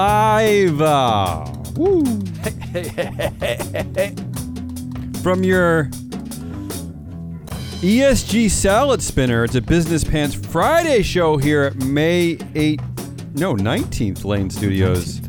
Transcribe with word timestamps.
live. 0.00 0.78
Uh, 0.82 1.46
woo. 1.74 2.04
From 5.22 5.42
your 5.42 5.84
ESG 7.80 8.50
salad 8.50 9.00
spinner, 9.02 9.44
it's 9.44 9.54
a 9.54 9.62
Business 9.62 10.04
Pants 10.04 10.34
Friday 10.34 11.02
show 11.02 11.38
here 11.38 11.62
at 11.62 11.76
May 11.76 12.36
8, 12.54 12.78
no, 13.36 13.54
19th 13.54 14.26
Lane 14.26 14.50
Studios, 14.50 15.22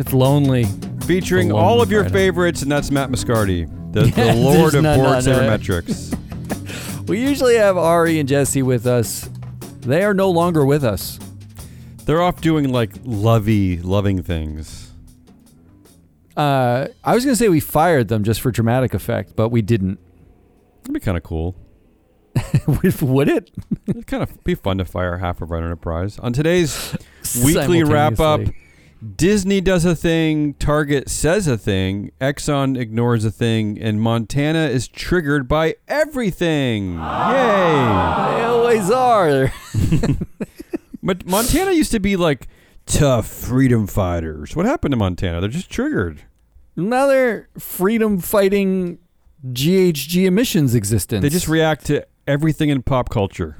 It's 0.00 0.12
lonely. 0.12 0.64
featuring 1.06 1.46
The 1.48 1.54
all 1.54 1.80
of 1.80 1.92
your 1.92 2.02
Friday. 2.02 2.14
favorites, 2.14 2.62
and 2.62 2.72
that's 2.72 2.90
Matt 2.90 3.10
Moscardi, 3.10 3.92
the, 3.92 4.00
the 4.16 4.34
lord 4.34 4.74
of 4.74 4.82
board 4.82 5.18
sabermetrics. 5.24 6.16
We 7.08 7.20
usually 7.20 7.56
have 7.56 7.76
Ari 7.76 8.20
and 8.20 8.28
Jesse 8.28 8.62
with 8.62 8.86
us. 8.86 9.28
They 9.80 10.04
are 10.04 10.14
no 10.14 10.30
longer 10.30 10.64
with 10.64 10.84
us. 10.84 11.18
They're 12.10 12.22
off 12.22 12.40
doing 12.40 12.72
like 12.72 12.90
lovey, 13.04 13.76
loving 13.76 14.20
things. 14.24 14.90
Uh, 16.36 16.88
I 17.04 17.14
was 17.14 17.24
going 17.24 17.34
to 17.34 17.38
say 17.38 17.48
we 17.48 17.60
fired 17.60 18.08
them 18.08 18.24
just 18.24 18.40
for 18.40 18.50
dramatic 18.50 18.94
effect, 18.94 19.36
but 19.36 19.50
we 19.50 19.62
didn't. 19.62 20.00
That'd 20.80 20.94
be 20.94 20.98
kind 20.98 21.16
of 21.16 21.22
cool. 21.22 21.54
Would 22.66 23.28
it? 23.28 23.52
It'd 23.86 24.08
kind 24.08 24.24
of 24.24 24.42
be 24.42 24.56
fun 24.56 24.78
to 24.78 24.84
fire 24.84 25.18
half 25.18 25.40
of 25.40 25.52
our 25.52 25.58
enterprise. 25.58 26.18
On 26.18 26.32
today's 26.32 26.96
weekly 27.44 27.84
wrap 27.84 28.18
up, 28.18 28.40
Disney 29.14 29.60
does 29.60 29.84
a 29.84 29.94
thing, 29.94 30.54
Target 30.54 31.08
says 31.08 31.46
a 31.46 31.56
thing, 31.56 32.10
Exxon 32.20 32.76
ignores 32.76 33.24
a 33.24 33.30
thing, 33.30 33.80
and 33.80 34.00
Montana 34.00 34.66
is 34.66 34.88
triggered 34.88 35.46
by 35.46 35.76
everything. 35.86 36.94
Yay! 36.94 36.98
They 36.98 38.42
always 38.42 38.90
are. 38.90 39.52
But 41.02 41.26
Montana 41.26 41.72
used 41.72 41.92
to 41.92 42.00
be 42.00 42.16
like 42.16 42.48
tough 42.86 43.26
freedom 43.26 43.86
fighters. 43.86 44.54
What 44.56 44.66
happened 44.66 44.92
to 44.92 44.96
Montana? 44.96 45.40
They're 45.40 45.48
just 45.50 45.70
triggered. 45.70 46.22
Another 46.76 47.48
freedom 47.58 48.18
fighting 48.18 48.98
GHG 49.46 50.26
emissions 50.26 50.74
existence. 50.74 51.22
They 51.22 51.28
just 51.28 51.48
react 51.48 51.86
to 51.86 52.06
everything 52.26 52.68
in 52.68 52.82
pop 52.82 53.08
culture. 53.10 53.56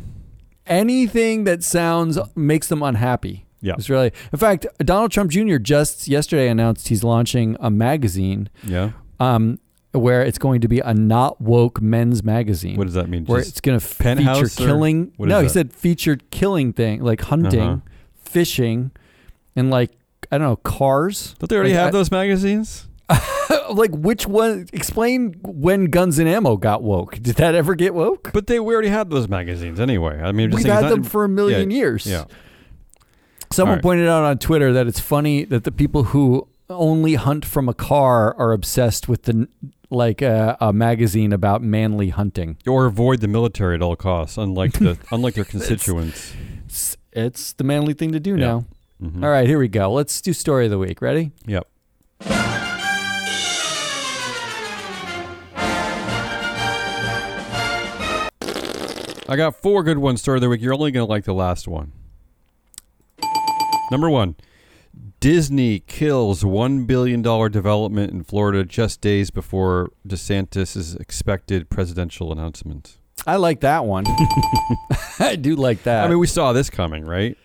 anything 0.66 1.44
that 1.44 1.64
sounds 1.64 2.18
makes 2.36 2.68
them 2.68 2.82
unhappy. 2.82 3.46
Yeah. 3.60 3.74
It's 3.76 3.90
really. 3.90 4.12
In 4.32 4.38
fact, 4.38 4.66
Donald 4.78 5.10
Trump 5.10 5.30
Jr. 5.30 5.56
just 5.56 6.06
yesterday 6.08 6.48
announced 6.48 6.88
he's 6.88 7.02
launching 7.04 7.56
a 7.60 7.70
magazine 7.70 8.48
Yeah. 8.64 8.92
um, 9.18 9.58
where 9.92 10.22
it's 10.22 10.38
going 10.38 10.60
to 10.60 10.68
be 10.68 10.78
a 10.80 10.94
not 10.94 11.40
woke 11.40 11.80
men's 11.80 12.22
magazine. 12.22 12.76
What 12.76 12.84
does 12.84 12.94
that 12.94 13.08
mean? 13.08 13.24
where 13.26 13.40
Just- 13.40 13.50
it's 13.52 13.60
going 13.60 13.78
to 13.78 13.84
feature 13.84 14.44
or- 14.44 14.48
killing. 14.48 15.12
No, 15.18 15.40
he 15.42 15.48
said 15.48 15.72
featured 15.72 16.30
killing 16.30 16.72
thing 16.72 17.02
like 17.02 17.22
hunting, 17.22 17.60
Uh-huh. 17.60 17.76
fishing, 18.22 18.92
and 19.56 19.70
like 19.70 19.90
I 20.30 20.38
don't 20.38 20.46
know 20.46 20.56
cars. 20.56 21.34
don't 21.38 21.48
they 21.48 21.56
already 21.56 21.72
like, 21.72 21.78
have 21.80 21.88
I- 21.88 21.90
those 21.90 22.10
magazines? 22.10 22.86
like 23.72 23.90
which 23.90 24.28
one? 24.28 24.66
Explain 24.72 25.34
when 25.42 25.86
Guns 25.86 26.20
and 26.20 26.28
Ammo 26.28 26.56
got 26.56 26.84
woke. 26.84 27.16
Did 27.20 27.34
that 27.36 27.56
ever 27.56 27.74
get 27.74 27.92
woke? 27.92 28.30
But 28.32 28.46
they 28.46 28.60
we 28.60 28.72
already 28.72 28.88
had 28.90 29.10
those 29.10 29.28
magazines 29.28 29.80
anyway. 29.80 30.20
I 30.22 30.30
mean, 30.30 30.50
We've 30.50 30.64
had 30.64 30.88
them 30.88 31.02
for 31.02 31.24
a 31.24 31.28
million 31.28 31.72
yeah, 31.72 31.76
years. 31.76 32.06
Yeah. 32.06 32.24
Someone 33.52 33.78
right. 33.78 33.82
pointed 33.82 34.06
out 34.06 34.22
on 34.22 34.38
Twitter 34.38 34.72
that 34.72 34.86
it's 34.86 35.00
funny 35.00 35.44
that 35.44 35.64
the 35.64 35.72
people 35.72 36.04
who 36.04 36.46
only 36.68 37.14
hunt 37.14 37.44
from 37.44 37.68
a 37.68 37.74
car 37.74 38.32
are 38.38 38.52
obsessed 38.52 39.08
with 39.08 39.24
the 39.24 39.48
like 39.90 40.22
uh, 40.22 40.56
a 40.60 40.72
magazine 40.72 41.32
about 41.32 41.62
manly 41.62 42.10
hunting. 42.10 42.56
Or 42.66 42.86
avoid 42.86 43.20
the 43.20 43.28
military 43.28 43.74
at 43.74 43.82
all 43.82 43.96
costs, 43.96 44.36
unlike 44.38 44.72
the 44.74 44.98
unlike 45.10 45.34
their 45.34 45.44
constituents. 45.44 46.32
It's, 46.66 46.96
it's 47.12 47.52
the 47.54 47.64
manly 47.64 47.94
thing 47.94 48.12
to 48.12 48.20
do 48.20 48.30
Yeah. 48.30 48.46
now. 48.46 48.64
Mhm. 49.02 49.24
All 49.24 49.30
right, 49.30 49.46
here 49.48 49.58
we 49.58 49.68
go. 49.68 49.90
Let's 49.92 50.20
do 50.20 50.32
story 50.32 50.66
of 50.66 50.70
the 50.70 50.78
week. 50.78 51.00
Ready? 51.02 51.32
Yep. 51.46 51.66
I 59.28 59.36
got 59.36 59.54
four 59.54 59.84
good 59.84 59.98
ones 59.98 60.20
story 60.20 60.38
of 60.38 60.42
the 60.42 60.48
week. 60.48 60.60
You're 60.60 60.74
only 60.74 60.90
going 60.90 61.06
to 61.06 61.10
like 61.10 61.24
the 61.24 61.34
last 61.34 61.68
one. 61.68 61.92
Number 63.92 64.10
one 64.10 64.34
Disney 65.20 65.80
kills 65.80 66.42
$1 66.42 66.86
billion 66.86 67.20
development 67.20 68.10
in 68.10 68.24
Florida 68.24 68.64
just 68.64 69.02
days 69.02 69.30
before 69.30 69.90
DeSantis' 70.08 70.98
expected 70.98 71.68
presidential 71.68 72.32
announcement. 72.32 72.96
I 73.26 73.36
like 73.36 73.60
that 73.60 73.84
one. 73.84 74.06
I 75.18 75.36
do 75.36 75.56
like 75.56 75.82
that. 75.82 76.06
I 76.06 76.08
mean, 76.08 76.18
we 76.18 76.26
saw 76.26 76.54
this 76.54 76.70
coming, 76.70 77.04
right? 77.04 77.36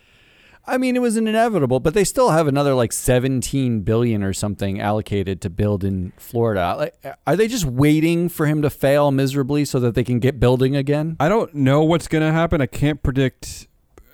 I 0.66 0.78
mean, 0.78 0.96
it 0.96 1.00
was 1.00 1.18
an 1.18 1.28
inevitable, 1.28 1.81
but 1.81 1.94
they 1.94 2.06
still 2.06 2.31
have 2.31 2.47
another 2.47 2.74
like 2.74 2.94
17 2.94 3.81
billion 3.81 4.24
or 4.24 4.31
something 4.31 4.80
allocated 4.80 5.42
to 5.42 5.50
build 5.50 5.84
in 5.84 6.13
Florida. 6.16 6.75
Like, 6.78 7.18
are 7.28 7.36
they 7.36 7.50
just 7.50 7.66
waiting 7.66 8.30
for 8.30 8.46
him 8.46 8.62
to 8.62 8.69
fail 8.69 9.12
miserably 9.12 9.66
so 9.66 9.81
that 9.81 9.96
they 9.96 10.03
can 10.06 10.19
get 10.19 10.40
building 10.40 10.78
again? 10.78 11.18
I 11.19 11.28
don't 11.28 11.53
know 11.53 11.84
what's 11.84 12.07
going 12.07 12.24
to 12.24 12.31
happen. 12.31 12.62
I 12.62 12.68
can't 12.68 13.03
predict 13.03 13.68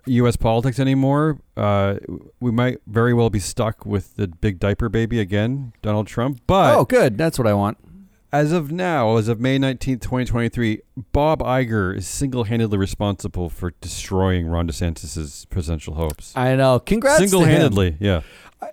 U.S. 0.05 0.35
politics 0.35 0.79
anymore. 0.79 1.39
Uh, 1.55 1.95
we 2.39 2.51
might 2.51 2.79
very 2.87 3.13
well 3.13 3.29
be 3.29 3.39
stuck 3.39 3.85
with 3.85 4.15
the 4.15 4.27
big 4.27 4.59
diaper 4.59 4.89
baby 4.89 5.19
again, 5.19 5.73
Donald 5.81 6.07
Trump. 6.07 6.41
But 6.47 6.75
oh, 6.75 6.85
good. 6.85 7.17
That's 7.17 7.37
what 7.37 7.47
I 7.47 7.53
want. 7.53 7.77
as 8.33 8.51
of 8.51 8.71
now, 8.71 9.17
as 9.17 9.27
of 9.27 9.39
May 9.39 9.57
19th, 9.59 10.01
2023, 10.01 10.81
Bob 11.11 11.39
Iger 11.39 11.95
is 11.95 12.07
single 12.07 12.45
handedly 12.45 12.77
responsible 12.77 13.49
for 13.49 13.73
destroying 13.81 14.47
Ron 14.47 14.67
DeSantis' 14.67 15.47
presidential 15.49 15.95
hopes. 15.95 16.35
I 16.35 16.55
know. 16.55 16.79
Congrats. 16.79 17.19
Single 17.19 17.43
handedly, 17.43 17.97
yeah. 17.99 18.21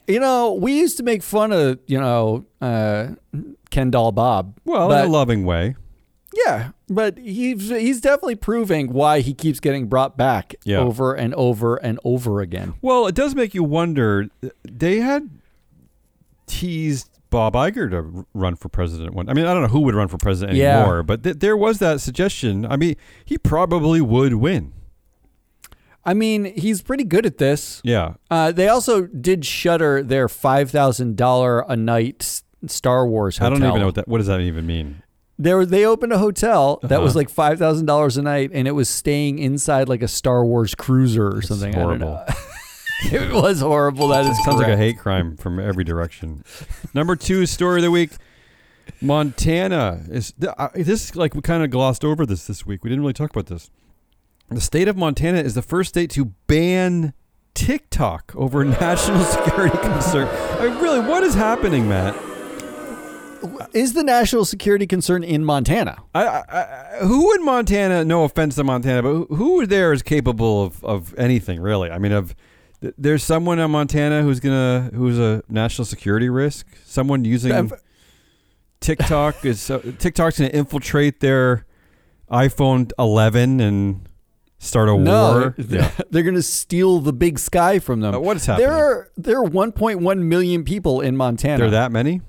You 0.07 0.21
know, 0.21 0.53
we 0.53 0.79
used 0.79 0.99
to 0.99 1.03
make 1.03 1.23
fun 1.23 1.51
of, 1.51 1.79
you 1.87 1.99
know, 1.99 2.45
uh, 2.61 3.09
Ken 3.71 3.91
Doll 3.91 4.13
Bob. 4.13 4.59
Well, 4.65 4.89
but, 4.89 5.05
in 5.05 5.11
a 5.11 5.13
loving 5.13 5.45
way. 5.45 5.77
Yeah, 6.47 6.71
but 6.89 7.19
he's 7.19 7.69
he's 7.71 8.01
definitely 8.01 8.37
proving 8.37 8.93
why 8.93 9.21
he 9.21 9.33
keeps 9.35 9.61
getting 9.61 9.87
brought 9.87 10.17
back 10.17 10.55
Yeah. 10.65 10.79
over 10.79 11.15
and 11.15 11.35
over 11.35 11.77
and 11.77 11.99
over 12.05 12.41
again. 12.41 12.75
Well, 12.83 13.07
it 13.07 13.15
does 13.15 13.35
make 13.35 13.55
you 13.55 13.65
wonder. 13.65 14.29
They 14.71 15.01
had 15.01 15.29
teased 16.47 17.11
Bob 17.31 17.55
Iger 17.55 17.91
to 17.91 18.27
run 18.35 18.57
for 18.57 18.69
president. 18.69 19.15
One, 19.15 19.29
I 19.29 19.35
mean, 19.35 19.45
I 19.47 19.53
don't 19.53 19.63
know 19.63 19.69
who 19.69 19.81
would 19.81 19.95
run 19.95 20.09
for 20.09 20.17
president 20.19 20.57
Yeah. 20.57 20.79
anymore, 20.79 21.03
but 21.03 21.23
th- 21.23 21.37
there 21.39 21.57
was 21.57 21.79
that 21.79 22.01
suggestion. 22.01 22.65
I 22.67 22.77
mean, 22.77 22.97
he 23.25 23.37
probably 23.39 24.01
would 24.01 24.35
win. 24.35 24.73
I 26.05 26.15
mean, 26.15 26.47
he's 26.57 26.81
pretty 26.81 27.05
good 27.05 27.27
at 27.27 27.37
this. 27.37 27.83
Yeah, 27.85 28.15
Uh, 28.31 28.51
they 28.51 28.69
also 28.69 29.07
did 29.07 29.45
shutter 29.45 30.03
their 30.03 30.27
five 30.29 30.71
thousand 30.71 31.17
dollar 31.17 31.61
a 31.69 31.77
night 31.77 32.43
Star 32.67 33.07
Wars 33.07 33.39
hotel. 33.39 33.47
I 33.57 33.59
don't 33.59 33.69
even 33.69 33.81
know 33.81 33.87
what 33.87 33.95
that. 33.97 34.09
What 34.09 34.19
does 34.19 34.27
that 34.29 34.41
even 34.41 34.67
mean? 34.67 35.03
They 35.41 35.55
were, 35.55 35.65
they 35.65 35.85
opened 35.85 36.13
a 36.13 36.19
hotel 36.19 36.81
that 36.83 37.01
was 37.01 37.13
Uh-huh. 37.13 37.21
like 37.21 37.31
five 37.31 37.59
thousand 37.59 37.87
dollars 37.87 38.17
a 38.17 38.23
night, 38.23 38.51
and 38.53 38.67
it 38.67 38.73
was 38.73 38.89
staying 38.89 39.39
inside 39.39 39.89
like 39.89 40.03
a 40.03 40.09
Star 40.09 40.45
Wars 40.45 40.75
cruiser 40.75 41.29
or 41.29 41.39
It's 41.39 41.49
something. 41.49 41.73
Horrible. 41.75 42.25
it 43.13 43.33
was 43.33 43.61
horrible. 43.61 44.09
That 44.09 44.27
is 44.27 44.37
Sounds 44.45 44.59
like 44.59 44.67
a 44.69 44.77
hate 44.77 44.99
crime 44.99 45.37
from 45.37 45.61
every 45.61 45.85
direction. 45.85 46.43
Number 46.93 47.15
two 47.15 47.47
story 47.47 47.79
of 47.79 47.83
the 47.85 47.91
week: 47.93 48.11
Montana 49.01 50.03
is 50.11 50.35
this 50.75 51.15
like 51.15 51.35
we 51.35 51.41
kind 51.41 51.63
of 51.63 51.71
glossed 51.71 52.05
over 52.05 52.27
this 52.27 52.47
this 52.47 52.67
week. 52.67 52.83
We 52.83 52.91
didn't 52.91 53.03
really 53.03 53.13
talk 53.13 53.31
about 53.31 53.47
this. 53.47 53.71
The 54.49 54.61
state 54.61 54.89
of 54.89 54.97
Montana 54.97 55.39
is 55.39 55.55
the 55.55 55.63
first 55.63 55.91
state 55.91 56.11
to 56.13 56.33
ban 56.49 57.13
TikTok 57.55 58.33
over 58.35 58.65
national 58.81 59.23
security 59.25 59.77
concern. 59.79 60.27
I 60.59 60.69
mean, 60.69 60.79
really, 60.83 61.01
what 61.01 61.23
is 61.23 61.35
happening, 61.35 61.89
Matt? 61.89 62.17
Is 63.73 63.93
the 63.93 64.03
national 64.03 64.45
security 64.45 64.87
concern 64.87 65.23
in 65.23 65.45
Montana? 65.45 65.99
I, 66.15 66.27
I, 66.27 66.43
I, 66.49 66.99
who 67.05 67.35
in 67.35 67.45
Montana? 67.45 68.05
No 68.05 68.25
offense 68.25 68.55
to 68.57 68.65
Montana, 68.65 69.03
but 69.03 69.13
who, 69.13 69.27
who 69.27 69.67
there 69.67 69.93
is 69.93 70.03
capable 70.03 70.65
of, 70.65 70.85
of 70.85 71.15
anything 71.19 71.61
really? 71.61 71.91
I 71.91 71.99
mean, 71.99 72.13
of 72.13 72.35
there's 72.81 73.23
someone 73.23 73.59
in 73.59 73.71
Montana 73.71 74.23
who's 74.23 74.41
gonna 74.41 74.91
who's 74.95 75.19
a 75.19 75.43
national 75.49 75.85
security 75.85 76.29
risk. 76.29 76.67
Someone 76.85 77.25
using 77.25 77.53
I've- 77.53 77.75
TikTok 78.81 79.45
is 79.45 79.71
uh, 79.71 79.81
TikTok's 79.99 80.39
gonna 80.39 80.51
infiltrate 80.51 81.21
their 81.21 81.67
iPhone 82.31 82.91
11 82.99 83.61
and 83.61 84.09
start 84.59 84.89
a 84.89 84.95
war. 84.95 85.55
Yeah. 85.57 85.91
they're 86.11 86.23
going 86.23 86.35
to 86.35 86.43
steal 86.43 87.01
the 87.01 87.13
big 87.13 87.39
sky 87.39 87.79
from 87.79 88.01
them. 88.01 88.15
Uh, 88.15 88.19
what 88.19 88.37
is 88.37 88.47
happening? 88.47 88.69
There 88.69 88.77
are 88.77 89.11
there 89.17 89.39
are 89.39 89.49
1.1 89.49 90.19
million 90.19 90.65
people 90.65 91.01
in 91.01 91.17
Montana. 91.17 91.59
There 91.59 91.69
are 91.69 91.71
that 91.71 91.93
many. 91.93 92.21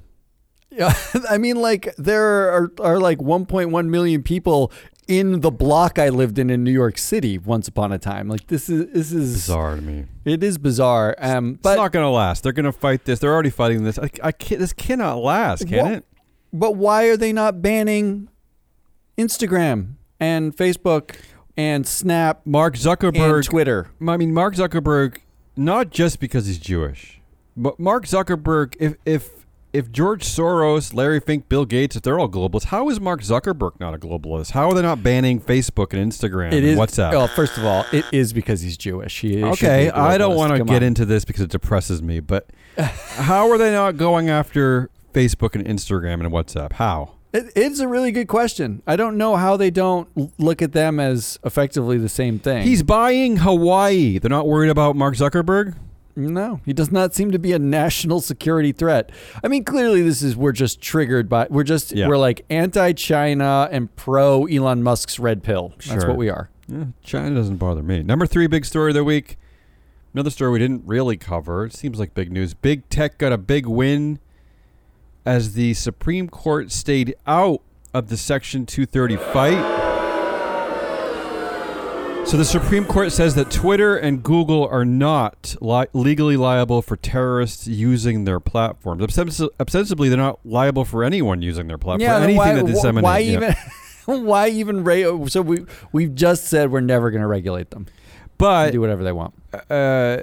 Yeah, 0.72 0.94
I 1.30 1.38
mean, 1.38 1.56
like 1.58 1.94
there 1.98 2.52
are, 2.54 2.72
are 2.80 3.00
like 3.00 3.18
1.1 3.20 3.88
million 3.88 4.24
people 4.24 4.72
in 5.08 5.42
the 5.42 5.50
block 5.50 5.98
I 5.98 6.10
lived 6.10 6.38
in 6.38 6.52
in 6.52 6.64
New 6.64 6.72
York 6.72 6.98
City 7.00 7.40
once 7.40 7.68
upon 7.68 7.92
a 7.92 7.98
time. 7.98 8.28
Like 8.28 8.46
this 8.48 8.70
is 8.70 8.86
this 8.94 9.12
is 9.12 9.34
Bizarre 9.34 9.76
to 9.78 9.82
me. 9.82 10.06
It 10.26 10.44
is 10.44 10.60
bizarre. 10.60 11.16
Um, 11.18 11.58
but 11.62 11.72
it's 11.72 11.78
not 11.78 11.92
gonna 11.92 12.12
last. 12.12 12.44
They're 12.44 12.52
gonna 12.54 12.72
fight 12.72 13.06
this. 13.06 13.18
They're 13.20 13.34
already 13.34 13.50
fighting 13.50 13.84
this. 13.84 13.98
I, 13.98 14.10
I 14.24 14.32
can't, 14.32 14.60
this 14.60 14.74
cannot 14.74 15.18
last, 15.24 15.68
can 15.68 15.84
What- 15.84 15.92
it? 15.94 16.06
but 16.54 16.76
why 16.76 17.06
are 17.06 17.18
they 17.18 17.34
not 17.34 17.62
banning 17.64 18.30
Instagram 19.18 19.96
and 20.20 20.56
Facebook 20.56 21.16
and 21.58 21.88
Snap 21.88 22.46
Mark 22.46 22.76
and 22.76 22.84
Zuckerberg 22.84 23.46
Twitter? 23.46 23.90
I 24.08 24.18
mean, 24.18 24.34
Mark 24.34 24.56
Zuckerberg, 24.56 25.18
not 25.58 25.90
just 25.90 26.20
because 26.20 26.46
he's 26.46 26.60
Jewish, 26.60 27.20
But 27.58 27.80
Mark 27.80 28.06
Zuckerberg, 28.06 28.76
if 28.80 28.96
if 29.06 29.39
if 29.72 29.92
George 29.92 30.24
Soros, 30.26 30.94
Larry 30.94 31.20
Fink, 31.20 31.48
Bill 31.48 31.66
Gates, 31.66 31.96
if 31.96 32.02
they're 32.02 32.20
all 32.20 32.30
globalists, 32.30 32.66
how 32.66 32.90
is 32.90 33.00
Mark 33.00 33.22
Zuckerberg 33.22 33.80
not 33.80 33.94
a 33.94 33.98
globalist? 33.98 34.52
How 34.52 34.70
are 34.70 34.74
they 34.74 34.82
not 34.82 35.04
banning 35.04 35.40
Facebook 35.40 35.94
and 35.94 36.12
Instagram 36.12 36.52
It 36.52 36.58
and 36.58 36.66
is 36.66 36.80
WhatsApp? 36.80 37.12
Well, 37.12 37.28
first 37.28 37.58
of 37.58 37.66
all, 37.66 37.86
it 37.92 38.06
is 38.12 38.34
because 38.34 38.62
he's 38.62 38.78
Jewish. 38.78 39.20
He 39.20 39.44
okay, 39.44 39.90
I 39.92 40.18
don't 40.18 40.36
want 40.36 40.56
to 40.58 40.64
get 40.64 40.78
on. 40.78 40.84
into 40.84 41.06
this 41.06 41.24
because 41.26 41.44
it 41.44 41.52
depresses 41.52 42.02
me, 42.02 42.20
but 42.20 42.50
how 42.78 43.50
are 43.50 43.58
they 43.58 43.72
not 43.72 43.98
going 43.98 44.30
after 44.30 44.90
Facebook 45.14 45.56
and 45.56 45.66
Instagram 45.66 46.26
and 46.26 46.32
WhatsApp? 46.32 46.74
How? 46.74 47.16
It, 47.32 47.52
it's 47.56 47.80
a 47.80 47.88
really 47.88 48.12
good 48.12 48.28
question. 48.28 48.82
I 48.88 48.96
don't 48.96 49.16
know 49.18 49.36
how 49.36 49.56
they 49.56 49.70
don't 49.70 50.10
look 50.40 50.64
at 50.64 50.72
them 50.72 51.00
as 51.00 51.38
effectively 51.44 52.00
the 52.00 52.10
same 52.10 52.40
thing. 52.40 52.64
He's 52.64 52.82
buying 52.82 53.38
Hawaii. 53.38 54.18
They're 54.18 54.30
not 54.30 54.48
worried 54.48 54.70
about 54.72 54.96
Mark 54.96 55.14
Zuckerberg? 55.14 55.76
No, 56.16 56.60
he 56.66 56.74
does 56.74 56.92
not 56.92 57.14
seem 57.14 57.32
to 57.32 57.40
be 57.40 57.54
a 57.54 57.60
national 57.60 58.20
security 58.22 58.72
threat. 58.72 59.12
I 59.44 59.48
mean, 59.48 59.64
clearly 59.64 60.02
this 60.02 60.22
is 60.22 60.36
we're 60.36 60.52
just 60.52 60.82
triggered 60.82 61.30
by 61.30 61.48
we're 61.50 61.64
just 61.64 61.92
Yeah. 61.92 62.08
we're 62.08 62.18
like 62.18 62.46
anti-China 62.50 63.70
and 63.72 63.96
pro 63.96 64.46
Elon 64.46 64.84
Musk's 64.84 65.20
red 65.20 65.44
pill. 65.44 65.74
That's 65.88 66.06
what 66.06 66.18
we 66.18 66.30
are. 66.30 66.50
Yeah, 66.68 66.86
China 67.04 67.36
doesn't 67.36 67.58
bother 67.58 67.82
me. 67.82 68.04
Number 68.04 68.26
three 68.26 68.48
big 68.48 68.66
story 68.66 68.92
of 68.92 68.96
the 68.96 69.04
week. 69.04 69.38
Another 70.14 70.30
story 70.30 70.52
we 70.52 70.60
didn't 70.60 70.84
really 70.86 71.18
cover. 71.18 71.66
It 71.66 71.74
seems 71.74 72.00
like 72.00 72.14
big 72.14 72.32
news. 72.32 72.54
Big 72.54 72.88
tech 72.90 73.18
got 73.18 73.32
a 73.32 73.38
big 73.38 73.66
win 73.66 74.20
as 75.26 75.54
the 75.54 75.74
Supreme 75.76 76.28
Court 76.30 76.72
stayed 76.72 77.16
out 77.28 77.62
of 77.94 78.10
the 78.10 78.18
Section 78.18 78.66
230 78.66 79.16
fight. 79.18 79.89
So 82.30 82.38
the 82.38 82.46
Supreme 82.46 82.86
Court 82.86 83.12
says 83.12 83.34
that 83.36 83.50
Twitter 83.50 83.98
and 83.98 84.22
Google 84.22 84.68
are 84.68 84.86
not 84.86 85.56
li- 85.62 85.88
legally 85.94 86.38
liable 86.38 86.84
for 86.84 86.96
terrorists 86.96 87.66
using 87.66 88.26
their 88.26 88.40
platforms. 88.40 89.02
Ostens- 89.02 89.50
Ostensibly, 89.60 90.10
they're 90.10 90.18
not 90.20 90.40
liable 90.46 90.86
for 90.86 91.04
anyone 91.04 91.42
using 91.42 91.66
their 91.66 91.80
platform. 91.80 92.08
then 92.08 92.22
anything 92.22 92.38
why, 92.38 92.54
that 92.54 92.66
wh- 92.66 92.72
disseminates. 92.72 93.04
why 93.04 93.18
yeah. 93.18 93.56
even 94.06 94.26
why 94.26 94.48
even 94.48 94.84
ra- 94.84 95.26
so 95.26 95.42
we 95.42 95.66
we've 95.92 96.14
just 96.14 96.46
said 96.46 96.72
we're 96.72 96.82
never 96.82 97.10
going 97.10 97.22
to 97.22 97.28
regulate 97.28 97.72
them. 97.72 97.88
But 98.38 98.74
do 98.74 98.82
whatever 98.82 99.04
they 99.04 99.12
want. 99.12 99.34
uh, 99.72 100.18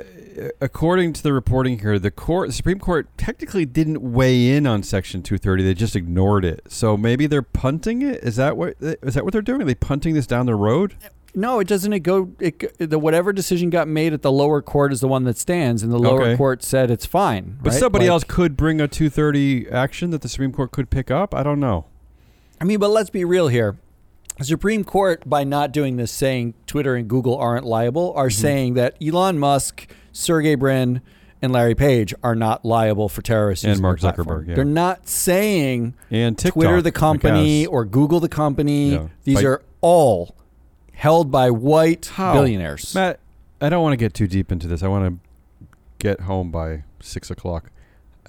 according 0.61 1.13
to 1.15 1.23
the 1.25 1.33
reporting 1.33 1.81
here, 1.81 1.99
the 1.99 2.13
court, 2.13 2.51
the 2.51 2.53
Supreme 2.53 2.79
Court, 2.79 3.09
technically 3.19 3.67
didn't 3.67 4.01
weigh 4.01 4.57
in 4.57 4.65
on 4.65 4.85
Section 4.85 5.25
230. 5.25 5.65
They 5.65 5.75
just 5.75 5.97
ignored 5.97 6.45
it. 6.45 6.63
So 6.69 6.97
maybe 6.97 7.27
they're 7.27 7.43
punting 7.43 8.01
it. 8.03 8.23
Is 8.23 8.37
that 8.37 8.57
what 8.57 8.77
is 8.81 9.15
that 9.15 9.25
what 9.25 9.33
they're 9.33 9.43
doing? 9.43 9.63
Are 9.63 9.65
they 9.65 9.75
punting 9.75 10.15
this 10.15 10.29
down 10.29 10.47
the 10.47 10.55
road? 10.55 10.95
No, 11.39 11.61
it 11.61 11.69
doesn't. 11.69 11.93
It 11.93 12.01
go. 12.01 12.31
It, 12.41 12.79
the 12.79 12.99
whatever 12.99 13.31
decision 13.33 13.69
got 13.69 13.87
made 13.87 14.13
at 14.15 14.23
the 14.23 14.33
lower 14.33 14.63
court 14.63 14.91
is 14.93 15.01
the 15.01 15.07
one 15.09 15.25
that 15.25 15.37
stands, 15.37 15.83
and 15.83 15.93
the 15.93 15.99
lower 15.99 16.23
Okay. 16.23 16.37
court 16.37 16.63
said 16.65 16.91
it's 16.91 17.05
fine. 17.05 17.59
But 17.63 17.73
right? 17.75 17.79
somebody 17.79 18.07
Like- 18.07 18.11
else 18.13 18.25
could 18.25 18.57
bring 18.57 18.81
a 18.81 18.89
230 18.89 19.69
action 19.71 20.11
that 20.11 20.23
the 20.23 20.29
Supreme 20.31 20.51
Court 20.53 20.73
could 20.73 20.89
pick 20.89 21.11
up. 21.11 21.35
I 21.35 21.43
don't 21.43 21.61
know. 21.61 21.85
I 22.59 22.65
mean, 22.65 22.79
but 22.79 22.89
let's 22.89 23.11
be 23.11 23.23
real 23.25 23.49
here. 23.49 23.77
The 24.39 24.45
Supreme 24.45 24.83
Court, 24.83 25.29
by 25.29 25.45
not 25.45 25.73
doing 25.73 25.97
this, 25.97 26.11
saying 26.11 26.55
Twitter 26.67 26.95
and 26.95 27.07
Google 27.07 27.37
aren't 27.37 27.67
liable, 27.67 28.15
are 28.17 28.29
Mm-hmm. 28.29 28.41
saying 28.41 28.75
that 28.75 28.97
Elon 29.07 29.39
Musk, 29.39 29.87
Sergey 30.13 30.55
Brin, 30.55 31.03
and 31.43 31.53
Larry 31.53 31.75
Page 31.75 32.15
are 32.23 32.35
not 32.35 32.65
liable 32.65 33.11
for 33.11 33.21
terrorists. 33.21 33.63
And 33.65 33.73
using 33.73 33.83
Mark 33.83 34.01
their 34.01 34.13
platform. 34.15 34.45
Zuckerberg, 34.45 34.49
yeah. 34.49 34.55
They're 34.55 34.65
not 34.65 35.07
saying 35.07 35.93
And 36.11 36.37
TikTok, 36.39 36.55
Twitter 36.55 36.81
the 36.81 36.93
company 36.93 37.67
or 37.67 37.85
Google 37.85 38.21
the 38.21 38.29
company. 38.31 38.93
Yeah. 38.93 39.09
These 39.25 39.35
By- 39.43 39.45
are 39.45 39.63
all 39.83 40.35
held 40.97 41.31
by 41.31 41.51
white 41.51 42.07
How? 42.15 42.33
billionaires. 42.33 42.95
Matt, 42.95 43.21
I 43.61 43.69
don't 43.69 43.83
want 43.83 43.93
to 43.93 43.97
get 43.97 44.15
too 44.15 44.27
deep 44.27 44.51
into 44.51 44.67
this. 44.67 44.83
I 44.83 44.89
want 44.89 45.21
to 45.21 45.67
get 45.99 46.23
home 46.23 46.51
by 46.51 46.85
six 47.01 47.31
o'clock. 47.31 47.71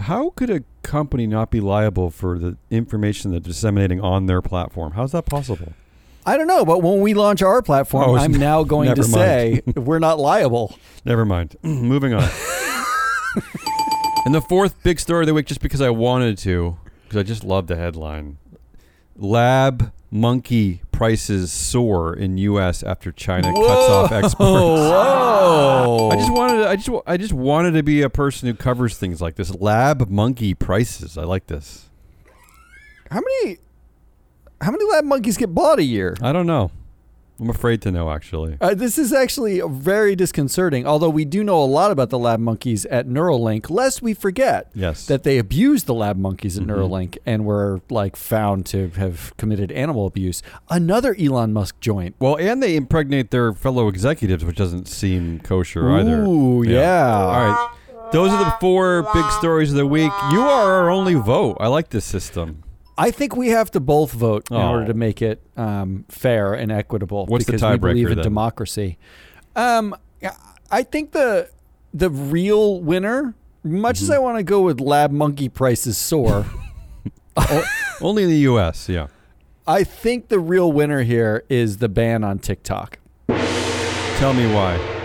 How 0.02 0.30
could 0.32 0.50
a 0.50 0.64
company 0.84 1.26
not 1.26 1.50
be 1.50 1.60
liable 1.60 2.12
for 2.12 2.38
the 2.38 2.58
information 2.70 3.32
they're 3.32 3.40
disseminating 3.40 4.00
on 4.00 4.28
their 4.28 4.42
platform? 4.42 4.94
How's 4.94 5.12
that 5.14 5.26
possible? 5.26 5.74
I 6.26 6.38
don't 6.38 6.48
know, 6.48 6.66
but 6.66 6.84
when 6.84 7.00
we 7.00 7.14
launch 7.14 7.42
our 7.42 7.62
platform, 7.62 8.12
Oh, 8.12 8.16
I'm 8.18 8.34
now 8.34 8.64
going 8.64 8.90
to 8.90 8.96
never 8.96 9.04
say 9.04 9.62
we're 9.76 10.00
not 10.00 10.20
liable. 10.20 10.78
Never 11.06 11.26
mind. 11.26 11.56
Moving 11.64 12.14
on. 12.14 12.24
and 14.26 14.36
the 14.36 14.42
fourth 14.42 14.84
big 14.84 15.00
story 15.00 15.24
of 15.24 15.28
the 15.28 15.34
week, 15.34 15.48
just 15.48 15.62
because 15.62 15.82
I 15.82 15.90
wanted 15.90 16.38
to, 16.40 16.78
because 17.04 17.18
I 17.18 17.24
just 17.24 17.44
love 17.44 17.68
the 17.68 17.78
headline: 17.78 18.38
Lab 19.16 19.92
monkey 20.10 20.82
prices 20.92 21.52
soar 21.52 22.14
in 22.14 22.38
U.S. 22.38 22.82
after 22.84 23.12
China 23.12 23.54
cuts 23.54 23.90
off 23.90 24.12
exports. 24.24 24.40
whoa! 24.40 26.10
I 26.12 26.16
just 26.16 26.34
wanted, 26.34 26.58
to, 26.64 26.70
I 26.70 26.76
just, 26.76 26.90
I 27.06 27.18
just 27.18 27.34
wanted 27.34 27.72
to 27.72 27.84
be 27.84 28.02
a 28.02 28.10
person 28.10 28.48
who 28.48 28.54
covers 28.56 28.98
things 28.98 29.22
like 29.22 29.36
this. 29.36 29.54
Lab 29.56 30.10
monkey 30.10 30.54
prices. 30.54 31.18
I 31.18 31.24
like 31.24 31.48
this. 31.48 31.90
how 33.12 33.20
many 33.22 33.58
how 34.62 34.72
many 34.72 34.86
lab 34.86 35.06
monkeys 35.06 35.38
get 35.38 35.54
bought 35.54 35.80
a 35.80 35.84
year? 35.84 36.16
I 36.22 36.32
don't 36.34 36.48
know. 36.48 36.72
I'm 37.40 37.50
afraid 37.50 37.82
to 37.84 37.92
know. 37.92 38.10
Actually, 38.12 38.58
Uh, 38.60 38.74
this 38.74 38.98
is 38.98 39.14
actually 39.14 39.62
very 39.70 40.16
disconcerting. 40.16 40.86
Although 40.88 41.10
we 41.10 41.24
do 41.26 41.44
know 41.44 41.64
a 41.64 41.66
lot 41.66 41.92
about 41.92 42.10
the 42.10 42.18
lab 42.20 42.40
monkeys 42.40 42.86
at 42.86 43.08
Neuralink, 43.08 43.70
lest 43.70 44.02
we 44.02 44.14
forget 44.14 44.70
yes. 44.74 45.06
that 45.06 45.24
they 45.24 45.38
abused 45.38 45.86
the 45.86 45.94
lab 45.94 46.18
monkeys 46.18 46.58
at 46.58 46.64
Mhm. 46.64 46.70
Neuralink 46.70 47.18
and 47.26 47.46
were 47.46 47.82
like 47.90 48.16
found 48.16 48.66
to 48.68 48.90
have 48.98 49.34
committed 49.38 49.72
animal 49.72 50.06
abuse. 50.08 50.42
Another 50.70 51.16
Elon 51.20 51.54
Musk 51.54 51.80
joint. 51.80 52.16
well, 52.20 52.36
and 52.40 52.62
they 52.64 52.76
impregnate 52.76 53.32
their 53.32 53.54
fellow 53.54 53.88
executives, 53.88 54.44
which 54.44 54.58
doesn't 54.58 54.88
seem 54.88 55.40
kosher 55.44 55.90
either. 55.92 56.24
Ooh, 56.24 56.64
Yeah. 56.64 56.72
yeah. 56.80 57.16
All 57.16 57.48
right. 57.48 57.70
Those 58.14 58.32
are 58.32 58.44
the 58.44 58.54
four 58.62 59.04
big 59.14 59.26
stories 59.32 59.72
of 59.72 59.76
the 59.78 59.86
week. 59.86 60.12
You 60.32 60.40
are 60.42 60.72
our 60.76 60.90
only 60.90 61.14
vote. 61.16 61.58
I 61.60 61.68
like 61.68 61.90
this 61.90 62.06
system. 62.06 62.64
I 62.98 63.12
think 63.12 63.36
we 63.36 63.50
have 63.50 63.70
to 63.72 63.80
both 63.80 64.12
vote 64.12 64.48
in 64.50 64.58
Oh. 64.58 64.70
order 64.72 64.86
to 64.88 64.94
make 64.94 65.22
it 65.22 65.42
um, 65.56 66.06
fair 66.10 66.54
and 66.54 66.72
equitable. 66.72 67.26
What's 67.28 67.46
the 67.46 67.52
because 67.54 67.62
we 67.62 67.78
tiebreaker 67.78 67.82
believe 67.82 68.08
in 68.10 68.16
then? 68.16 68.24
democracy. 68.24 68.98
Um, 69.56 69.96
I 70.72 70.84
think 70.84 71.12
the 71.12 71.50
the 71.94 72.10
real 72.10 72.82
winner, 72.82 73.34
much 73.64 73.98
Mm-hmm. 73.98 74.04
as 74.06 74.10
I 74.10 74.18
want 74.20 74.38
to 74.38 74.44
go 74.44 74.62
with 74.62 74.80
lab 74.82 75.12
monkey 75.12 75.48
prices 75.50 75.98
soar, 75.98 76.46
Only 78.02 78.24
in 78.24 78.30
the 78.30 78.40
U.S. 78.40 78.90
Yeah. 78.90 79.08
I 79.68 79.84
think 79.84 80.30
the 80.30 80.40
real 80.40 80.72
winner 80.72 81.04
here 81.04 81.44
is 81.50 81.78
the 81.78 81.90
ban 81.90 82.24
on 82.24 82.40
TikTok. 82.40 82.98
Tell 83.28 84.34
me 84.34 84.52
why. 84.54 84.97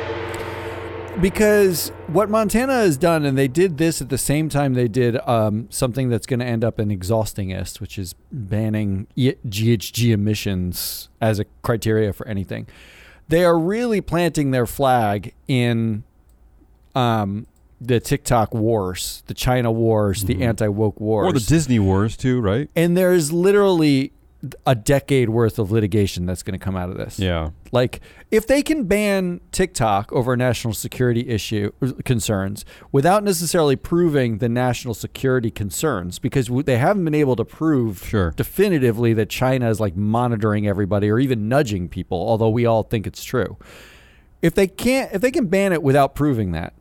Because 1.21 1.91
what 2.09 2.31
Montana 2.31 2.73
has 2.73 2.97
done, 2.97 3.25
and 3.25 3.37
they 3.37 3.47
did 3.49 3.79
this 3.79 4.01
at 4.01 4.09
the 4.09 4.19
same 4.19 4.49
time 4.49 4.75
they 4.75 4.89
did 4.89 5.17
um, 5.29 5.69
something 5.71 6.09
that's 6.09 6.27
going 6.27 6.41
to 6.41 6.47
end 6.47 6.65
up 6.65 6.81
in 6.81 6.91
exhausting 6.91 7.53
us, 7.53 7.81
which 7.81 7.99
is 7.99 8.15
banning 8.33 9.07
E- 9.15 9.35
GHG 9.47 10.11
emissions 10.13 11.09
as 11.21 11.39
a 11.39 11.45
criteria 11.63 12.13
for 12.13 12.27
anything. 12.27 12.67
They 13.29 13.45
are 13.45 13.59
really 13.59 14.01
planting 14.01 14.51
their 14.51 14.67
flag 14.67 15.35
in 15.47 16.03
um, 16.95 17.47
the 17.81 18.01
TikTok 18.01 18.53
wars, 18.55 19.23
the 19.27 19.35
China 19.35 19.71
wars, 19.71 20.25
the 20.25 20.37
Mhm. 20.37 20.43
anti 20.43 20.69
woke 20.69 21.01
wars. 21.01 21.27
Or 21.29 21.33
the 21.33 21.41
Disney 21.41 21.79
Wars 21.79 22.17
too, 22.17 22.41
right? 22.41 22.69
and 22.75 22.97
there's 22.97 23.33
literally 23.33 24.13
a 24.67 24.75
decade 24.75 25.31
worth 25.31 25.59
of 25.59 25.71
litigation 25.71 26.27
that's 26.27 26.43
going 26.43 26.59
to 26.59 26.65
come 26.65 26.77
out 26.77 26.91
of 26.91 26.97
this. 26.97 27.19
Yeah. 27.19 27.51
Like, 27.71 28.01
if 28.31 28.47
they 28.47 28.61
can 28.61 28.85
ban 28.85 29.41
TikTok 29.53 30.13
over 30.13 30.37
national 30.37 30.75
security 30.75 31.29
issue 31.29 31.71
uh, 31.81 31.93
concerns 32.05 32.65
without 32.91 33.23
necessarily 33.23 33.77
proving 33.77 34.39
the 34.39 34.49
national 34.49 34.95
security 34.95 35.51
concerns, 35.51 36.19
because 36.19 36.49
they 36.65 36.77
haven't 36.79 37.05
been 37.05 37.15
able 37.15 37.37
to 37.37 37.45
prove 37.45 38.05
Sure. 38.05 38.33
definitively 38.33 39.13
that 39.15 39.29
China 39.29 39.71
is 39.71 39.79
like 39.79 39.95
monitoring 39.97 40.67
everybody 40.67 41.09
or 41.09 41.21
even 41.21 41.49
nudging 41.49 41.89
people, 41.89 42.19
although 42.19 42.51
we 42.51 42.67
all 42.67 42.83
think 42.83 43.07
it's 43.07 43.23
true. 43.23 43.57
If 44.43 44.55
they 44.57 44.67
can't, 44.67 45.13
if 45.13 45.21
they 45.21 45.31
can 45.31 45.47
ban 45.47 45.73
it 45.73 45.85
without 45.85 46.17
proving 46.17 46.51
that, 46.51 46.75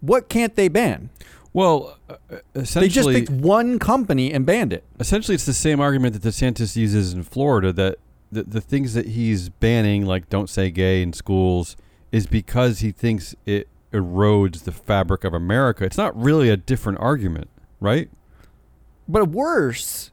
what 0.00 0.28
can't 0.28 0.56
they 0.56 0.66
ban? 0.68 1.10
Well, 1.52 1.98
uh, 2.08 2.14
They 2.52 2.88
just 2.88 3.08
picked 3.08 3.30
one 3.30 3.78
company 3.78 4.32
and 4.32 4.46
banned 4.46 4.72
it. 4.72 4.84
essentially, 5.00 5.34
it's 5.34 5.46
the 5.46 5.52
same 5.52 5.80
argument 5.80 6.20
that 6.20 6.22
DeSantis 6.22 6.76
uses 6.76 7.12
in 7.12 7.24
Florida 7.24 7.72
that 7.72 7.98
the, 8.30 8.44
the 8.44 8.60
things 8.60 8.94
that 8.94 9.06
he's 9.08 9.48
banning, 9.48 10.06
like 10.06 10.28
don't 10.28 10.48
say 10.48 10.70
gay 10.70 11.02
in 11.02 11.12
schools, 11.12 11.76
is 12.12 12.26
because 12.26 12.78
he 12.78 12.92
thinks 12.92 13.34
it 13.46 13.68
erodes 13.92 14.62
the 14.62 14.72
fabric 14.72 15.24
of 15.24 15.34
America. 15.34 15.84
It's 15.84 15.96
not 15.96 16.16
really 16.20 16.48
a 16.48 16.56
different 16.56 17.00
argument, 17.00 17.48
right? 17.80 18.08
But 19.08 19.28
worse. 19.30 20.09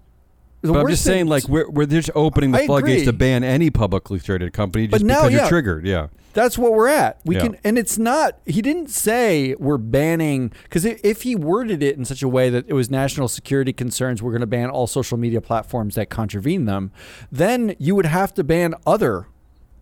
The 0.67 0.73
But 0.73 0.79
I'm 0.81 0.87
just 0.87 1.03
saying, 1.03 1.27
like, 1.27 1.47
we're, 1.47 1.69
we're 1.69 1.85
just 1.85 2.09
opening 2.15 2.51
the 2.51 2.59
I 2.59 2.65
floodgates 2.65 3.05
to 3.05 3.13
ban 3.13 3.43
any 3.43 3.69
publicly 3.69 4.19
traded 4.19 4.53
company 4.53 4.87
But 4.87 4.97
just 4.97 5.05
now, 5.05 5.21
because 5.21 5.31
yeah. 5.33 5.39
you're 5.39 5.49
triggered. 5.49 5.85
Yeah. 5.87 6.07
That's 6.33 6.57
what 6.57 6.73
we're 6.73 6.87
at. 6.89 7.19
We 7.25 7.35
Yeah. 7.35 7.41
can, 7.41 7.57
and 7.63 7.77
it's 7.79 7.97
not. 7.97 8.37
He 8.45 8.61
didn't 8.61 8.89
say 8.91 9.55
we're 9.57 9.79
banning 9.79 10.51
because 10.63 10.85
if 10.85 11.23
he 11.23 11.35
worded 11.35 11.81
it 11.81 11.97
in 11.97 12.05
such 12.05 12.21
a 12.21 12.27
way 12.27 12.51
that 12.51 12.65
it 12.67 12.73
was 12.73 12.91
national 12.91 13.27
security 13.27 13.73
concerns, 13.73 14.21
we're 14.21 14.31
going 14.31 14.41
to 14.41 14.45
ban 14.47 14.69
all 14.69 14.85
social 14.85 15.17
media 15.17 15.41
platforms 15.41 15.95
that 15.95 16.09
contravene 16.11 16.65
them. 16.65 16.91
Then 17.31 17.75
you 17.79 17.95
would 17.95 18.05
have 18.05 18.33
to 18.35 18.43
ban 18.43 18.75
other 18.85 19.27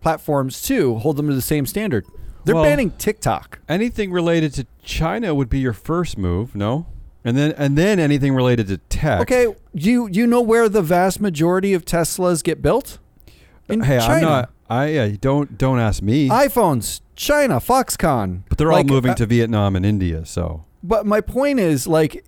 platforms 0.00 0.62
too, 0.62 0.96
hold 0.96 1.16
them 1.16 1.28
to 1.28 1.34
the 1.34 1.42
same 1.42 1.66
standard. 1.66 2.06
They're 2.44 2.54
Well- 2.54 2.64
banning 2.64 2.92
TikTok. 2.92 3.58
Anything 3.68 4.12
related 4.12 4.54
to 4.54 4.66
China 4.82 5.34
would 5.34 5.48
be 5.50 5.58
your 5.58 5.72
first 5.72 6.16
move, 6.16 6.54
no? 6.54 6.86
And 7.26 7.36
then 7.36 7.54
and 7.58 7.76
then 7.76 7.98
anything 7.98 8.34
related 8.34 8.68
to 8.68 8.78
tech. 8.78 9.22
Okay, 9.22 9.52
you 9.74 10.08
you 10.08 10.28
know 10.28 10.40
where 10.40 10.68
the 10.68 10.80
vast 10.80 11.20
majority 11.20 11.74
of 11.74 11.84
Teslas 11.84 12.40
get 12.42 12.62
built? 12.62 12.98
In 13.68 13.80
hey, 13.80 13.98
China. 13.98 14.14
I'm 14.14 14.22
not. 14.22 14.50
I 14.70 14.86
yeah, 14.86 15.16
don't 15.20 15.58
don't 15.58 15.80
ask 15.80 16.00
me. 16.02 16.28
iPhones, 16.28 17.00
China, 17.16 17.56
Foxconn. 17.56 18.42
but 18.48 18.58
they're 18.58 18.70
all 18.70 18.84
moving 18.84 19.10
uh, 19.10 19.16
to 19.16 19.26
Vietnam 19.26 19.74
and 19.74 19.84
India. 19.84 20.24
So 20.24 20.64
But 20.84 21.04
my 21.04 21.20
point 21.20 21.58
is, 21.58 21.88
like, 21.88 22.24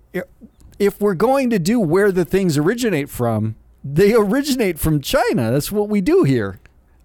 if 0.79 0.99
we're 0.99 1.15
going 1.15 1.49
to 1.49 1.59
do 1.59 1.79
where 1.79 2.11
the 2.11 2.25
things 2.25 2.57
originate 2.57 3.09
from, 3.09 3.55
they 3.81 4.13
originate 4.13 4.79
from 4.79 4.99
China. 4.99 5.49
That's 5.49 5.71
what 5.71 5.87
we 5.87 6.01
do 6.01 6.23
here. 6.23 6.59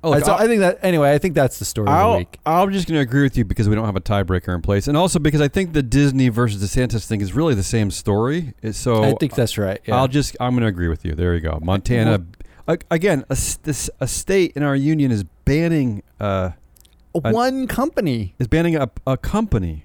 Oh, 0.05 0.11
look, 0.11 0.29
I, 0.29 0.33
I'll- 0.33 0.47
think 0.47 0.61
that 0.61 0.79
anyway. 0.83 1.13
I 1.13 1.19
think 1.19 1.35
that's 1.35 1.59
the 1.59 1.65
story 1.65 1.89
of 1.89 1.93
the 1.95 1.99
I'll, 1.99 2.19
week. 2.19 2.39
I'm 2.45 2.71
just 2.73 2.87
going 2.87 2.97
to 2.99 3.03
agree 3.03 3.23
with 3.23 3.37
you 3.37 3.45
because 3.45 3.69
we 3.69 3.75
don't 3.75 3.87
have 3.87 3.97
a 3.97 4.01
tiebreaker 4.01 4.55
in 4.55 4.61
place, 4.63 4.87
and 4.89 4.97
also 4.97 5.19
because 5.19 5.41
I 5.41 5.49
think 5.49 5.73
the 5.73 5.83
Disney 5.83 6.29
versus 6.29 6.63
DeSantis 6.63 7.07
thing 7.07 7.21
is 7.21 7.33
really 7.35 7.55
the 7.55 7.63
same 7.63 7.91
story. 7.91 8.55
So 8.73 9.03
I 9.05 9.15
think 9.15 9.35
that's 9.35 9.57
right. 9.59 9.81
Yeah. 9.87 9.97
I'll 9.97 10.09
just 10.09 10.37
I'm 10.41 10.53
going 10.55 10.63
to 10.63 10.69
agree 10.69 10.89
with 10.89 11.05
you. 11.05 11.15
There 11.15 11.35
you 11.35 11.41
go. 11.41 11.59
Montana. 11.63 12.25
a- 12.69 12.79
Again, 12.91 13.25
a, 13.29 13.37
this, 13.65 13.91
a 14.01 14.07
state 14.09 14.53
in 14.57 14.63
our 14.63 14.75
union 14.77 15.11
is 15.11 15.25
banning 15.45 16.03
uh, 16.21 16.51
I- 17.25 17.31
one 17.33 17.67
company, 17.67 18.35
is 18.39 18.47
banning 18.49 18.77
a, 18.77 18.91
a 19.07 19.17
company. 19.17 19.85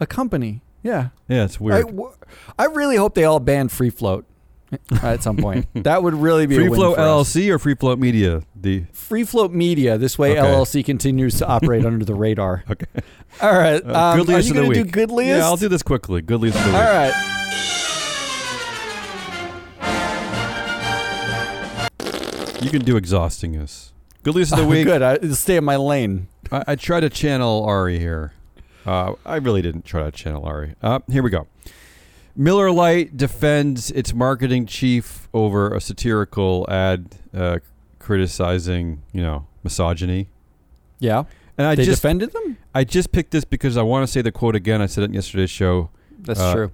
a 0.00 0.06
company. 0.06 0.62
Yeah. 0.84 1.08
Yeah, 1.28 1.44
it's 1.44 1.60
I, 1.60 1.64
weird. 1.64 1.86
w- 1.86 2.12
I 2.58 2.64
really 2.66 2.96
hope 2.96 3.14
they 3.14 3.24
all 3.24 3.38
ban 3.40 3.68
free 3.68 3.90
float 3.90 4.24
at 5.02 5.22
some 5.22 5.36
point. 5.36 5.66
that 5.74 6.02
would 6.02 6.14
really 6.14 6.46
be 6.46 6.54
Free 6.56 6.66
a 6.66 6.70
win 6.70 6.78
Float 6.78 6.96
for 6.96 7.02
us. 7.02 7.34
LLC 7.34 7.50
or 7.50 7.58
Free 7.58 7.74
Float 7.74 7.98
Media? 7.98 8.42
The 8.54 8.84
Free 8.92 9.24
float 9.24 9.52
media. 9.52 9.98
This 9.98 10.18
way, 10.18 10.38
Okay. 10.38 10.48
LLC 10.48 10.84
continues 10.84 11.36
to 11.38 11.46
operate 11.46 11.84
under 11.84 12.04
the 12.04 12.14
radar. 12.14 12.64
okay. 12.70 12.86
All 13.40 13.52
right. 13.52 13.84
Uh, 13.84 14.12
Um, 14.12 14.18
good 14.18 14.30
are 14.34 14.40
you 14.40 14.54
going 14.54 14.72
to 14.72 14.84
do 14.84 14.90
good 14.90 15.10
least? 15.10 15.28
Yeah, 15.28 15.44
I'll 15.44 15.56
do 15.56 15.68
this 15.68 15.82
quickly. 15.82 16.22
Good 16.22 16.40
least 16.40 16.56
of 16.56 16.64
the 16.64 16.70
week. 16.70 16.76
All 16.78 16.82
right. 16.84 17.38
You 22.62 22.70
can 22.70 22.82
do 22.84 22.96
exhausting 22.96 23.56
us. 23.56 23.92
Good 24.22 24.36
least 24.36 24.52
of 24.52 24.58
the 24.58 24.66
week. 24.66 24.86
Good. 24.86 25.02
I 25.02 25.18
stay 25.32 25.56
in 25.56 25.64
my 25.64 25.74
lane. 25.76 26.28
I, 26.52 26.62
I 26.68 26.76
try 26.76 27.00
to 27.00 27.10
channel 27.10 27.64
Ari 27.64 27.98
here. 27.98 28.32
Uh, 28.86 29.14
I 29.26 29.36
really 29.36 29.62
didn't 29.62 29.84
try 29.84 30.04
to 30.04 30.12
channel 30.12 30.44
Ari. 30.44 30.76
Uh, 30.80 31.00
here 31.10 31.24
we 31.24 31.30
go. 31.30 31.48
Miller 32.34 32.70
Lite 32.70 33.16
defends 33.16 33.90
its 33.90 34.14
marketing 34.14 34.66
chief 34.66 35.28
over 35.34 35.74
a 35.74 35.80
satirical 35.80 36.66
ad 36.68 37.14
uh, 37.34 37.58
criticizing, 37.98 39.02
you 39.12 39.22
know, 39.22 39.46
misogyny. 39.62 40.28
Yeah. 40.98 41.24
And 41.58 41.66
I 41.66 41.74
they 41.74 41.84
just 41.84 42.00
defended 42.02 42.32
them. 42.32 42.56
I 42.74 42.84
just 42.84 43.12
picked 43.12 43.30
this 43.32 43.44
because 43.44 43.76
I 43.76 43.82
want 43.82 44.06
to 44.06 44.10
say 44.10 44.22
the 44.22 44.32
quote 44.32 44.56
again. 44.56 44.80
I 44.80 44.86
said 44.86 45.02
it 45.02 45.06
in 45.06 45.14
yesterday's 45.14 45.50
show. 45.50 45.90
That's 46.20 46.40
Uh, 46.40 46.54
true. 46.54 46.72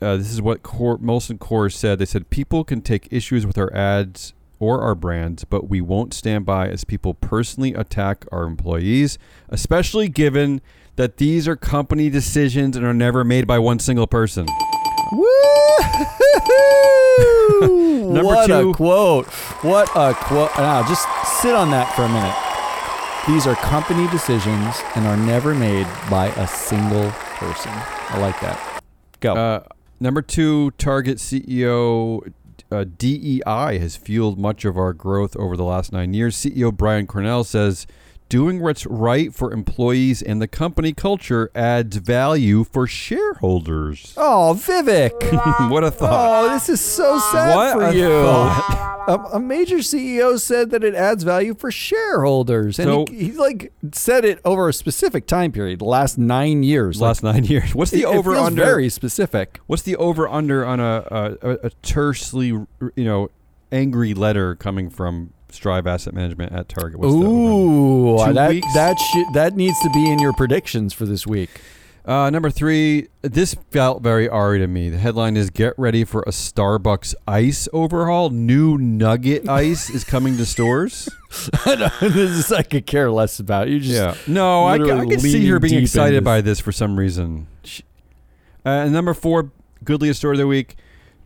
Uh, 0.00 0.16
this 0.16 0.32
is 0.32 0.40
what 0.40 0.62
Cor- 0.62 0.98
Molson 0.98 1.38
Coors 1.38 1.72
said. 1.74 1.98
They 1.98 2.06
said 2.06 2.30
people 2.30 2.64
can 2.64 2.80
take 2.80 3.06
issues 3.10 3.46
with 3.46 3.58
our 3.58 3.72
ads 3.74 4.32
or 4.58 4.80
our 4.80 4.94
brands, 4.94 5.44
but 5.44 5.68
we 5.68 5.80
won't 5.80 6.14
stand 6.14 6.46
by 6.46 6.68
as 6.68 6.84
people 6.84 7.12
personally 7.12 7.74
attack 7.74 8.24
our 8.32 8.44
employees, 8.44 9.18
especially 9.50 10.08
given 10.08 10.60
that 10.96 11.18
these 11.18 11.46
are 11.46 11.56
company 11.56 12.08
decisions 12.08 12.76
and 12.76 12.86
are 12.86 12.94
never 12.94 13.24
made 13.24 13.46
by 13.46 13.58
one 13.58 13.78
single 13.78 14.06
person. 14.06 14.46
Number 18.14 18.24
what 18.24 18.46
two. 18.46 18.70
a 18.70 18.74
quote. 18.74 19.26
What 19.62 19.88
a 19.94 20.14
quote. 20.14 20.50
Now, 20.56 20.86
just 20.86 21.06
sit 21.40 21.54
on 21.54 21.70
that 21.70 21.94
for 21.94 22.02
a 22.02 22.08
minute. 22.08 22.34
These 23.26 23.46
are 23.46 23.54
company 23.54 24.06
decisions 24.08 24.76
and 24.94 25.06
are 25.06 25.16
never 25.16 25.54
made 25.54 25.86
by 26.10 26.26
a 26.36 26.46
single 26.46 27.10
person. 27.10 27.72
I 27.72 28.18
like 28.18 28.38
that. 28.40 28.82
Go. 29.20 29.34
Uh, 29.34 29.62
number 30.00 30.20
two, 30.20 30.72
Target 30.72 31.18
CEO 31.18 32.32
uh, 32.70 32.84
DEI 32.98 33.78
has 33.78 33.96
fueled 33.96 34.38
much 34.38 34.64
of 34.64 34.76
our 34.76 34.92
growth 34.92 35.36
over 35.36 35.56
the 35.56 35.64
last 35.64 35.92
nine 35.92 36.12
years. 36.12 36.36
CEO 36.36 36.76
Brian 36.76 37.06
Cornell 37.06 37.44
says, 37.44 37.86
Doing 38.34 38.60
what's 38.60 38.84
right 38.86 39.32
for 39.32 39.52
employees 39.52 40.20
and 40.20 40.42
the 40.42 40.48
company 40.48 40.92
culture 40.92 41.52
adds 41.54 41.98
value 41.98 42.64
for 42.64 42.84
shareholders. 42.84 44.12
oh, 44.16 44.56
Vivek. 44.58 45.70
what 45.70 45.84
a 45.84 45.90
thought. 45.92 46.44
Oh, 46.44 46.52
this 46.52 46.68
is 46.68 46.80
so 46.80 47.20
sad 47.30 47.54
What 47.54 47.72
for 47.74 47.82
a 47.84 47.94
you. 47.94 48.10
A, 49.06 49.34
a 49.34 49.38
major 49.38 49.76
CEO 49.76 50.36
said 50.40 50.70
that 50.70 50.82
it 50.82 50.96
adds 50.96 51.22
value 51.22 51.54
for 51.54 51.70
shareholders, 51.70 52.80
and 52.80 52.88
So- 52.88 53.04
he, 53.08 53.26
he 53.26 53.32
like 53.32 53.70
said 53.92 54.24
it 54.24 54.40
over 54.44 54.68
a 54.68 54.72
specific 54.72 55.28
time 55.28 55.52
period, 55.52 55.78
the 55.78 55.84
last 55.84 56.18
nine 56.18 56.64
years. 56.64 57.00
Last 57.00 57.22
nine 57.22 57.44
years. 57.44 57.72
What's 57.72 57.92
the 57.92 58.00
it- 58.02 58.08
it 58.08 58.16
over 58.16 58.32
feels 58.32 58.46
under? 58.48 58.64
Very 58.64 58.88
specific. 58.88 59.60
What's 59.68 59.82
the 59.82 59.94
over 59.94 60.26
under 60.26 60.66
on 60.66 60.80
a, 60.80 61.06
a, 61.08 61.36
a, 61.40 61.58
a 61.66 61.70
tersely, 61.82 62.46
you 62.48 62.68
know, 62.96 63.28
angry 63.70 64.12
letter 64.12 64.56
coming 64.56 64.90
from 64.90 65.34
Strive 65.54 65.86
Asset 65.86 66.14
Management 66.14 66.52
at 66.52 66.68
Target? 66.68 66.98
What's? 66.98 67.14
Ooh, 67.14 68.18
Two 68.26 68.32
that 68.34 68.50
weeks? 68.50 68.74
that 68.74 68.98
shi- 68.98 69.26
that 69.34 69.56
needs 69.56 69.78
to 69.82 69.90
be 69.90 70.10
in 70.10 70.18
your 70.18 70.32
predictions 70.32 70.92
for 70.92 71.06
this 71.06 71.26
week. 71.26 71.50
Uh, 72.04 72.28
number 72.28 72.50
three, 72.50 73.08
this 73.22 73.54
felt 73.70 74.02
very 74.02 74.28
Ari 74.28 74.58
to 74.58 74.66
me. 74.66 74.90
The 74.90 74.98
headline 74.98 75.38
is 75.38 75.48
Get 75.48 75.72
ready 75.78 76.04
for 76.04 76.20
a 76.22 76.30
Starbucks 76.32 77.14
ice 77.26 77.66
overhaul. 77.72 78.28
New 78.28 78.76
nugget 78.76 79.48
ice 79.48 79.88
is 79.88 80.04
coming 80.04 80.36
to 80.36 80.44
stores. 80.44 81.08
this 81.64 82.14
is 82.14 82.52
I 82.52 82.62
could 82.62 82.84
care 82.84 83.10
less 83.10 83.40
about. 83.40 83.68
You 83.70 83.80
just 83.80 83.94
yeah. 83.94 84.14
No, 84.26 84.64
I, 84.64 84.74
I 84.74 85.06
can 85.06 85.18
see 85.18 85.46
her 85.48 85.58
being 85.58 85.82
excited 85.82 86.22
by 86.22 86.42
this 86.42 86.60
for 86.60 86.72
some 86.72 86.98
reason. 86.98 87.46
Uh, 88.66 88.68
and 88.68 88.92
number 88.92 89.14
four, 89.14 89.50
Goodliest 89.82 90.18
story 90.20 90.34
of 90.34 90.38
the 90.38 90.46
week. 90.46 90.76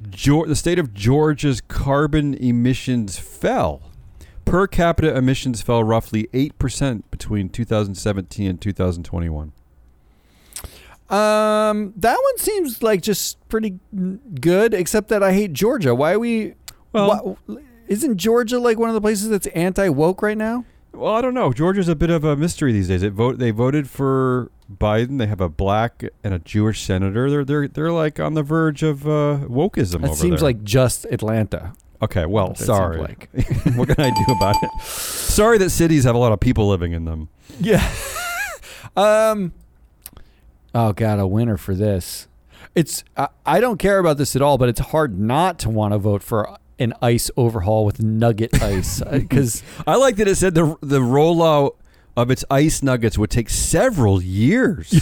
Geor- 0.02 0.46
the 0.46 0.56
state 0.56 0.78
of 0.78 0.94
Georgia's 0.94 1.60
carbon 1.60 2.34
emissions 2.34 3.18
fell. 3.18 3.82
Per 4.48 4.66
capita 4.66 5.16
emissions 5.16 5.62
fell 5.62 5.84
roughly 5.84 6.28
8% 6.32 7.02
between 7.10 7.48
2017 7.48 8.48
and 8.48 8.60
2021. 8.60 9.52
Um, 11.10 11.92
that 11.96 12.18
one 12.20 12.38
seems 12.38 12.82
like 12.82 13.02
just 13.02 13.46
pretty 13.48 13.78
good, 14.40 14.74
except 14.74 15.08
that 15.08 15.22
I 15.22 15.32
hate 15.32 15.52
Georgia. 15.52 15.94
Why 15.94 16.12
are 16.12 16.18
we? 16.18 16.54
Well- 16.92 17.38
why- 17.46 17.56
isn't 17.88 18.18
Georgia 18.18 18.58
like 18.58 18.78
one 18.78 18.90
of 18.90 18.94
the 18.94 19.00
places 19.00 19.30
that's 19.30 19.46
anti 19.48 19.88
woke 19.88 20.20
right 20.20 20.36
now? 20.36 20.64
Well, 20.92 21.14
I 21.14 21.20
don't 21.20 21.34
know. 21.34 21.52
Georgia's 21.52 21.88
a 21.88 21.96
bit 21.96 22.10
of 22.10 22.24
a 22.24 22.36
mystery 22.36 22.72
these 22.72 22.88
days. 22.88 23.02
It 23.02 23.12
vote 23.12 23.38
they 23.38 23.50
voted 23.50 23.88
for 23.88 24.50
Biden. 24.70 25.18
They 25.18 25.26
have 25.26 25.40
a 25.40 25.48
black 25.48 26.04
and 26.22 26.34
a 26.34 26.38
Jewish 26.38 26.82
senator. 26.82 27.30
They're 27.30 27.44
they're 27.44 27.68
they're 27.68 27.92
like 27.92 28.20
on 28.20 28.34
the 28.34 28.42
verge 28.42 28.82
of 28.82 29.06
uh, 29.06 29.40
wokeism. 29.48 30.04
It 30.04 30.16
seems 30.16 30.40
there. 30.40 30.48
like 30.48 30.64
just 30.64 31.06
Atlanta. 31.06 31.72
Okay. 32.02 32.26
Well, 32.26 32.54
sorry. 32.54 32.98
like. 32.98 33.28
what 33.76 33.88
can 33.88 34.00
I 34.00 34.10
do 34.10 34.32
about 34.32 34.56
it? 34.62 34.70
Sorry 34.82 35.58
that 35.58 35.70
cities 35.70 36.04
have 36.04 36.14
a 36.14 36.18
lot 36.18 36.32
of 36.32 36.40
people 36.40 36.68
living 36.68 36.92
in 36.92 37.04
them. 37.04 37.28
Yeah. 37.60 37.88
um. 38.96 39.52
Oh 40.74 40.92
God, 40.92 41.18
a 41.18 41.26
winner 41.26 41.56
for 41.56 41.74
this. 41.74 42.28
It's 42.74 43.02
I, 43.16 43.28
I 43.44 43.60
don't 43.60 43.78
care 43.78 43.98
about 43.98 44.18
this 44.18 44.36
at 44.36 44.42
all, 44.42 44.58
but 44.58 44.68
it's 44.68 44.80
hard 44.80 45.18
not 45.18 45.58
to 45.60 45.70
want 45.70 45.92
to 45.94 45.98
vote 45.98 46.22
for 46.22 46.58
an 46.78 46.94
ice 47.02 47.30
overhaul 47.36 47.84
with 47.84 48.00
nugget 48.00 48.62
ice 48.62 49.02
because 49.02 49.62
I 49.86 49.96
like 49.96 50.16
that 50.16 50.28
it 50.28 50.36
said 50.36 50.54
the 50.54 50.76
the 50.80 51.00
rollout 51.00 51.72
of 52.16 52.30
its 52.30 52.44
ice 52.50 52.82
nuggets 52.82 53.16
would 53.18 53.30
take 53.30 53.48
several 53.48 54.22
years. 54.22 55.00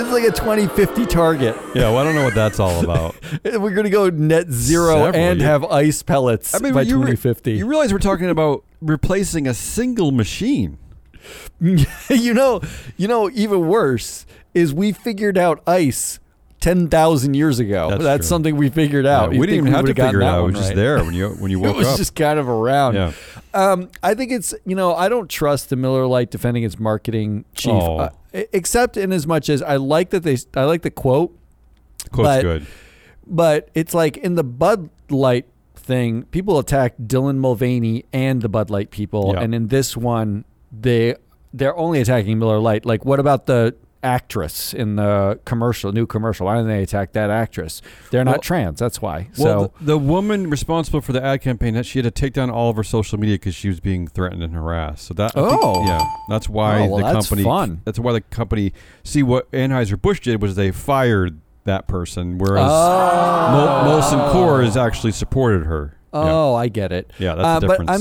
It's 0.00 0.10
like 0.10 0.24
a 0.24 0.30
2050 0.32 1.06
target. 1.06 1.56
yeah, 1.74 1.82
well, 1.82 1.98
I 1.98 2.04
don't 2.04 2.14
know 2.14 2.24
what 2.24 2.34
that's 2.34 2.60
all 2.60 2.82
about. 2.82 3.16
We're 3.44 3.70
gonna 3.74 3.90
go 3.90 4.08
net 4.10 4.50
zero 4.50 4.94
Several 5.04 5.14
and 5.14 5.40
years. 5.40 5.48
have 5.48 5.64
ice 5.64 6.02
pellets 6.02 6.54
I 6.54 6.58
mean, 6.58 6.74
by 6.74 6.82
you, 6.82 6.96
re- 6.96 7.12
2050. 7.12 7.52
you 7.52 7.66
realize 7.66 7.92
we're 7.92 7.98
talking 7.98 8.30
about 8.30 8.64
replacing 8.80 9.46
a 9.46 9.54
single 9.54 10.10
machine. 10.12 10.78
you 11.60 12.32
know, 12.34 12.60
you 12.96 13.08
know, 13.08 13.28
even 13.30 13.66
worse 13.66 14.24
is 14.54 14.72
we 14.72 14.92
figured 14.92 15.36
out 15.36 15.62
ice. 15.66 16.20
Ten 16.60 16.88
thousand 16.88 17.34
years 17.34 17.60
ago. 17.60 17.90
That's 17.90 18.02
That's, 18.02 18.28
something 18.28 18.56
we 18.56 18.68
figured 18.68 19.06
out. 19.06 19.32
Yeah, 19.32 19.38
we 19.38 19.46
didn't 19.46 19.66
even 19.66 19.72
have 19.74 19.84
to 19.86 19.94
figure 19.94 20.20
it 20.20 20.24
out. 20.26 20.40
It 20.40 20.52
was 20.52 20.54
just 20.56 20.74
there 20.74 21.04
when 21.04 21.14
you 21.14 21.28
when 21.30 21.52
you 21.52 21.60
woke 21.60 21.70
up. 21.70 21.74
it 21.76 21.78
was 21.78 21.88
up. 21.88 21.96
just 21.98 22.16
kind 22.16 22.38
of 22.38 22.48
around. 22.48 22.94
yeah. 22.94 23.12
Um, 23.54 23.88
I 24.02 24.14
think 24.14 24.32
it's 24.32 24.52
you 24.66 24.74
know 24.74 24.92
I 24.94 25.08
don't 25.08 25.30
trust 25.30 25.70
the 25.70 25.76
Miller 25.76 26.04
Lite 26.06 26.30
defending 26.32 26.64
its 26.64 26.78
marketing 26.78 27.44
chief, 27.54 27.72
Oh. 27.72 27.98
uh, 27.98 28.10
except 28.32 28.96
in 28.96 29.12
as 29.12 29.24
much 29.24 29.48
as 29.48 29.62
I 29.62 29.76
like 29.76 30.10
that 30.10 30.24
they 30.24 30.36
I 30.56 30.64
like 30.64 30.82
the 30.82 30.90
quote, 30.90 31.30
Quote's 32.10 32.26
but- 32.26 32.42
good. 32.42 32.66
but 33.26 33.68
it's 33.74 33.94
like 33.94 34.16
in 34.16 34.34
the 34.34 34.44
Bud 34.44 34.90
Light 35.10 35.46
thing, 35.76 36.24
people 36.24 36.58
attacked 36.58 37.06
Dylan 37.06 37.36
Mulvaney 37.36 38.04
and 38.12 38.42
the 38.42 38.48
Bud 38.48 38.68
Light 38.68 38.90
people, 38.90 39.30
Yeah. 39.34 39.42
and 39.42 39.54
in 39.54 39.68
this 39.68 39.96
one 39.96 40.44
they 40.72 41.14
they're 41.54 41.76
only 41.76 42.00
attacking 42.00 42.38
Miller 42.40 42.58
Lite. 42.58 42.84
Like 42.84 43.04
what 43.04 43.20
about 43.20 43.46
the 43.46 43.76
actress 44.02 44.72
in 44.74 44.96
the 44.96 45.38
commercial, 45.44 45.92
new 45.92 46.06
commercial? 46.06 46.46
Why 46.46 46.56
didn't 46.56 46.68
they 46.68 46.82
attack 46.82 47.12
that 47.12 47.30
actress? 47.30 47.82
They're 48.10 48.24
not 48.24 48.32
Well- 48.32 48.40
trans. 48.40 48.78
That's 48.78 49.00
why. 49.02 49.28
Well, 49.38 49.62
so 49.66 49.72
the, 49.80 49.84
the 49.86 49.98
woman 49.98 50.50
responsible 50.50 51.00
for 51.00 51.12
the 51.12 51.22
ad 51.22 51.42
campaign, 51.42 51.74
that 51.74 51.86
she 51.86 51.98
had 51.98 52.04
to 52.04 52.10
take 52.10 52.32
down 52.32 52.50
all 52.50 52.70
of 52.70 52.76
her 52.76 52.82
social 52.84 53.18
media 53.18 53.34
because 53.36 53.54
she 53.54 53.68
was 53.68 53.80
being 53.80 54.06
threatened 54.06 54.42
and 54.42 54.54
harassed. 54.54 55.06
So 55.06 55.14
that, 55.14 55.36
I 55.36 55.48
think- 55.48 55.60
Oh. 55.62 55.84
yeah, 55.86 56.02
that's 56.28 56.48
why 56.48 56.80
Oh, 56.80 56.86
well, 56.86 56.96
the 56.98 57.12
that's 57.12 57.28
company. 57.28 57.44
fun. 57.44 57.80
That's 57.84 57.98
why 57.98 58.12
the 58.12 58.20
company. 58.20 58.72
See 59.04 59.22
what 59.22 59.50
Anheuser 59.52 60.00
Busch 60.00 60.20
did 60.20 60.40
was 60.42 60.54
they 60.56 60.70
fired 60.70 61.40
that 61.64 61.86
person, 61.86 62.38
whereas 62.38 62.70
Oh. 62.70 63.52
Mo- 63.52 64.00
Molson 64.00 64.32
Coors 64.32 64.76
actually 64.76 65.12
supported 65.12 65.64
her. 65.66 65.94
Oh, 66.12 66.54
I 66.54 66.68
get 66.68 66.90
it. 66.90 67.12
Yeah, 67.18 67.34
that's 67.34 67.46
uh, 67.46 67.60
the 67.60 67.66
But 67.66 67.80
I'm 67.80 68.00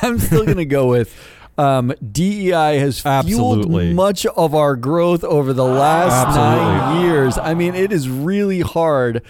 I'm 0.02 0.18
still 0.18 0.46
gonna 0.46 0.64
go 0.64 0.86
with 0.88 1.14
um, 1.58 1.92
DEI 2.12 2.78
has 2.78 3.04
Absolutely. 3.04 3.84
fueled 3.86 3.96
much 3.96 4.24
of 4.26 4.54
our 4.54 4.76
growth 4.76 5.24
over 5.24 5.52
the 5.52 5.64
last 5.64 6.34
nine 6.36 7.02
years. 7.02 7.36
I 7.36 7.54
mean, 7.54 7.74
it 7.74 7.92
is 7.92 8.08
really 8.08 8.60
hard 8.60 9.22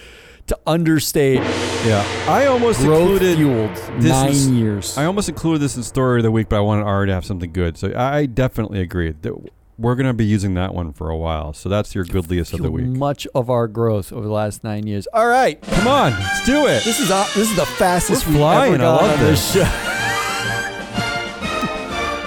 to 0.46 0.58
understate 0.66 1.40
Yeah, 1.86 2.02
I 2.26 2.46
almost 2.46 2.80
included. 2.80 3.36
fueled 3.36 3.74
this 4.00 4.10
nine 4.12 4.30
is- 4.30 4.48
years. 4.50 4.96
I 4.98 5.04
almost 5.04 5.28
included 5.28 5.60
this 5.60 5.76
in 5.76 5.82
story 5.82 6.20
of 6.20 6.22
the 6.24 6.30
week, 6.30 6.48
but 6.48 6.56
I 6.56 6.60
wanted 6.60 6.84
Ari 6.84 7.08
to 7.08 7.12
have 7.14 7.24
something 7.24 7.52
good. 7.52 7.76
So 7.76 7.92
I 7.96 8.24
definitely 8.26 8.80
agree 8.80 9.12
that 9.22 9.34
we're 9.78 9.94
going 9.94 10.06
to 10.06 10.14
be 10.14 10.24
using 10.24 10.54
that 10.54 10.74
one 10.74 10.92
for 10.94 11.08
a 11.10 11.16
while. 11.16 11.52
So 11.52 11.68
that's 11.68 11.94
your 11.94 12.04
goodliest 12.04 12.52
of 12.54 12.62
the 12.62 12.70
week. 12.70 12.86
much 12.86 13.26
of 13.34 13.48
our 13.50 13.68
growth 13.68 14.12
over 14.12 14.26
the 14.26 14.32
last 14.32 14.64
nine 14.64 14.86
years. 14.86 15.06
All 15.12 15.28
right, 15.28 15.60
Come 15.62 15.86
on, 15.86 16.12
let's 16.12 16.44
do 16.46 16.66
it. 16.66 16.82
this 16.82 16.98
is 16.98 17.10
uh, 17.10 17.24
this 17.34 17.50
is 17.50 17.56
the 17.56 17.66
fastest 17.66 18.26
We're 18.26 18.34
flying. 18.34 18.74
ever 18.74 18.84
I 18.84 18.86
love 18.88 19.18
on 19.18 19.24
this 19.24 19.52
show. 19.52 19.84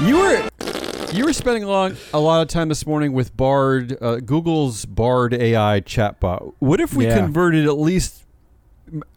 You 0.02 0.18
were 0.18 0.50
you 1.14 1.26
were 1.26 1.34
spending 1.34 1.64
a 1.64 1.68
lot 1.68 1.94
a 2.14 2.20
lot 2.20 2.42
of 2.42 2.48
time 2.48 2.70
this 2.70 2.86
morning 2.88 3.14
with 3.14 3.36
Bard, 3.38 3.98
uh, 4.02 4.16
Google's 4.18 4.86
Bard 4.86 5.34
AI 5.34 5.82
chatbot. 5.82 6.54
What 6.60 6.80
if 6.82 6.94
we 6.96 7.06
Yeah. 7.06 7.18
converted 7.18 7.66
at 7.66 7.78
least 7.78 8.24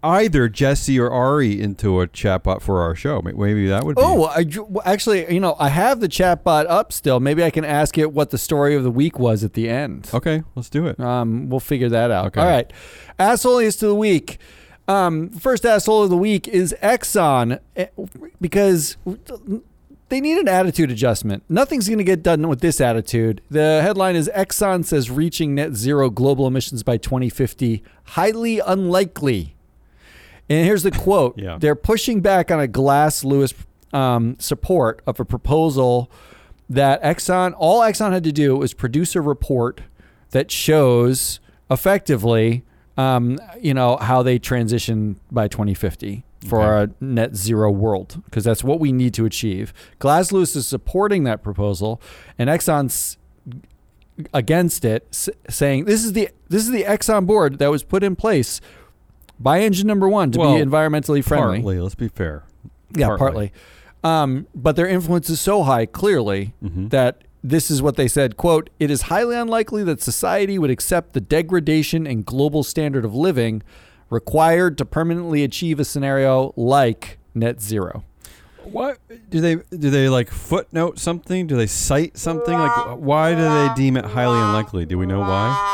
either 0.03 0.49
Jesse 0.49 1.00
or 1.00 1.11
Ari 1.11 1.59
into 1.61 2.00
a 2.03 2.07
chatbot 2.07 2.61
for 2.61 2.83
our 2.83 2.95
show? 2.95 3.23
Maybe 3.23 3.67
that 3.69 3.85
would 3.85 3.97
be. 3.97 4.03
Oh, 4.05 4.25
I, 4.25 4.45
well, 4.69 4.83
actually, 4.85 5.33
you 5.33 5.41
know, 5.41 5.57
I 5.59 5.71
have 5.71 6.00
the 6.00 6.09
chatbot 6.09 6.67
up 6.69 6.93
still. 6.93 7.19
Maybe 7.19 7.43
I 7.43 7.50
can 7.50 7.64
ask 7.64 7.97
it 7.97 8.12
what 8.12 8.31
the 8.31 8.38
story 8.38 8.75
of 8.75 8.83
the 8.85 8.91
week 8.91 9.19
was 9.19 9.43
at 9.43 9.55
the 9.55 9.69
end. 9.71 10.11
okay, 10.12 10.43
let's 10.55 10.69
do 10.69 10.87
it. 10.87 11.00
Um, 11.00 11.49
we'll 11.49 11.61
figure 11.61 11.88
that 11.88 12.11
out. 12.11 12.26
Okay. 12.26 12.41
All 12.43 12.47
right. 12.47 12.71
Assholiest 13.19 13.83
of 13.83 13.88
the 13.88 13.95
week. 13.95 14.38
Um, 14.87 15.31
first 15.31 15.64
asshole 15.64 16.03
of 16.03 16.11
the 16.11 16.17
week 16.19 16.47
is 16.47 16.75
Exxon 16.83 17.59
eh, 17.75 17.87
because 18.38 18.99
they 20.09 20.21
need 20.21 20.39
an 20.39 20.49
attitude 20.49 20.91
adjustment. 20.91 21.43
Nothing's 21.49 21.89
going 21.89 21.99
to 21.99 22.05
get 22.05 22.23
done 22.23 22.47
with 22.49 22.61
this 22.61 22.81
attitude. 22.81 23.41
The 23.51 23.81
headline 23.83 24.17
is 24.17 24.31
Exxon 24.35 24.85
says 24.85 25.11
reaching 25.11 25.55
net 25.55 25.75
zero 25.75 26.11
global 26.11 26.47
emissions 26.47 26.83
by 26.83 26.99
2050 26.99 27.83
highly 28.05 28.61
unlikely. 28.61 29.57
And 30.49 30.67
here's 30.67 30.83
the 30.83 30.91
quote. 30.91 31.39
Yeah. 31.45 31.59
They're 31.59 31.75
pushing 31.75 32.21
back 32.21 32.51
on 32.51 32.61
a 32.61 32.69
Glass 32.69 33.25
Lewis 33.25 33.55
um, 33.93 34.37
support 34.39 35.03
of 35.07 35.21
a 35.21 35.25
proposal 35.25 36.11
that 36.69 37.03
Exxon, 37.03 37.55
all 37.57 37.81
Exxon 37.81 38.13
had 38.13 38.25
to 38.25 38.33
do 38.33 38.57
was 38.57 38.73
produce 38.75 39.15
a 39.15 39.21
report 39.21 39.83
that 40.31 40.51
shows 40.51 41.41
effectively, 41.71 42.65
um, 42.97 43.39
you 43.61 43.75
know, 43.75 43.97
how 43.97 44.23
they 44.23 44.39
transition 44.39 45.19
by 45.31 45.49
2050 45.49 46.25
for 46.45 46.63
Okay. 46.63 46.93
a 47.01 47.05
net 47.05 47.35
zero 47.37 47.71
world, 47.71 48.21
because 48.27 48.45
that's 48.45 48.63
what 48.65 48.81
we 48.81 48.93
need 48.93 49.15
to 49.15 49.25
achieve. 49.25 49.73
Glass 49.99 50.33
is 50.33 50.67
supporting 50.67 51.25
that 51.25 51.43
proposal, 51.43 52.01
and 52.39 52.49
Exxon's 52.51 53.17
against 54.33 54.85
it, 54.85 55.07
s- 55.11 55.29
saying 55.49 55.85
this 55.87 56.05
is 56.05 56.13
the 56.13 56.29
this 56.49 56.63
is 56.65 56.71
the 56.71 56.85
Exxon 56.85 57.27
board 57.27 57.59
that 57.59 57.71
was 57.71 57.83
put 57.83 58.05
in 58.05 58.15
place 58.15 58.61
by 59.41 59.61
engine 59.61 59.87
number 59.89 60.09
one 60.09 60.31
to 60.31 60.39
Well, 60.39 60.57
be 60.57 60.63
environmentally 60.63 61.25
friendly. 61.25 61.59
Partly, 61.59 61.81
let's 61.81 61.95
be 61.97 62.09
fair. 62.09 62.45
Yeah, 62.97 63.09
Partly. 63.09 63.19
partly. 63.19 63.53
Um, 64.05 64.47
but 64.55 64.77
their 64.77 64.87
influence 64.87 65.29
is 65.31 65.41
so 65.41 65.63
high, 65.65 65.87
clearly, 65.87 66.55
Mhm. 66.63 66.91
that 66.91 67.23
this 67.43 67.71
is 67.71 67.83
what 67.83 67.97
they 67.97 68.07
said 68.09 68.37
quote 68.39 68.71
it 68.79 68.90
is 68.90 69.03
highly 69.03 69.37
unlikely 69.37 69.83
that 69.85 70.01
society 70.01 70.59
would 70.59 70.71
accept 70.71 71.12
the 71.12 71.21
degradation 71.21 72.07
in 72.07 72.23
global 72.23 72.62
standard 72.62 73.05
of 73.05 73.14
living 73.14 73.62
required 74.11 74.79
to 74.79 74.85
permanently 74.85 75.43
achieve 75.45 75.81
a 75.81 75.85
scenario 75.85 76.53
like 76.57 77.19
net 77.35 77.61
zero 77.61 78.05
What 78.64 78.99
do 79.31 79.40
they 79.40 79.57
do? 79.57 79.90
They 79.90 80.09
like 80.09 80.31
footnote 80.31 80.99
something? 80.99 81.47
Do 81.47 81.57
they 81.57 81.67
cite 81.67 82.17
something? 82.17 82.55
Like, 82.55 82.97
why 82.99 83.35
do 83.35 83.43
they 83.43 83.69
deem 83.77 83.97
it 83.97 84.05
highly 84.05 84.38
unlikely? 84.38 84.87
Do 84.87 84.97
we 84.99 85.07
know 85.07 85.21
why? 85.21 85.71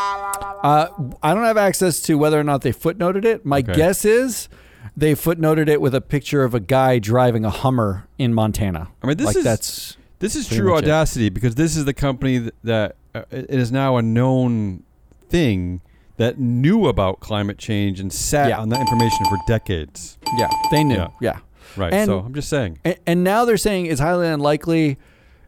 uh, 0.63 0.89
i 1.23 1.33
don't 1.33 1.45
have 1.45 1.57
access 1.57 2.01
to 2.03 2.17
whether 2.19 2.39
or 2.39 2.45
not 2.45 2.61
they 2.63 2.73
footnoted 2.73 3.25
it 3.25 3.47
my 3.47 3.59
Okay. 3.61 3.73
guess 3.75 4.05
is 4.05 4.49
they 4.97 5.15
footnoted 5.15 5.69
it 5.69 5.81
with 5.81 5.95
a 5.95 6.01
picture 6.03 6.43
of 6.45 6.53
a 6.55 6.61
guy 6.61 6.99
driving 6.99 7.45
a 7.47 7.51
hummer 7.51 8.07
in 8.19 8.35
montana 8.35 8.89
I 9.03 9.07
mean, 9.07 9.17
this 9.17 9.27
like 9.29 9.37
is 9.37 9.45
that's 9.45 9.97
This 10.19 10.37
is 10.37 10.47
true 10.49 10.71
much 10.71 10.83
it. 10.83 10.85
audacity 10.85 11.29
because 11.31 11.55
this 11.55 11.77
is 11.77 11.87
the 11.87 11.95
company 11.95 12.51
that 12.65 12.97
uh, 13.15 13.23
it 13.31 13.49
is 13.51 13.73
now 13.73 13.97
a 13.97 14.03
known 14.03 14.83
thing 15.31 15.81
that 16.21 16.39
knew 16.39 16.87
about 16.87 17.21
climate 17.21 17.57
change 17.59 17.99
and 17.99 18.13
sat 18.13 18.49
Yeah. 18.51 18.59
on 18.61 18.69
that 18.69 18.81
information 18.81 19.25
for 19.29 19.39
decades. 19.49 20.19
yeah 20.39 20.49
they 20.71 20.85
knew 20.85 20.97
Yeah. 20.97 21.09
yeah. 21.21 21.39
Right. 21.77 21.93
And- 21.93 22.07
so 22.09 22.19
I'm 22.21 22.35
just 22.35 22.49
saying. 22.49 22.79
And, 22.85 22.97
and 23.07 23.25
now 23.25 23.45
they're 23.45 23.57
saying 23.57 23.87
it's 23.87 24.01
highly 24.01 24.27
unlikely 24.29 24.99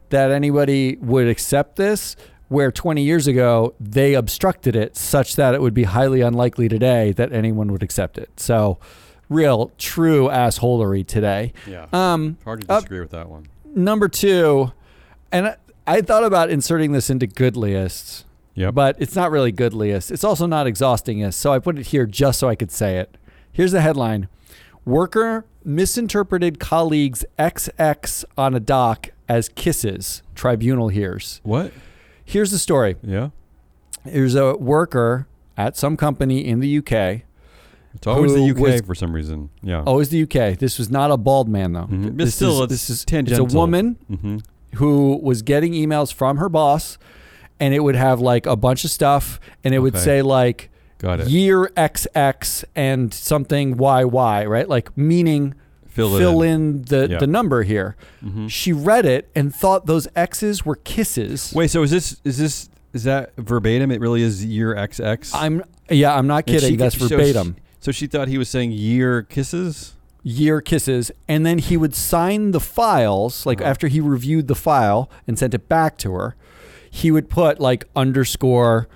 that 0.09 0.31
anybody 0.31 0.97
would 1.01 1.27
accept 1.27 1.75
this, 1.75 2.15
where 2.47 2.71
20 2.71 3.01
years 3.01 3.25
ago 3.27 3.73
they 3.79 4.13
obstructed 4.13 4.75
it 4.75 4.95
such 4.95 5.35
that 5.35 5.53
it 5.55 5.61
would 5.61 5.73
be 5.73 5.83
highly 5.83 6.21
unlikely 6.21 6.67
today 6.69 7.11
that 7.13 7.31
anyone 7.33 7.71
would 7.71 7.83
accept 7.83 8.17
it. 8.17 8.29
So, 8.37 8.77
real, 9.29 9.71
true 9.77 10.27
assholery 10.27 11.05
today. 11.05 11.51
Yeah. 11.67 11.87
Um, 11.91 12.37
Hard 12.45 12.61
to 12.61 12.67
disagree 12.67 12.99
with 12.99 13.11
that 13.11 13.27
one. 13.29 13.47
number 13.75 14.07
two, 14.07 14.71
and 15.31 15.47
I, 15.47 15.55
I 15.87 16.01
thought 16.01 16.23
about 16.23 16.49
inserting 16.51 16.91
this 16.93 17.09
into 17.09 17.25
goodliest, 17.27 18.25
Yep. 18.55 18.73
but 18.75 18.95
it's 18.99 19.15
not 19.15 19.31
really 19.31 19.51
goodliest. 19.51 20.11
It's 20.11 20.23
also 20.23 20.45
not 20.45 20.67
exhaustingest. 20.67 21.39
So 21.39 21.51
I 21.53 21.59
put 21.59 21.79
it 21.79 21.87
here 21.87 22.05
just 22.05 22.39
so 22.39 22.47
I 22.49 22.55
could 22.55 22.71
say 22.71 22.97
it. 22.99 23.17
Here's 23.51 23.71
the 23.71 23.81
headline 23.81 24.27
Worker 24.85 25.45
misinterpreted 25.63 26.59
colleague's 26.59 27.23
XX 27.39 28.25
on 28.37 28.53
a 28.53 28.59
dock 28.59 29.09
as 29.29 29.47
kisses, 29.49 30.21
tribunal 30.35 30.89
hears. 30.89 31.39
what? 31.43 31.71
Here's 32.25 32.51
the 32.51 32.59
story 32.59 32.95
Yeah. 33.03 33.29
there's 34.05 34.35
a 34.35 34.55
worker 34.55 35.27
at 35.57 35.75
some 35.77 35.95
company 35.97 36.45
in 36.45 36.59
the 36.59 36.67
UK. 36.79 37.23
It's 37.95 38.07
always 38.07 38.33
the 38.33 38.41
UK 38.43 38.59
was- 38.59 38.81
for 38.81 38.95
some 38.95 39.13
reason. 39.13 39.49
Yeah. 39.61 39.83
Always 39.83 40.09
the 40.09 40.17
UK. 40.23 40.55
This 40.57 40.77
was 40.79 40.89
not 40.89 41.11
a 41.11 41.17
bald 41.17 41.47
man, 41.47 41.73
though. 41.73 41.85
Mhm. 41.85 42.17
This 42.17 42.35
still, 42.35 42.55
is, 42.55 42.59
it's 42.61 42.71
this 42.71 42.89
is 42.89 43.05
tangential. 43.05 43.45
It's 43.45 43.53
a 43.53 43.57
woman 43.57 43.97
hmm 44.07 44.37
who 44.75 45.19
was 45.21 45.43
getting 45.43 45.73
emails 45.73 46.11
from 46.11 46.37
her 46.37 46.49
boss, 46.49 46.97
and 47.63 47.73
it 47.73 47.79
would 47.79 47.95
have 47.95 48.19
like 48.19 48.45
a 48.45 48.55
bunch 48.57 48.83
of 48.83 48.91
stuff, 48.91 49.39
and 49.63 49.73
it 49.73 49.79
would 49.79 49.95
Okay. 49.95 50.03
say 50.03 50.21
like 50.21 50.69
Got 50.99 51.21
it. 51.21 51.27
year 51.29 51.71
XX 51.77 52.65
and 52.75 53.13
something 53.13 53.75
YY, 53.77 54.45
right? 54.45 54.67
Like 54.67 54.95
meaning 54.97 55.55
Fill 55.87 56.41
it 56.41 56.47
in, 56.49 56.81
the, 56.83 57.07
Yeah. 57.11 57.19
the 57.19 57.27
number 57.27 57.61
here. 57.63 57.95
Mhm. 58.25 58.49
She 58.49 58.73
read 58.73 59.05
it 59.05 59.29
and 59.35 59.53
thought 59.53 59.85
those 59.85 60.07
X's 60.15 60.65
were 60.65 60.75
kisses. 60.75 61.53
Wait. 61.55 61.69
So 61.69 61.83
is 61.83 61.91
this 61.91 62.17
is 62.23 62.37
this 62.39 62.67
is 62.93 63.03
that 63.03 63.31
verbatim? 63.37 63.91
It 63.91 64.01
really 64.01 64.23
is 64.23 64.43
year 64.43 64.75
XX. 64.75 65.31
I'm 65.35 65.61
yeah, 65.91 66.15
I'm 66.17 66.25
not 66.27 66.43
And 66.47 66.55
kidding. 66.55 66.69
she- 66.71 66.75
That's 66.77 66.97
so 66.97 67.07
she- 67.07 67.15
verbatim. 67.15 67.55
So 67.79 67.91
she 67.91 68.07
thought 68.07 68.27
he 68.27 68.37
was 68.39 68.49
saying 68.49 68.71
year 68.71 69.21
kisses. 69.21 69.93
year 70.25 70.61
kisses 70.61 71.11
and 71.27 71.45
then 71.45 71.57
he 71.59 71.75
would 71.77 71.93
sign 71.93 72.51
the 72.51 72.59
files 72.61 73.45
like 73.45 73.59
Uh-huh. 73.61 73.69
after 73.69 73.87
he 73.89 73.99
reviewed 73.99 74.47
the 74.47 74.55
file 74.55 75.09
and 75.27 75.37
sent 75.37 75.53
it 75.53 75.67
back 75.69 75.97
to 75.97 76.13
her 76.13 76.35
he 76.95 77.09
would 77.09 77.27
put 77.27 77.59
like 77.59 77.85
underscore 77.95 78.87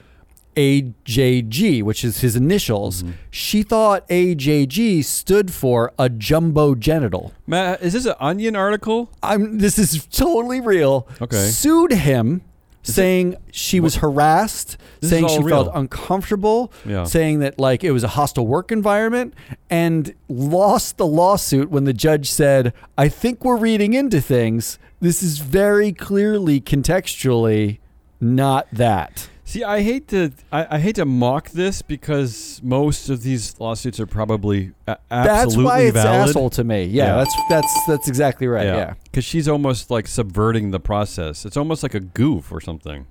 AJG 0.55 1.83
which 1.83 2.03
is 2.03 2.21
his 2.21 2.35
initials 2.35 3.03
Mm-hmm. 3.03 3.11
she 3.29 3.63
thought 3.63 4.07
AJG 4.09 5.03
stood 5.03 5.51
for 5.53 5.91
a 5.99 6.09
jumbo 6.09 6.73
genital 6.75 7.33
Matt, 7.45 7.81
is 7.81 7.93
this 7.93 8.05
an 8.05 8.15
Onion 8.19 8.55
article? 8.55 9.11
I'm 9.23 9.59
this 9.59 9.77
is 9.79 10.05
totally 10.07 10.59
real 10.61 11.07
Okay. 11.21 11.37
sued 11.49 11.91
him 11.91 12.41
saying 12.83 13.35
she 13.51 13.79
was 13.79 13.97
harassed 13.97 14.77
This 15.01 15.09
saying 15.11 15.27
she 15.27 15.39
real. 15.39 15.65
felt 15.65 15.71
uncomfortable 15.75 16.71
Yeah. 16.85 17.03
saying 17.03 17.39
that 17.39 17.59
like 17.59 17.83
it 17.83 17.91
was 17.91 18.03
a 18.03 18.09
hostile 18.09 18.47
work 18.47 18.71
environment 18.71 19.33
and 19.69 20.13
lost 20.29 20.97
the 20.97 21.05
lawsuit 21.05 21.69
when 21.69 21.83
the 21.83 21.93
judge 21.93 22.29
said 22.29 22.73
i 22.97 23.09
think 23.09 23.43
we're 23.43 23.57
reading 23.57 23.93
into 23.93 24.21
things 24.21 24.79
this 25.01 25.21
is 25.21 25.37
very 25.39 25.91
clearly 25.91 26.59
contextually 26.61 27.77
not 28.19 28.67
that 28.71 29.29
See, 29.45 29.63
I 29.63 29.81
hate 29.81 30.09
to 30.09 30.31
I, 30.51 30.75
I 30.75 30.79
hate 30.79 30.95
to 30.95 31.05
mock 31.05 31.51
this 31.51 31.81
because 31.81 32.59
most 32.65 33.07
of 33.09 33.23
these 33.23 33.57
lawsuits 33.61 33.97
are 33.97 34.05
probably 34.05 34.73
a- 34.87 34.97
that's 35.09 35.29
absolutely 35.29 35.63
why 35.65 35.79
it's 35.83 35.93
valid. 35.93 36.29
asshole 36.29 36.49
to 36.49 36.65
me 36.65 36.83
yeah, 36.83 37.05
Yeah. 37.05 37.15
that's 37.15 37.35
that's 37.49 37.85
that's 37.87 38.07
exactly 38.09 38.47
right 38.47 38.65
yeah, 38.65 38.95
because 39.05 39.23
she's 39.23 39.47
almost 39.47 39.89
like 39.89 40.05
subverting 40.05 40.71
the 40.71 40.81
process. 40.81 41.45
It's 41.45 41.55
almost 41.55 41.81
like 41.81 41.93
a 41.93 42.01
goof 42.01 42.51
or 42.51 42.59
something. 42.59 43.07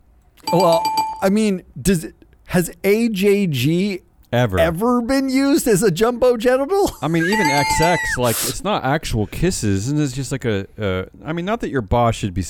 well 0.53 0.83
I 1.23 1.31
mean, 1.31 1.63
does 1.81 2.05
it, 2.05 2.15
has 2.49 2.69
AJG 2.85 4.03
Ever. 4.33 4.59
ever 4.59 5.01
been 5.01 5.31
used 5.31 5.67
as 5.67 5.83
a 5.83 5.91
jumbo 5.91 6.37
genital? 6.37 6.91
I 7.01 7.09
mean, 7.09 7.25
even 7.25 7.47
XX, 7.47 7.97
like 8.19 8.37
it's 8.37 8.63
not 8.63 8.85
actual 8.85 9.27
kisses, 9.29 9.89
and 9.89 9.99
it's 9.99 10.13
just 10.13 10.33
like 10.33 10.45
a. 10.45 10.67
Uh, 10.79 11.07
I 11.25 11.33
mean, 11.33 11.45
not 11.47 11.61
that 11.61 11.71
your 11.71 11.81
boss 11.81 12.17
should 12.17 12.35
be 12.35 12.43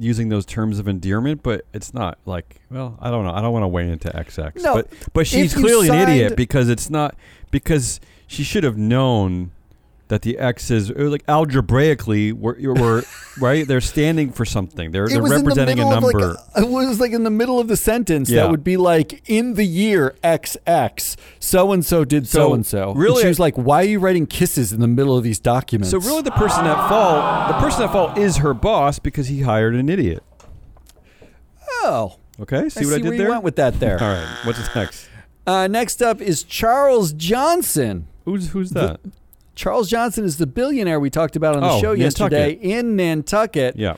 using 0.00 0.28
those 0.30 0.44
terms 0.46 0.78
of 0.78 0.88
endearment, 0.88 1.42
but 1.42 1.64
it's 1.72 1.92
not 1.94 2.18
like. 2.24 2.60
Well, 2.70 2.98
I 3.00 3.10
don't 3.10 3.24
know. 3.24 3.32
I 3.32 3.40
don't 3.40 3.52
want 3.52 3.62
to 3.64 3.68
weigh 3.68 3.88
into 3.88 4.08
XX, 4.08 4.62
No, 4.62 4.74
but 4.74 4.88
but 5.12 5.26
she's 5.26 5.54
clearly 5.54 5.88
an 5.88 6.08
idiot 6.08 6.36
because 6.36 6.68
it's 6.68 6.90
not 6.90 7.14
because 7.50 8.00
she 8.26 8.42
should 8.42 8.64
have 8.64 8.76
known 8.76 9.52
that 10.10 10.22
the 10.22 10.36
X's 10.38 10.90
or 10.90 11.08
like 11.08 11.24
algebraically 11.26 12.32
were, 12.32 12.56
were 12.60 13.02
right. 13.40 13.66
They're 13.66 13.80
standing 13.80 14.30
for 14.32 14.44
something. 14.44 14.90
They're 14.90 15.08
they're 15.08 15.22
representing 15.22 15.80
a 15.80 15.88
of, 15.88 16.02
like, 16.04 16.14
number. 16.14 16.36
it 16.56 16.68
was 16.68 17.00
like 17.00 17.12
in 17.12 17.24
the 17.24 17.30
middle 17.30 17.58
of 17.58 17.66
the 17.68 17.76
sentence 17.76 18.28
Yeah. 18.28 18.42
that 18.42 18.50
would 18.50 18.62
be 18.62 18.76
like 18.76 19.22
in 19.28 19.54
the 19.54 19.64
year 19.64 20.14
XX, 20.22 21.16
so 21.38 21.72
and 21.72 21.84
so 21.86 22.04
did 22.04 22.28
so 22.28 22.52
and 22.52 22.66
so. 22.66 22.92
really- 22.92 23.22
she 23.22 23.28
was 23.28 23.40
like, 23.40 23.54
"Why 23.56 23.80
are 23.80 23.86
you 23.86 23.98
writing 23.98 24.26
kisses 24.26 24.72
in 24.72 24.80
the 24.80 24.86
middle 24.88 25.16
of 25.16 25.24
these 25.24 25.38
documents?" 25.40 25.90
So 25.90 25.98
really, 25.98 26.22
the 26.22 26.30
person 26.32 26.66
at 26.66 26.88
fault, 26.88 27.48
the 27.48 27.58
person 27.58 27.82
at 27.84 27.90
fault 27.92 28.18
is 28.18 28.36
her 28.38 28.52
boss 28.52 28.98
because 28.98 29.28
he 29.28 29.40
hired 29.40 29.74
an 29.74 29.88
idiot. 29.88 30.22
oh, 31.82 32.16
Okay, 32.40 32.68
see 32.68 32.80
I 32.80 32.84
what 32.86 32.94
I 32.94 32.96
did 32.98 33.04
where 33.08 33.16
there? 33.18 33.26
you 33.26 33.30
went 33.32 33.44
with 33.44 33.56
that 33.56 33.78
there. 33.80 33.98
All 34.02 34.08
right, 34.08 34.36
what's 34.44 34.74
next? 34.74 35.08
Uh, 35.46 35.66
next 35.66 36.02
up 36.02 36.20
is 36.20 36.42
Charles 36.42 37.12
Johnson. 37.12 38.06
Who's 38.24 38.50
who's 38.50 38.70
that? 38.70 39.00
Charles 39.60 39.90
Johnson 39.90 40.24
is 40.24 40.38
the 40.38 40.46
billionaire 40.46 40.98
we 40.98 41.10
talked 41.10 41.36
about 41.36 41.54
on 41.54 41.60
the 41.62 41.68
Oh, 41.68 41.80
show 41.82 41.92
yesterday 41.92 42.54
Nantucket. 42.54 42.62
in 42.70 42.96
Nantucket. 42.96 43.76
yeah. 43.76 43.96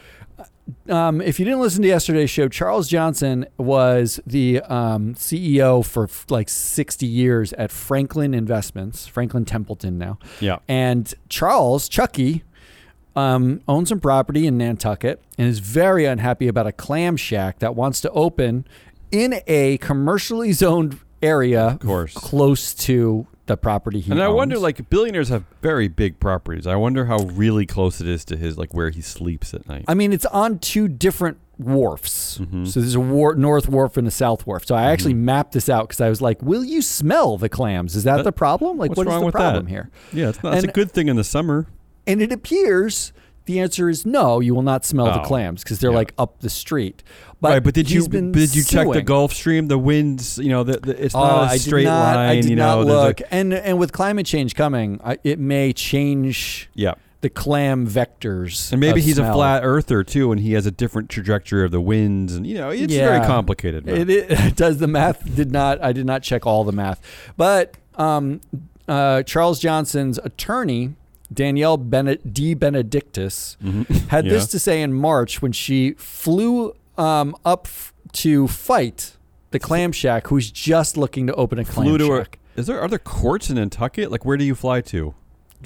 Um, 0.88 1.20
if 1.20 1.38
you 1.38 1.44
didn't 1.44 1.60
listen 1.60 1.82
to 1.82 1.88
yesterday's 1.88 2.30
show, 2.30 2.48
Charles 2.48 2.88
Johnson 2.88 3.46
was 3.58 4.18
the 4.26 4.60
um, 4.62 5.14
CEO 5.14 5.84
for 5.84 6.04
f- 6.04 6.26
like 6.30 6.48
60 6.48 7.06
years 7.06 7.52
at 7.52 7.70
Franklin 7.70 8.34
Investments, 8.34 9.06
Franklin 9.06 9.44
Templeton 9.44 9.98
now. 9.98 10.18
Yeah. 10.40 10.58
And 10.68 11.12
Charles, 11.28 11.88
Chucky, 11.88 12.42
um, 13.14 13.60
owns 13.68 13.90
some 13.90 14.00
property 14.00 14.46
in 14.46 14.58
Nantucket 14.58 15.20
and 15.38 15.46
is 15.46 15.60
very 15.60 16.06
unhappy 16.06 16.48
about 16.48 16.66
a 16.66 16.72
clam 16.72 17.16
shack 17.16 17.60
that 17.60 17.76
wants 17.76 18.00
to 18.00 18.10
open 18.10 18.66
in 19.12 19.40
a 19.46 19.78
commercially 19.78 20.52
zoned 20.52 20.98
area 21.22 21.62
Of 21.66 21.78
course. 21.80 22.14
close 22.14 22.74
to 22.74 23.26
the 23.52 23.56
property 23.56 24.00
he 24.00 24.10
And 24.10 24.22
I 24.22 24.28
wonder, 24.28 24.58
like, 24.58 24.88
billionaires 24.90 25.28
have 25.28 25.44
very 25.60 25.88
big 25.88 26.18
properties. 26.18 26.66
I 26.66 26.76
wonder 26.76 27.04
how 27.06 27.18
really 27.18 27.66
close 27.66 28.00
it 28.00 28.08
is 28.08 28.24
to 28.26 28.36
his, 28.36 28.58
like, 28.58 28.74
where 28.74 28.90
he 28.90 29.00
sleeps 29.00 29.54
at 29.54 29.68
night. 29.68 29.84
I 29.86 29.94
mean, 29.94 30.12
it's 30.12 30.26
on 30.26 30.58
two 30.58 30.88
different 30.88 31.36
wharfs. 31.58 32.38
Mhm. 32.38 32.66
So 32.66 32.80
there's 32.80 32.94
a 32.94 33.00
war- 33.00 33.34
north 33.34 33.68
wharf 33.68 33.96
and 33.96 34.08
a 34.08 34.10
south 34.10 34.46
wharf. 34.46 34.66
So 34.66 34.74
I 34.74 34.84
actually 34.90 35.14
mapped 35.14 35.52
this 35.52 35.68
out 35.68 35.88
because 35.88 36.00
I 36.00 36.08
was 36.08 36.20
like, 36.20 36.42
"Will 36.42 36.64
you 36.64 36.82
smell 36.82 37.36
the 37.38 37.48
clams? 37.48 37.94
Is 37.94 38.04
that 38.04 38.16
That- 38.16 38.24
the 38.24 38.32
problem? 38.32 38.78
Like, 38.78 38.90
what's 38.90 38.98
what 38.98 39.06
is 39.06 39.22
the 39.26 39.30
problem 39.30 39.64
that? 39.66 39.70
here?" 39.70 39.90
yeah, 40.12 40.30
it's 40.30 40.42
not. 40.42 40.54
It's 40.54 40.64
a 40.64 40.68
good 40.72 40.90
thing 40.90 41.08
in 41.08 41.16
the 41.16 41.24
summer. 41.24 41.66
And 42.06 42.20
it 42.20 42.32
appears 42.32 43.12
the 43.46 43.60
answer 43.60 43.88
is 43.88 44.04
no. 44.06 44.40
You 44.40 44.54
will 44.54 44.62
not 44.62 44.84
smell 44.84 45.06
the 45.06 45.20
Oh, 45.22 45.24
clams 45.24 45.62
because 45.62 45.78
they're 45.80 45.90
yeah. 45.90 45.96
like 45.96 46.14
up 46.18 46.40
the 46.40 46.50
street. 46.50 47.02
But 47.40 47.48
right, 47.48 47.62
but 47.64 47.74
did 47.74 47.90
you 47.90 48.06
did 48.06 48.54
you 48.54 48.62
check 48.62 48.86
the. 48.90 49.02
Gulf 49.02 49.32
Stream? 49.32 49.66
The 49.66 49.78
winds, 49.78 50.38
you 50.38 50.48
know, 50.50 50.62
the, 50.62 50.78
the, 50.78 51.04
it's 51.04 51.14
Oh, 51.14 51.20
not 51.20 51.42
a 51.48 51.52
I 51.52 51.56
straight 51.56 51.84
not, 51.84 52.14
line. 52.16 52.28
I 52.28 52.34
did 52.36 52.44
you 52.50 52.56
not 52.56 52.76
know, 52.76 52.82
a- 52.82 52.84
look. 53.06 53.20
and 53.32 53.52
and 53.52 53.78
with 53.78 53.92
climate 53.92 54.26
change 54.26 54.54
coming, 54.54 55.00
I, 55.02 55.18
it 55.24 55.40
may 55.40 55.72
change 55.72 56.70
yeah, 56.74 56.94
the 57.20 57.28
clam 57.28 57.86
vectors. 57.88 58.70
and 58.70 58.80
maybe 58.80 59.00
he's 59.00 59.18
a 59.18 59.32
flat 59.32 59.64
earther 59.64 60.04
too, 60.04 60.30
and 60.30 60.40
he 60.40 60.52
has 60.52 60.66
a 60.66 60.70
different 60.70 61.08
trajectory 61.10 61.64
of 61.64 61.72
the 61.72 61.80
winds, 61.80 62.36
and 62.36 62.46
you 62.46 62.54
know, 62.54 62.70
it's 62.70 62.94
very 62.94 63.20
complicated. 63.26 63.88
It, 63.88 64.08
it 64.30 64.54
does 64.56 64.78
the 64.78 64.86
math 64.88 65.34
did 65.34 65.50
not 65.50 65.82
I 65.82 65.92
did 65.92 66.06
not 66.06 66.22
check 66.22 66.46
all 66.46 66.62
the 66.62 66.70
math, 66.72 67.00
but 67.36 67.76
um, 67.96 68.40
uh, 68.86 69.24
Charles 69.24 69.58
Johnson's 69.58 70.18
attorney 70.18 70.94
Danielle 71.34 71.76
Bene- 71.76 72.16
D 72.18 72.54
Benedictus 72.54 73.56
Mhm. 73.62 73.86
had 74.08 74.24
Yeah. 74.26 74.32
this 74.32 74.46
to 74.48 74.58
say 74.58 74.82
in 74.82 74.92
March 74.92 75.40
when 75.42 75.52
she 75.52 75.92
flew 75.92 76.74
um, 76.98 77.34
up 77.44 77.66
f- 77.66 77.92
to 78.12 78.46
fight 78.48 79.16
the 79.50 79.58
clam 79.58 79.92
shack, 79.92 80.26
who's 80.28 80.50
just 80.50 80.96
looking 80.96 81.26
to 81.26 81.34
open 81.34 81.58
a 81.58 81.64
clam 81.64 81.86
Flew 81.86 81.98
to 81.98 82.12
a, 82.14 82.16
shack 82.18 82.38
is 82.56 82.66
there 82.66 82.80
are 82.80 82.88
there 82.88 82.98
courts 82.98 83.48
in 83.48 83.56
Nantucket? 83.56 84.10
Like, 84.10 84.24
where 84.24 84.36
do 84.36 84.44
you 84.44 84.54
fly 84.54 84.80
to? 84.82 85.14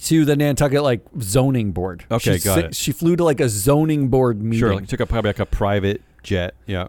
to 0.02 0.24
the 0.26 0.36
Nantucket 0.36 0.82
like 0.82 1.00
zoning 1.22 1.72
board. 1.72 2.04
Okay, 2.10 2.36
she, 2.36 2.44
got 2.44 2.58
it. 2.58 2.74
She 2.76 2.92
flew 2.92 3.16
to 3.16 3.24
like 3.24 3.40
a 3.40 3.48
zoning 3.48 4.08
board 4.08 4.42
meeting. 4.42 4.58
Sure, 4.58 4.74
like 4.74 4.86
took 4.88 5.00
a 5.00 5.06
probably 5.06 5.30
like 5.30 5.38
a 5.38 5.46
private 5.46 6.02
jet. 6.22 6.54
Yeah. 6.66 6.88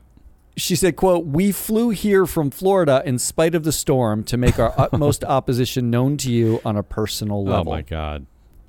She 0.57 0.75
said, 0.75 0.95
quote, 0.97 1.25
We 1.25 1.51
flew 1.53 1.91
here 1.91 2.25
from 2.25 2.51
Florida 2.51 3.01
in 3.05 3.17
spite 3.17 3.55
of 3.55 3.63
the 3.63 3.71
storm 3.71 4.23
to 4.25 4.35
make 4.37 4.59
our 4.59 4.73
utmost 4.77 5.23
opposition 5.23 5.89
known 5.89 6.17
to 6.17 6.31
you 6.31 6.59
on 6.65 6.75
a 6.75 6.83
personal 6.83 7.45
level 7.45 7.71
Oh 7.71 7.75
my 7.77 7.81
God. 7.81 8.25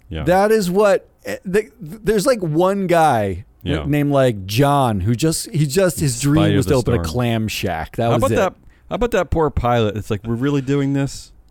Yeah. 0.09 0.25
That 0.25 0.51
is 0.53 0.71
what 0.71 1.09
eh, 1.25 1.37
the, 1.45 1.71
there's 1.81 2.27
like 2.27 2.41
one 2.43 2.87
guy 2.87 3.45
Yeah. 3.63 3.85
named 3.87 4.11
like 4.13 4.47
John 4.47 5.01
who 5.01 5.15
just 5.15 5.51
he 5.51 5.67
just 5.67 6.01
his 6.01 6.21
dream 6.21 6.57
was 6.57 6.67
to 6.67 6.75
open 6.75 6.95
a 6.95 7.03
clam 7.05 7.49
shack. 7.49 7.97
That 7.97 8.05
how 8.11 8.15
was 8.19 8.19
about 8.19 8.33
it. 8.33 8.37
that? 8.37 8.55
How 8.89 8.95
about 8.95 9.11
that 9.11 9.31
poor 9.31 9.51
pilot? 9.51 9.97
It's 9.97 10.11
like 10.11 10.25
we're 10.25 10.35
really 10.35 10.63
doing 10.63 10.93
this. 10.95 11.33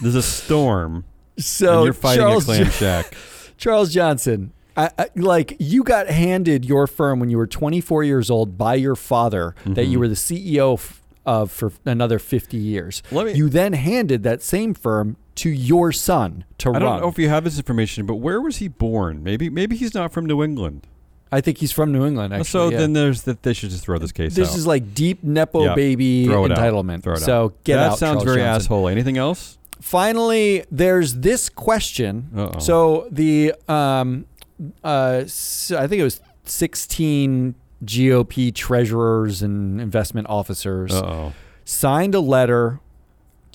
There's 0.00 0.14
a 0.14 0.22
storm, 0.22 1.04
So 1.38 1.84
you're 1.84 1.92
fighting 1.94 2.22
Charles, 2.22 2.44
a 2.44 2.46
clam 2.46 2.70
shack. 2.70 3.14
Charles 3.56 3.92
Johnson, 3.92 4.52
I, 4.76 4.90
I, 4.98 5.06
like 5.16 5.56
you 5.58 5.82
got 5.82 6.06
handed 6.08 6.66
your 6.66 6.86
firm 6.86 7.18
when 7.18 7.30
you 7.30 7.38
were 7.38 7.46
24 7.46 8.04
years 8.04 8.28
old 8.30 8.58
by 8.58 8.74
your 8.74 8.94
father 8.94 9.54
that 9.64 9.86
Mhm. 9.86 9.90
you 9.90 9.98
were 9.98 10.08
the 10.08 10.14
CEO 10.14 10.78
of 11.24 11.50
for 11.50 11.72
another 11.86 12.18
50 12.18 12.58
years. 12.58 13.02
Let 13.10 13.26
me- 13.26 13.32
you 13.32 13.48
then 13.48 13.72
handed 13.72 14.22
that 14.24 14.42
same 14.42 14.74
firm 14.74 15.16
to 15.36 15.48
your 15.50 15.92
son 15.92 16.44
to 16.58 16.70
I 16.70 16.72
run. 16.72 16.82
I 16.82 16.84
don't 16.86 17.00
know 17.02 17.08
if 17.08 17.18
you 17.18 17.28
have 17.28 17.44
this 17.44 17.56
information, 17.58 18.06
but 18.06 18.16
where 18.16 18.40
was 18.40 18.56
he 18.58 18.68
born? 18.68 19.22
Maybe 19.22 19.48
maybe 19.50 19.76
he's 19.76 19.94
not 19.94 20.12
from 20.12 20.26
New 20.26 20.42
England. 20.42 20.86
I 21.32 21.40
think 21.40 21.58
he's 21.58 21.72
from 21.72 21.90
New 21.92 22.06
England. 22.06 22.32
Actually, 22.32 22.44
so 22.44 22.68
yeah. 22.70 22.78
then 22.78 22.92
there's 22.92 23.22
that 23.22 23.42
they 23.42 23.52
should 23.52 23.70
just 23.70 23.84
throw 23.84 23.98
this 23.98 24.12
case 24.12 24.34
this 24.36 24.50
out. 24.50 24.56
is 24.56 24.66
like 24.66 24.94
deep 24.94 25.22
nepo 25.24 25.64
Yeah. 25.64 25.74
baby 25.74 26.24
it 26.26 26.30
out. 26.32 26.50
entitlement. 26.50 27.02
Throw 27.02 27.14
it 27.14 27.20
so 27.20 27.44
out. 27.46 27.64
get 27.64 27.76
that 27.76 27.92
out. 27.92 27.98
sounds 27.98 28.18
Charles 28.18 28.24
very 28.24 28.36
Johnson. 28.38 28.62
asshole. 28.66 28.88
Anything 28.88 29.18
else? 29.18 29.58
Finally, 29.80 30.64
there's 30.70 31.16
this 31.16 31.48
question. 31.48 32.28
Uh-oh. 32.34 32.58
So 32.60 33.08
the 33.10 33.54
um, 33.68 34.26
uh, 34.84 35.20
s- 35.24 35.70
I 35.76 35.86
think 35.86 36.00
it 36.00 36.04
was 36.04 36.20
16 36.44 37.54
GOP 37.84 38.54
treasurers 38.54 39.42
and 39.42 39.80
investment 39.80 40.28
officers 40.30 40.92
Uh 40.94 41.04
oh. 41.04 41.32
signed 41.64 42.14
a 42.14 42.20
letter 42.20 42.80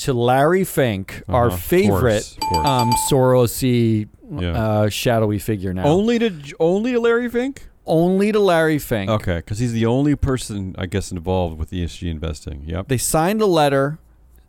to 0.03 0.13
Larry 0.13 0.63
Fink, 0.63 1.23
our 1.29 1.47
Uh-huh. 1.47 1.55
Of 1.55 1.61
favorite 1.61 1.99
course, 2.01 2.33
of 2.35 2.39
course. 2.49 2.67
um, 2.67 2.91
Sorosy 3.09 4.07
Yeah. 4.39 4.51
uh, 4.51 4.89
shadowy 4.89 5.39
figure 5.39 5.73
now. 5.73 5.83
Only 5.85 6.19
to 6.19 6.31
only 6.59 6.91
to 6.93 6.99
Larry 6.99 7.29
Fink. 7.29 7.67
Only 7.85 8.31
to 8.31 8.39
Larry 8.39 8.77
Fink. 8.79 9.09
Okay, 9.09 9.37
because 9.37 9.59
he's 9.59 9.73
the 9.73 9.85
only 9.87 10.15
person 10.15 10.75
I 10.77 10.85
guess 10.85 11.11
involved 11.11 11.57
with 11.57 11.71
ESG 11.71 12.09
investing. 12.09 12.63
Yep. 12.65 12.87
They 12.87 12.97
signed 12.97 13.41
a 13.41 13.45
letter 13.47 13.97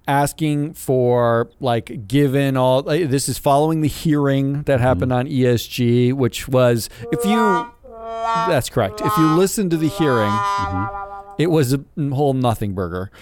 asking 0.06 0.74
for 0.74 1.48
like 1.60 2.06
given 2.08 2.56
all 2.56 2.82
like, 2.82 3.08
this 3.08 3.28
is 3.28 3.38
following 3.38 3.80
the 3.82 3.88
hearing 3.88 4.62
that 4.64 4.80
happened 4.80 5.12
on 5.12 5.26
ESG 5.28 6.12
which 6.12 6.48
was 6.48 6.90
if 7.12 7.24
you 7.24 7.70
that's 8.48 8.68
correct 8.68 9.00
if 9.00 9.16
you 9.16 9.26
listen 9.36 9.70
to 9.70 9.76
the 9.76 9.86
hearing 9.88 10.32
it 11.38 11.50
was 11.52 11.72
a 11.72 11.80
whole 12.12 12.32
nothing 12.34 12.74
burger 12.74 13.12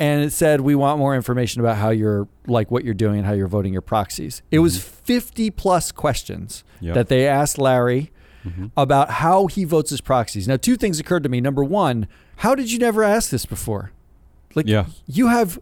and 0.00 0.24
it 0.24 0.32
said 0.32 0.62
we 0.62 0.74
want 0.74 0.98
more 0.98 1.14
information 1.14 1.60
about 1.60 1.76
how 1.76 1.90
you're 1.90 2.26
like 2.46 2.70
what 2.72 2.84
you're 2.84 2.94
doing 2.94 3.18
and 3.18 3.26
how 3.26 3.32
you're 3.34 3.46
voting 3.46 3.72
your 3.72 3.82
proxies. 3.82 4.42
It 4.50 4.58
was 4.58 4.82
50 4.82 5.50
plus 5.50 5.92
questions 5.92 6.64
Yep. 6.80 6.94
that 6.94 7.08
they 7.08 7.28
asked 7.28 7.58
Larry 7.58 8.10
Mhm. 8.44 8.70
about 8.76 9.10
how 9.10 9.46
he 9.48 9.64
votes 9.64 9.90
his 9.90 10.00
proxies. 10.00 10.48
Now 10.48 10.56
two 10.56 10.76
things 10.76 10.98
occurred 10.98 11.22
to 11.24 11.28
me. 11.28 11.40
Number 11.40 11.62
one 11.62 12.08
how 12.36 12.54
did 12.54 12.72
you 12.72 12.78
never 12.78 13.02
ask 13.04 13.28
this 13.30 13.44
before 13.44 13.92
like 14.54 14.66
Yeah. 14.66 14.86
you 15.06 15.28
have 15.28 15.58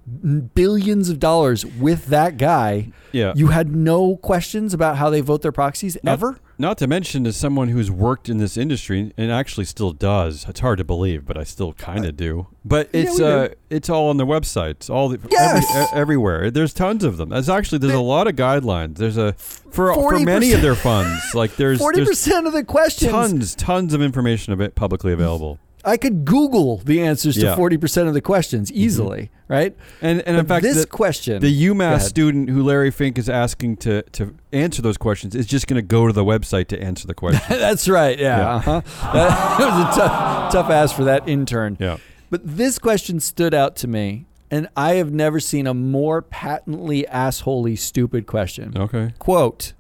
billions 0.55 1.09
of 1.09 1.19
dollars 1.21 1.65
with 1.67 2.07
that 2.07 2.37
guy. 2.37 2.91
Yeah. 3.13 3.33
You 3.35 3.49
had 3.49 3.75
no 3.75 4.17
questions 4.17 4.75
about 4.75 4.97
how 4.97 5.11
they 5.11 5.21
vote 5.21 5.43
their 5.43 5.53
proxies 5.53 5.97
Not- 6.03 6.13
ever? 6.13 6.39
Not 6.61 6.77
to 6.79 6.89
mention, 6.89 7.25
as 7.25 7.37
someone 7.37 7.69
who's 7.69 7.89
worked 7.89 8.29
in 8.29 8.39
this 8.39 8.57
industry 8.57 9.13
and 9.17 9.31
actually 9.31 9.65
still 9.65 9.93
does, 9.93 10.45
it's 10.49 10.59
hard 10.59 10.79
to 10.79 10.85
believe, 10.85 11.25
but 11.25 11.39
I 11.39 11.45
still 11.45 11.73
kind 11.75 12.05
of 12.05 12.17
do. 12.17 12.49
But 12.65 12.89
Yeah, 12.93 13.01
it's 13.03 13.17
do. 13.17 13.25
uh, 13.27 13.49
it's 13.71 13.89
all 13.89 14.09
on 14.11 14.17
the 14.17 14.27
websites, 14.27 14.91
all 14.91 15.09
the 15.09 15.21
Yes! 15.31 15.65
every, 15.73 16.01
everywhere. 16.01 16.51
There's 16.51 16.73
tons 16.75 17.05
of 17.05 17.17
them. 17.17 17.29
There's 17.29 17.49
actually 17.49 17.79
there's 17.79 17.95
a 17.95 18.01
lot 18.01 18.27
of 18.27 18.35
guidelines. 18.35 18.97
There's 18.97 19.17
a 19.17 19.35
for 19.35 19.95
for 19.95 20.19
many 20.19 20.53
of 20.53 20.61
their 20.61 20.75
funds. 20.75 21.33
Like 21.33 21.55
there's 21.55 21.79
Forty 21.79 21.99
there's 21.99 22.09
percent 22.09 22.49
of 22.49 22.53
the 22.53 22.65
questions. 22.65 23.13
tons 23.13 23.55
tons 23.55 23.95
of 23.95 24.03
information 24.03 24.53
of 24.53 24.61
it 24.61 24.75
publicly 24.75 25.13
available. 25.13 25.61
I 25.85 25.97
could 25.97 26.25
Google 26.25 26.79
the 26.79 27.01
answers 27.03 27.37
Yeah. 27.37 27.51
to 27.51 27.57
forty 27.57 27.77
percent 27.77 28.09
of 28.09 28.15
the 28.15 28.21
questions 28.21 28.71
easily, 28.73 29.31
right? 29.49 29.77
And 30.03 30.21
and 30.23 30.37
in 30.37 30.47
fact, 30.47 30.63
this 30.65 30.81
the, 30.81 30.87
question, 30.87 31.41
the 31.41 31.67
UMass 31.67 32.01
student 32.03 32.51
who 32.51 32.63
Larry 32.63 32.91
Fink 32.91 33.17
is 33.19 33.29
asking 33.29 33.77
to 33.79 34.03
to 34.03 34.35
answer 34.53 34.83
those 34.83 34.97
questions 34.99 35.35
is 35.35 35.47
just 35.47 35.67
going 35.67 35.77
to 35.77 35.87
go 35.87 36.07
to 36.07 36.13
the 36.13 36.25
website 36.25 36.67
to 36.69 36.83
answer 36.83 37.07
the 37.07 37.15
question. 37.23 37.43
That's 37.49 37.89
right. 37.89 38.19
Yeah. 38.19 38.39
Yeah. 38.39 38.55
Uh-huh. 38.57 38.81
That 39.13 39.59
was 39.61 39.97
a 39.97 40.01
tough, 40.01 40.53
tough 40.53 40.71
ask 40.71 40.95
for 40.97 41.05
that 41.05 41.29
intern. 41.29 41.77
yeah. 41.81 41.99
But 42.31 42.43
this 42.45 42.79
question 42.79 43.21
stood 43.21 43.55
out 43.55 43.75
to 43.77 43.89
me, 43.89 44.27
and 44.51 44.69
I 44.77 44.95
have 44.97 45.13
never 45.13 45.41
seen 45.41 45.67
a 45.67 45.73
more 45.75 46.21
patently 46.21 47.07
assholey 47.11 47.79
stupid 47.79 48.27
question. 48.27 48.77
Okay. 48.77 49.15
Quote 49.19 49.73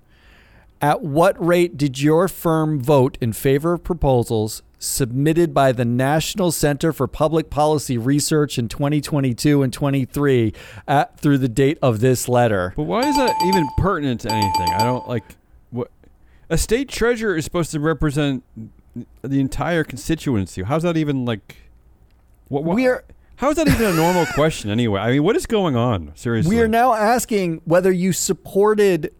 At 0.80 1.02
what 1.02 1.36
rate 1.44 1.76
did 1.76 2.00
your 2.00 2.26
firm 2.28 2.80
vote 2.80 3.18
in 3.20 3.32
favor 3.34 3.74
of 3.74 3.84
proposals 3.84 4.62
submitted 4.78 5.52
by 5.52 5.72
the 5.72 5.84
National 5.84 6.52
Center 6.52 6.92
for 6.92 7.06
Public 7.06 7.50
Policy 7.50 7.98
Research 7.98 8.58
in 8.58 8.68
2022 8.68 9.62
and 9.62 9.72
23 9.72 10.52
at, 10.86 11.18
through 11.18 11.38
the 11.38 11.48
date 11.48 11.78
of 11.82 12.00
this 12.00 12.28
letter? 12.28 12.72
But 12.76 12.84
why 12.84 13.00
is 13.00 13.16
that 13.16 13.34
even 13.46 13.66
pertinent 13.78 14.20
to 14.22 14.32
anything? 14.32 14.68
I 14.74 14.84
don't 14.84 15.08
like 15.08 15.24
what 15.70 15.90
a 16.48 16.56
state 16.56 16.88
treasurer 16.88 17.36
is 17.36 17.44
supposed 17.44 17.72
to 17.72 17.80
represent 17.80 18.44
the 19.22 19.40
entire 19.40 19.84
constituency. 19.84 20.62
How's 20.62 20.82
that 20.82 20.96
even 20.96 21.24
like 21.24 21.56
what, 22.48 22.64
what 22.64 22.76
We 22.76 22.86
are 22.86 23.04
How 23.36 23.50
is 23.50 23.56
that 23.56 23.68
even 23.68 23.86
a 23.86 23.94
normal 23.94 24.26
question 24.34 24.70
anyway? 24.70 25.00
I 25.00 25.10
mean, 25.12 25.24
what 25.24 25.36
is 25.36 25.46
going 25.46 25.76
on? 25.76 26.12
Seriously. 26.14 26.54
we 26.54 26.62
are 26.62 26.68
now 26.68 26.94
asking 26.94 27.60
whether 27.64 27.92
you 27.92 28.12
supported 28.12 29.12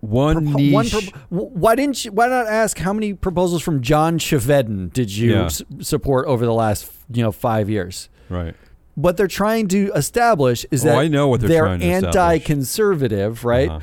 one 0.00 0.46
propo- 0.46 0.54
niche 0.56 0.72
one 0.72 0.86
w- 1.30 1.50
why 1.54 1.74
didn't 1.74 2.04
you 2.04 2.12
why 2.12 2.28
not 2.28 2.46
ask 2.46 2.78
how 2.78 2.92
many 2.92 3.14
proposals 3.14 3.62
from 3.62 3.80
John 3.82 4.18
Chevedden 4.18 4.92
did 4.92 5.10
you 5.14 5.32
Yeah. 5.32 5.44
s- 5.46 5.62
support 5.80 6.26
over 6.28 6.44
the 6.46 6.52
last 6.54 6.90
you 7.12 7.22
know 7.22 7.32
5 7.32 7.68
years? 7.68 8.08
right. 8.28 8.54
What 8.94 9.16
they're 9.16 9.26
trying 9.26 9.68
to 9.68 9.90
establish 9.94 10.66
is 10.70 10.84
Oh, 10.84 10.88
that 10.88 10.98
I 10.98 11.08
know 11.08 11.26
what 11.28 11.40
they're 11.40 11.60
trying 11.64 11.80
to 11.80 11.86
establish. 11.86 12.14
anti-conservative, 12.14 13.42
right? 13.44 13.70
Uh-huh. 13.70 13.80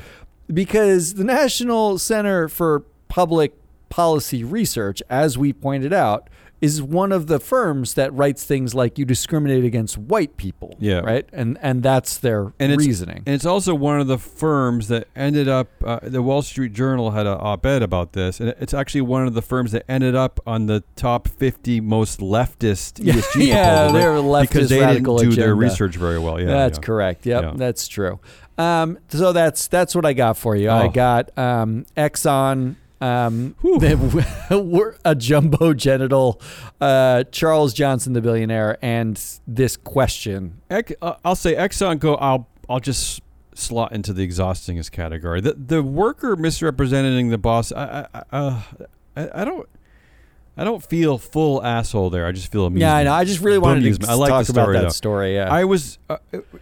Because 0.52 1.14
the 1.14 1.24
National 1.24 1.98
Center 1.98 2.48
for 2.48 2.84
Public 3.08 3.52
Policy 3.88 4.44
Research, 4.44 5.02
as 5.10 5.36
we 5.36 5.52
pointed 5.52 5.92
out, 5.92 6.28
is 6.60 6.82
one 6.82 7.10
of 7.10 7.26
the 7.26 7.40
firms 7.40 7.94
that 7.94 8.12
writes 8.12 8.44
things 8.44 8.74
like 8.74 8.98
you 8.98 9.04
discriminate 9.06 9.64
against 9.64 9.96
white 9.96 10.36
people, 10.36 10.76
Yeah. 10.78 10.98
right? 11.00 11.26
And 11.32 11.56
and 11.62 11.82
that's 11.82 12.18
their 12.18 12.52
And 12.60 12.72
it's- 12.72 12.86
reasoning. 12.86 13.22
And 13.24 13.34
it's 13.34 13.46
also 13.46 13.74
one 13.74 13.98
of 14.00 14.06
the 14.08 14.18
firms 14.18 14.88
that 14.88 15.08
ended 15.16 15.48
up. 15.48 15.68
Uh, 15.84 16.00
the 16.02 16.20
Wall 16.22 16.42
Street 16.42 16.72
Journal 16.74 17.12
had 17.12 17.26
an 17.26 17.38
op-ed 17.40 17.82
about 17.82 18.12
this, 18.12 18.40
and 18.40 18.54
it's 18.60 18.74
actually 18.74 19.00
one 19.02 19.26
of 19.26 19.32
the 19.34 19.42
firms 19.42 19.72
that 19.72 19.84
ended 19.88 20.14
up 20.14 20.38
on 20.46 20.66
the 20.66 20.82
top 20.96 21.28
50 21.28 21.80
most 21.80 22.20
leftist 22.20 22.98
Yeah, 23.02 23.14
ESG 23.14 23.46
yeah, 23.46 23.90
they're 23.92 24.10
leftist 24.16 24.40
because 24.42 24.68
they 24.68 24.76
didn't 24.80 24.88
radical 24.90 25.18
do 25.18 25.30
their 25.32 25.54
research 25.54 25.96
very 25.96 26.18
well. 26.18 26.38
Yeah, 26.38 26.46
that's 26.46 26.78
yeah. 26.78 26.82
correct. 26.84 27.24
Yep, 27.26 27.42
Yeah. 27.42 27.52
that's 27.56 27.88
true. 27.88 28.20
Um, 28.58 28.98
so 29.08 29.32
that's 29.32 29.68
that's 29.68 29.94
what 29.94 30.04
I 30.04 30.12
got 30.12 30.36
for 30.36 30.54
you. 30.54 30.68
I 30.68 30.86
Oh. 30.86 30.90
got 30.90 31.30
um, 31.38 31.86
Exxon. 31.96 32.74
Um, 33.00 33.54
we're 33.62 34.96
a 35.04 35.14
jumbo 35.14 35.72
genital, 35.72 36.40
uh, 36.80 37.24
Charles 37.24 37.72
Johnson, 37.72 38.12
the 38.12 38.20
billionaire, 38.20 38.78
and 38.82 39.20
this 39.46 39.76
question. 39.76 40.60
Uh, 40.70 41.14
I'll 41.24 41.36
say 41.36 41.54
Exxon 41.54 41.98
go. 41.98 42.16
I'll 42.16 42.48
I'll 42.68 42.80
just 42.80 43.22
slot 43.54 43.92
into 43.92 44.12
the 44.12 44.22
exhaustingest 44.22 44.92
category. 44.92 45.40
The 45.40 45.54
the 45.54 45.82
worker 45.82 46.36
misrepresenting 46.36 47.30
the 47.30 47.38
boss. 47.38 47.72
I 47.72 48.06
I, 48.12 48.22
I, 48.32 48.36
uh, 48.36 48.62
I, 49.16 49.28
I 49.42 49.44
don't. 49.44 49.68
I 50.56 50.64
don't 50.64 50.84
feel 50.84 51.16
full 51.16 51.64
asshole 51.64 52.10
there. 52.10 52.26
I 52.26 52.32
just 52.32 52.52
feel 52.52 52.66
amusement. 52.66 52.82
Yeah, 52.82 52.96
I 52.96 53.04
know. 53.04 53.12
I 53.14 53.24
just 53.24 53.40
really 53.40 53.58
wanted 53.58 53.98
to 53.98 54.10
I 54.10 54.12
like 54.14 54.28
talk 54.28 54.44
the 54.44 54.52
about 54.52 54.72
that 54.72 54.82
though. 54.82 54.88
story. 54.90 55.34
Yeah. 55.34 55.50
I 55.50 55.64
was 55.64 55.98
uh, 56.10 56.18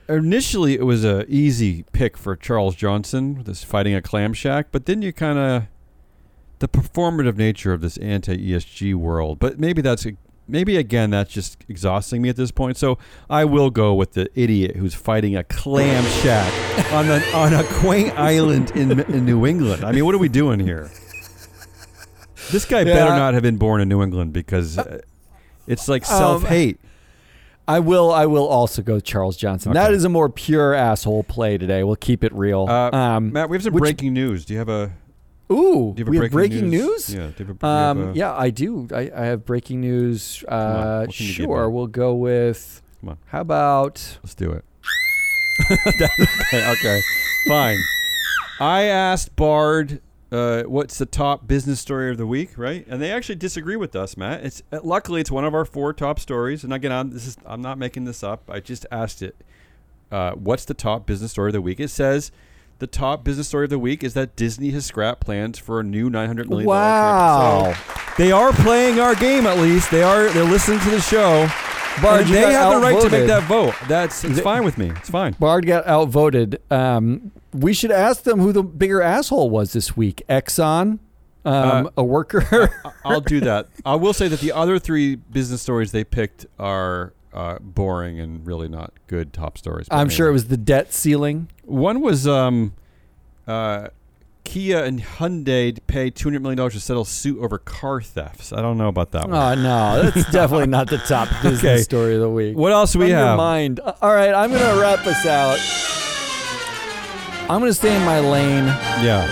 initially 0.09 0.74
it 0.74 0.85
was 0.85 1.05
a 1.05 1.24
easy 1.27 1.85
pick 1.92 2.16
for 2.16 2.37
Charles 2.37 2.77
Johnson, 2.77 3.42
this 3.42 3.64
fighting 3.64 3.94
a 3.94 4.03
clam 4.03 4.35
shack, 4.35 4.68
but 4.70 4.87
then 4.87 5.03
you 5.03 5.12
kind 5.12 5.38
of 5.38 5.64
the 6.59 6.68
performative 6.68 7.37
nature 7.37 7.73
of 7.73 7.81
this 7.81 7.97
anti 7.99 8.37
ESG 8.37 8.94
world. 8.94 9.38
But 9.38 9.59
maybe 9.59 9.83
that's 9.83 10.07
maybe 10.47 10.77
again 10.77 11.11
that's 11.11 11.33
just 11.33 11.64
exhausting 11.68 12.23
me 12.23 12.29
at 12.29 12.37
this 12.37 12.51
point. 12.51 12.77
So 12.77 12.99
I 13.29 13.44
will 13.44 13.71
go 13.71 13.94
with 13.94 14.12
the 14.12 14.29
idiot 14.35 14.77
who's 14.77 14.94
fighting 14.94 15.37
a 15.37 15.44
clam 15.44 16.05
shack 16.23 16.92
on 16.92 17.07
the 17.07 17.23
on 17.37 17.53
a 17.55 17.64
quaint 17.81 18.18
island 18.18 18.71
in 18.73 18.99
in 19.01 19.25
New 19.25 19.47
England. 19.47 19.85
I 19.85 19.92
mean, 19.92 20.05
what 20.05 20.14
are 20.14 20.18
we 20.18 20.29
doing 20.29 20.61
here? 20.61 20.90
This 22.51 22.64
guy 22.64 22.85
better 22.85 23.11
not 23.14 23.35
have 23.35 23.42
been 23.42 23.59
born 23.59 23.81
in 23.81 23.88
New 23.88 24.03
England 24.03 24.33
because 24.33 24.79
uh, 24.79 25.01
it's 25.66 25.87
like 25.88 26.09
Um, 26.11 26.18
self 26.18 26.44
hate. 26.44 26.81
I 27.66 27.81
will. 27.81 28.11
I 28.11 28.25
will 28.25 28.49
also 28.49 28.81
go 28.81 28.99
Charles 28.99 29.37
Johnson. 29.37 29.75
That 29.75 29.88
Okay. 29.88 29.97
is 29.97 30.05
a 30.05 30.09
more 30.09 30.31
pure 30.31 30.73
asshole 30.73 31.25
play 31.25 31.59
today. 31.59 31.85
We'll 31.85 31.97
keep 31.97 32.25
it 32.25 32.33
real. 32.33 32.64
Uh, 32.66 32.90
um, 32.92 33.31
Matt, 33.35 33.51
we 33.51 33.57
have 33.57 33.62
some 33.62 33.75
breaking 33.75 34.14
news. 34.14 34.47
Do 34.47 34.55
you 34.55 34.59
have 34.59 34.71
a 34.71 34.92
ooh, 35.50 35.92
Do 35.94 36.00
you 36.00 36.04
have 36.04 36.08
we 36.08 36.16
have 36.18 36.30
breaking 36.30 36.68
news. 36.70 37.12
Yeah. 37.12 37.18
Do 37.18 37.22
have 37.24 37.38
a, 37.40 37.44
do 37.44 37.48
you 37.48 37.56
have 37.62 37.96
Um, 37.96 38.08
a- 38.11 38.12
yeah, 38.14 38.34
I 38.34 38.50
do. 38.50 38.88
I, 38.94 39.11
I 39.14 39.24
have 39.26 39.44
breaking 39.44 39.80
news. 39.80 40.44
Uh, 40.46 41.04
what 41.06 41.14
can 41.16 41.26
you 41.26 41.32
give 41.34 41.44
sure, 41.46 41.70
we'll 41.70 41.87
go 41.87 42.14
with. 42.14 42.82
Come 43.00 43.11
on. 43.11 43.18
How 43.26 43.40
about? 43.40 44.18
Let's 44.22 44.34
do 44.34 44.50
it. 44.52 44.64
okay, 45.87 46.70
okay, 46.72 47.00
fine. 47.48 47.78
I 48.61 48.82
asked 48.84 49.34
Bard, 49.37 50.00
uh, 50.30 50.62
what's 50.64 50.98
the 50.98 51.06
top 51.06 51.46
business 51.46 51.80
story 51.80 52.11
of 52.11 52.16
the 52.16 52.26
week, 52.26 52.56
right? 52.56 52.87
And 52.88 53.00
they 53.02 53.11
actually 53.11 53.37
disagree 53.37 53.76
with 53.76 53.96
us, 53.96 54.16
Matt. 54.16 54.44
It's 54.44 54.62
uh, 54.72 54.80
luckily 54.82 55.20
it's 55.20 55.30
one 55.30 55.44
of 55.44 55.54
our 55.54 55.64
four 55.64 55.92
top 55.92 56.20
stories. 56.20 56.64
And 56.64 56.72
again, 56.72 56.92
I'm, 56.92 57.11
this 57.11 57.26
is 57.26 57.37
I'm 57.46 57.61
not 57.61 57.78
making 57.78 58.04
this 58.04 58.22
up. 58.22 58.48
I 58.48 58.61
just 58.61 58.87
asked 58.90 59.22
it. 59.22 59.37
Uh, 60.11 60.32
what's 60.32 60.64
the 60.64 60.74
top 60.74 61.06
business 61.06 61.32
story 61.32 61.48
of 61.50 61.54
the 61.54 61.61
week? 61.61 61.80
It 61.80 61.88
says. 61.90 62.30
The 62.78 62.86
top 62.86 63.24
business 63.24 63.48
story 63.48 63.64
of 63.64 63.70
the 63.70 63.78
week 63.78 64.04
is 64.04 64.14
that 64.14 64.36
Disney 64.36 64.70
has 64.70 64.86
scrapped 64.86 65.20
plans 65.24 65.58
for 65.58 65.80
a 65.80 65.82
new 65.82 66.08
nine 66.08 66.28
hundred 66.28 66.48
million. 66.48 66.68
Wow, 66.68 67.74
They 68.16 68.30
are 68.30 68.52
playing 68.52 69.00
our 69.00 69.14
game 69.16 69.46
at 69.48 69.58
least. 69.58 69.90
They 69.90 70.02
are. 70.02 70.28
They're 70.30 70.44
listening 70.44 70.78
to 70.80 70.90
the 70.90 71.00
show. 71.00 71.48
Bard, 72.00 72.26
And 72.26 72.30
they 72.34 72.52
have 72.52 72.74
the 72.74 72.78
right 72.80 73.02
to 73.02 73.10
make 73.10 73.26
that 73.26 73.42
vote. 73.48 73.74
That's 73.88 74.22
it's 74.22 74.38
fine 74.40 74.62
with 74.62 74.78
me. 74.78 74.90
It's 74.90 75.10
fine. 75.10 75.34
Bard 75.40 75.66
got 75.66 75.84
outvoted. 75.88 76.60
Um, 76.70 77.32
we 77.52 77.72
should 77.72 77.90
ask 77.90 78.22
them 78.22 78.38
who 78.38 78.52
the 78.52 78.62
bigger 78.62 79.02
asshole 79.02 79.50
was 79.50 79.72
this 79.72 79.96
week. 79.96 80.22
Exxon, 80.28 81.00
um, 81.44 81.86
Uh, 81.86 81.90
a 81.96 82.04
worker. 82.04 82.70
I- 82.84 82.90
I'll 83.04 83.20
do 83.20 83.40
that. 83.40 83.66
I 83.84 83.96
will 83.96 84.12
say 84.12 84.28
that 84.28 84.38
the 84.38 84.52
other 84.52 84.78
three 84.78 85.16
business 85.16 85.60
stories 85.62 85.90
they 85.90 86.04
picked 86.04 86.46
are 86.60 87.12
uh, 87.38 87.59
boring 87.61 88.18
and 88.18 88.44
really 88.46 88.68
not 88.68 88.92
good 89.07 89.33
top 89.33 89.57
stories. 89.57 89.87
I'm 89.90 90.09
sure 90.09 90.29
it 90.29 90.33
was 90.33 90.48
the 90.48 90.57
debt 90.57 90.92
ceiling. 90.92 91.48
one 91.64 92.01
was 92.01 92.27
um, 92.27 92.74
uh, 93.46 93.88
Kia 94.44 94.83
and 94.83 95.01
Hyundai 95.01 95.79
pay 95.87 96.09
two 96.11 96.29
hundred 96.29 96.40
million 96.42 96.57
dollars 96.57 96.72
to 96.72 96.81
settle 96.81 97.05
suit 97.05 97.38
over 97.38 97.59
car 97.59 98.01
thefts. 98.01 98.53
I 98.53 98.61
don't 98.62 98.79
know 98.79 98.88
about 98.88 99.11
that 99.12 99.29
one. 99.29 99.35
Oh 99.37 99.55
no, 99.62 100.11
that's 100.11 100.31
definitely 100.33 100.66
not 100.68 100.88
the 100.88 100.98
top 100.98 101.29
business 101.42 101.61
Okay. 101.64 101.83
story 101.83 102.14
of 102.14 102.20
the 102.22 102.31
week. 102.31 102.57
What 102.57 102.72
else 102.72 102.92
do 102.94 102.98
we 103.01 103.12
On 103.12 103.18
have? 103.20 103.37
mind. 103.37 103.79
Uh, 103.81 103.92
All 104.03 104.12
right, 104.14 104.33
I'm 104.35 104.51
gonna 104.51 104.81
wrap 104.81 105.07
us 105.07 105.24
out. 105.27 105.59
I'm 107.51 107.61
gonna 107.61 107.72
stay 107.74 107.94
in 107.96 108.03
my 108.05 108.20
lane. 108.20 108.66
Yeah, 109.05 109.27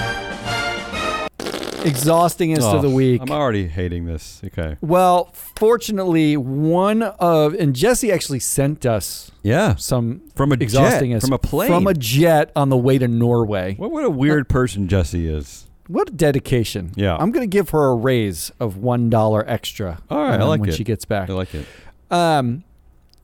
Exhaustingest 1.86 2.62
Oh, 2.66 2.76
of 2.76 2.82
the 2.82 2.90
week. 2.90 3.20
I'm 3.22 3.30
already 3.30 3.68
hating 3.68 4.06
this. 4.06 4.40
Okay. 4.44 4.76
Well, 4.80 5.30
fortunately, 5.32 6.36
one 6.36 7.02
of 7.02 7.54
and 7.54 7.74
Jesse 7.74 8.10
actually 8.12 8.40
sent 8.40 8.84
us 8.86 9.30
Yeah, 9.42 9.74
some 9.76 10.22
from 10.34 10.52
a 10.52 10.54
exhausting 10.56 11.12
jet, 11.12 11.20
from 11.22 11.32
a 11.32 11.38
plane. 11.38 11.68
from 11.68 11.86
a 11.86 11.94
jet 11.94 12.50
on 12.56 12.68
the 12.68 12.76
way 12.76 12.98
to 12.98 13.08
Norway. 13.08 13.74
what 13.76 13.90
what 13.90 14.04
a 14.04 14.10
weird 14.10 14.48
person 14.48 14.88
Jesse 14.88 15.28
is. 15.28 15.66
What 15.88 16.08
a 16.08 16.12
dedication! 16.12 16.90
Yeah. 16.96 17.16
I'm 17.16 17.30
gonna 17.30 17.46
give 17.46 17.70
her 17.70 17.84
a 17.90 17.94
raise 17.94 18.50
of 18.58 18.76
one 18.76 19.08
dollar 19.08 19.48
extra. 19.48 20.02
All 20.10 20.18
right, 20.18 20.40
I 20.40 20.42
um, 20.42 20.48
like 20.48 20.60
when 20.60 20.70
it. 20.70 20.74
she 20.74 20.82
gets 20.82 21.04
back. 21.04 21.30
I 21.30 21.32
like 21.34 21.54
it. 21.54 21.64
Um, 22.10 22.64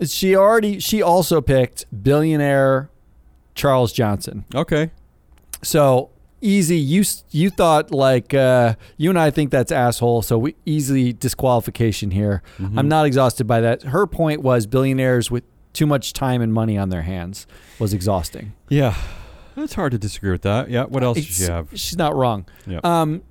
she 0.04 0.36
already 0.36 0.78
she 0.78 1.02
also 1.02 1.40
picked 1.40 1.86
billionaire 2.04 2.88
Charles 3.56 3.92
Johnson. 3.92 4.44
Okay. 4.54 4.92
So 5.64 6.10
easy. 6.42 6.76
You 6.76 7.04
you 7.30 7.48
thought 7.50 7.90
like 7.90 8.34
uh, 8.34 8.74
you 8.98 9.08
and 9.10 9.18
I 9.18 9.30
think 9.30 9.50
that's 9.50 9.72
asshole. 9.72 10.22
So 10.22 10.36
we 10.38 10.54
easy 10.66 11.12
disqualification 11.12 12.10
here. 12.10 12.42
Mm-hmm. 12.58 12.78
I'm 12.78 12.88
not 12.88 13.06
exhausted 13.06 13.46
by 13.46 13.60
that. 13.62 13.82
Her 13.84 14.06
point 14.06 14.42
was 14.42 14.66
billionaires 14.66 15.30
with 15.30 15.44
too 15.72 15.86
much 15.86 16.12
time 16.12 16.42
and 16.42 16.52
money 16.52 16.76
on 16.76 16.90
their 16.90 17.02
hands 17.02 17.46
was 17.78 17.94
exhausting. 17.94 18.52
Yeah, 18.68 18.94
it's 19.56 19.74
hard 19.74 19.92
to 19.92 19.98
disagree 19.98 20.30
with 20.32 20.42
that. 20.42 20.68
Yeah. 20.68 20.84
What 20.84 21.02
else 21.02 21.16
did 21.16 21.24
It's- 21.24 21.40
you 21.40 21.46
have? 21.46 21.68
She's 21.72 21.96
not 21.96 22.14
wrong. 22.14 22.44
Yeah. 22.66 22.80
Um, 22.84 23.22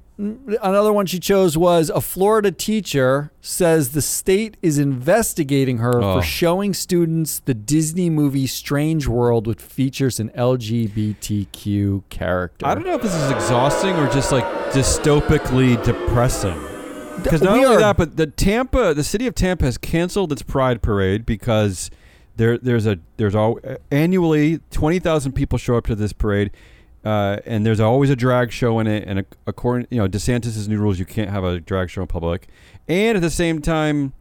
another 0.61 0.93
one 0.93 1.05
she 1.05 1.19
chose 1.19 1.57
was 1.57 1.89
a 1.89 1.99
Florida 2.01 2.51
teacher 2.51 3.31
says 3.41 3.93
the 3.93 4.01
state 4.01 4.55
is 4.61 4.77
investigating 4.77 5.79
her 5.79 6.01
Oh. 6.01 6.15
for 6.19 6.21
showing 6.21 6.73
students 6.73 7.39
the 7.39 7.53
Disney 7.53 8.09
movie 8.09 8.45
Strange 8.47 9.07
World, 9.07 9.47
which 9.47 9.59
features 9.61 10.19
an 10.19 10.29
LGBTQ 10.35 12.03
character. 12.09 12.65
I 12.65 12.73
don't 12.75 12.85
know 12.85 12.95
if 12.95 13.01
this 13.01 13.13
is 13.15 13.31
exhausting 13.31 13.95
or 13.95 14.07
just 14.09 14.31
like 14.31 14.45
dystopically 14.71 15.83
depressing. 15.83 16.59
Because 17.23 17.41
not 17.41 17.53
we 17.53 17.65
only 17.65 17.77
are- 17.77 17.79
that, 17.79 17.97
but 17.97 18.17
the 18.17 18.27
Tampa, 18.27 18.93
the 18.93 19.03
city 19.03 19.27
of 19.27 19.35
Tampa 19.35 19.65
has 19.65 19.77
canceled 19.77 20.31
its 20.31 20.41
Pride 20.41 20.81
Parade 20.81 21.25
because 21.25 21.89
there 22.37 22.57
there's 22.57 22.87
a 22.87 22.97
there's 23.17 23.35
all 23.35 23.59
annually 23.91 24.59
twenty 24.71 24.99
thousand 24.99 25.33
people 25.33 25.57
show 25.57 25.75
up 25.77 25.85
to 25.87 25.95
this 25.95 26.13
parade, 26.13 26.49
uh, 27.03 27.37
and 27.45 27.65
there's 27.65 27.79
always 27.79 28.09
a 28.09 28.15
drag 28.15 28.51
show 28.51 28.79
in 28.79 28.87
it. 28.87 29.03
And 29.07 29.19
a, 29.19 29.25
according 29.47 29.87
you 29.91 29.97
know 29.97 30.07
DeSantis' 30.07 30.67
new 30.67 30.77
rules, 30.77 30.99
you 30.99 31.05
can't 31.05 31.29
have 31.29 31.43
a 31.43 31.59
drag 31.59 31.89
show 31.89 32.01
in 32.01 32.07
public. 32.07 32.47
And 32.87 33.15
at 33.15 33.21
the 33.21 33.29
same 33.29 33.61
time, 33.61 34.13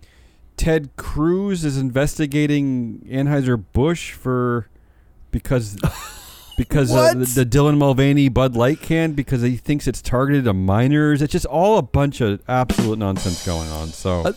Ted 0.56 0.90
Cruz 0.96 1.64
is 1.64 1.76
investigating 1.78 3.06
Anheuser 3.10 3.62
Busch 3.72 4.12
for 4.12 4.68
because. 5.30 5.78
Because 6.56 6.94
uh, 6.94 7.14
the, 7.14 7.24
the 7.24 7.46
Dylan 7.46 7.78
Mulvaney 7.78 8.28
Bud 8.28 8.54
Light 8.54 8.82
can, 8.82 9.12
because 9.12 9.40
he 9.40 9.56
thinks 9.56 9.86
it's 9.88 10.02
targeted 10.02 10.44
to 10.44 10.52
minors. 10.52 11.22
It's 11.22 11.32
just 11.32 11.46
all 11.46 11.78
a 11.78 11.82
bunch 11.82 12.20
of 12.20 12.42
absolute 12.48 12.98
nonsense 12.98 13.46
going 13.46 13.70
on. 13.70 13.88
So 13.88 14.24
Uh, 14.26 14.32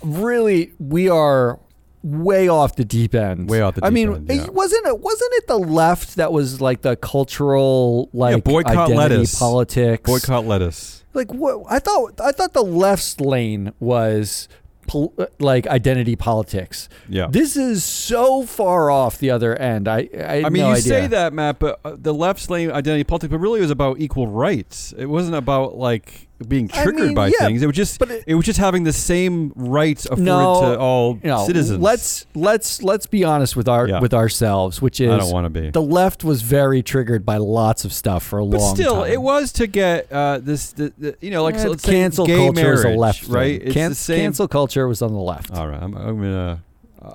really 0.00 0.70
we 0.78 1.08
are 1.08 1.58
way 2.04 2.48
off 2.48 2.76
the 2.76 2.84
deep 2.84 3.14
end. 3.14 3.48
Way 3.48 3.62
off 3.62 3.74
the 3.74 3.84
I 3.84 3.88
deep 3.88 3.94
mean, 3.94 4.14
end, 4.14 4.28
yeah. 4.28 4.44
it 4.44 4.54
wasn't 4.54 4.86
it 4.86 5.00
wasn't 5.00 5.32
it 5.34 5.46
the 5.48 5.58
left 5.58 6.16
that 6.16 6.32
was 6.32 6.60
like 6.60 6.82
the 6.82 6.96
cultural 6.96 8.10
like 8.12 8.44
boycott 8.44 8.76
identity 8.76 8.96
lettuce. 8.96 9.38
politics? 9.38 10.08
boycott 10.08 10.44
lettuce. 10.46 11.02
Like 11.14 11.32
what 11.32 11.64
I 11.68 11.78
thought 11.78 12.20
I 12.20 12.32
thought 12.32 12.52
the 12.52 12.62
left's 12.62 13.18
lane 13.20 13.72
was 13.80 14.48
pol- 14.86 15.14
like 15.38 15.66
identity 15.66 16.14
politics. 16.14 16.88
Yeah. 17.08 17.28
This 17.30 17.56
is 17.56 17.82
so 17.84 18.44
far 18.44 18.90
off 18.90 19.18
the 19.18 19.30
other 19.30 19.56
end. 19.56 19.88
I 19.88 20.08
I, 20.14 20.42
I 20.44 20.48
mean, 20.50 20.62
no 20.62 20.68
you 20.68 20.74
idea. 20.74 20.82
say 20.82 21.06
that, 21.06 21.32
Matt, 21.32 21.58
but 21.58 21.80
uh, 21.84 21.96
the 21.96 22.12
left's 22.12 22.50
lane 22.50 22.70
identity 22.70 23.04
politics, 23.04 23.30
but 23.30 23.38
really 23.38 23.60
it 23.60 23.62
was 23.62 23.70
about 23.70 23.98
equal 23.98 24.28
rights. 24.28 24.92
It 24.98 25.06
wasn't 25.06 25.36
about 25.36 25.76
like 25.76 26.28
being 26.44 26.70
I 26.72 26.82
triggered 26.82 27.06
mean, 27.06 27.14
by 27.14 27.26
yeah, 27.28 27.46
things. 27.46 27.62
It 27.62 27.66
was 27.66 27.76
just 27.76 27.98
but 27.98 28.10
it, 28.10 28.24
it- 28.26 28.34
was 28.34 28.44
just 28.46 28.58
having 28.58 28.84
the 28.84 28.92
same 28.92 29.52
rights 29.56 30.04
afforded 30.06 30.24
No, 30.24 30.72
to 30.74 30.78
all 30.78 31.18
No, 31.22 31.46
citizens. 31.46 31.80
Let's 31.80 32.26
let's 32.34 32.82
let's 32.82 33.06
be 33.06 33.24
honest 33.24 33.56
with 33.56 33.68
our 33.68 33.88
Yeah. 33.88 34.00
with 34.00 34.14
ourselves, 34.14 34.80
which 34.82 35.00
is 35.00 35.10
I 35.10 35.18
don't 35.18 35.32
want 35.32 35.44
to 35.46 35.50
be. 35.50 35.70
the 35.70 35.82
left 35.82 36.24
was 36.24 36.42
very 36.42 36.82
triggered 36.82 37.24
by 37.26 37.36
lots 37.38 37.84
of 37.84 37.92
stuff 37.92 38.22
for 38.22 38.38
a 38.38 38.46
but 38.46 38.60
long 38.60 38.74
still, 38.74 39.02
time. 39.02 39.12
it 39.12 39.20
was 39.22 39.52
to 39.54 39.66
get 39.66 40.10
uh, 40.12 40.38
this, 40.42 40.72
the, 40.72 40.92
the, 40.98 41.16
you 41.20 41.30
know, 41.30 41.42
like 41.42 41.54
Eh, 41.56 41.58
so 41.58 41.70
let's 41.70 41.82
say 41.82 41.92
cancel 41.92 42.26
gay 42.26 42.36
culture 42.36 42.72
is 42.72 42.80
a 42.80 42.84
marriage, 42.84 42.98
left 42.98 43.28
right? 43.28 43.62
It's 43.62 43.72
Can- 43.72 43.90
the 43.90 43.94
same. 43.94 44.18
Cancel 44.20 44.48
culture 44.48 44.86
was 44.88 45.02
on 45.02 45.12
the 45.12 45.18
left. 45.18 45.50
All 45.52 45.68
right, 45.68 45.82
I'm, 45.82 45.94
I'm 45.96 46.16
gonna. 46.20 46.62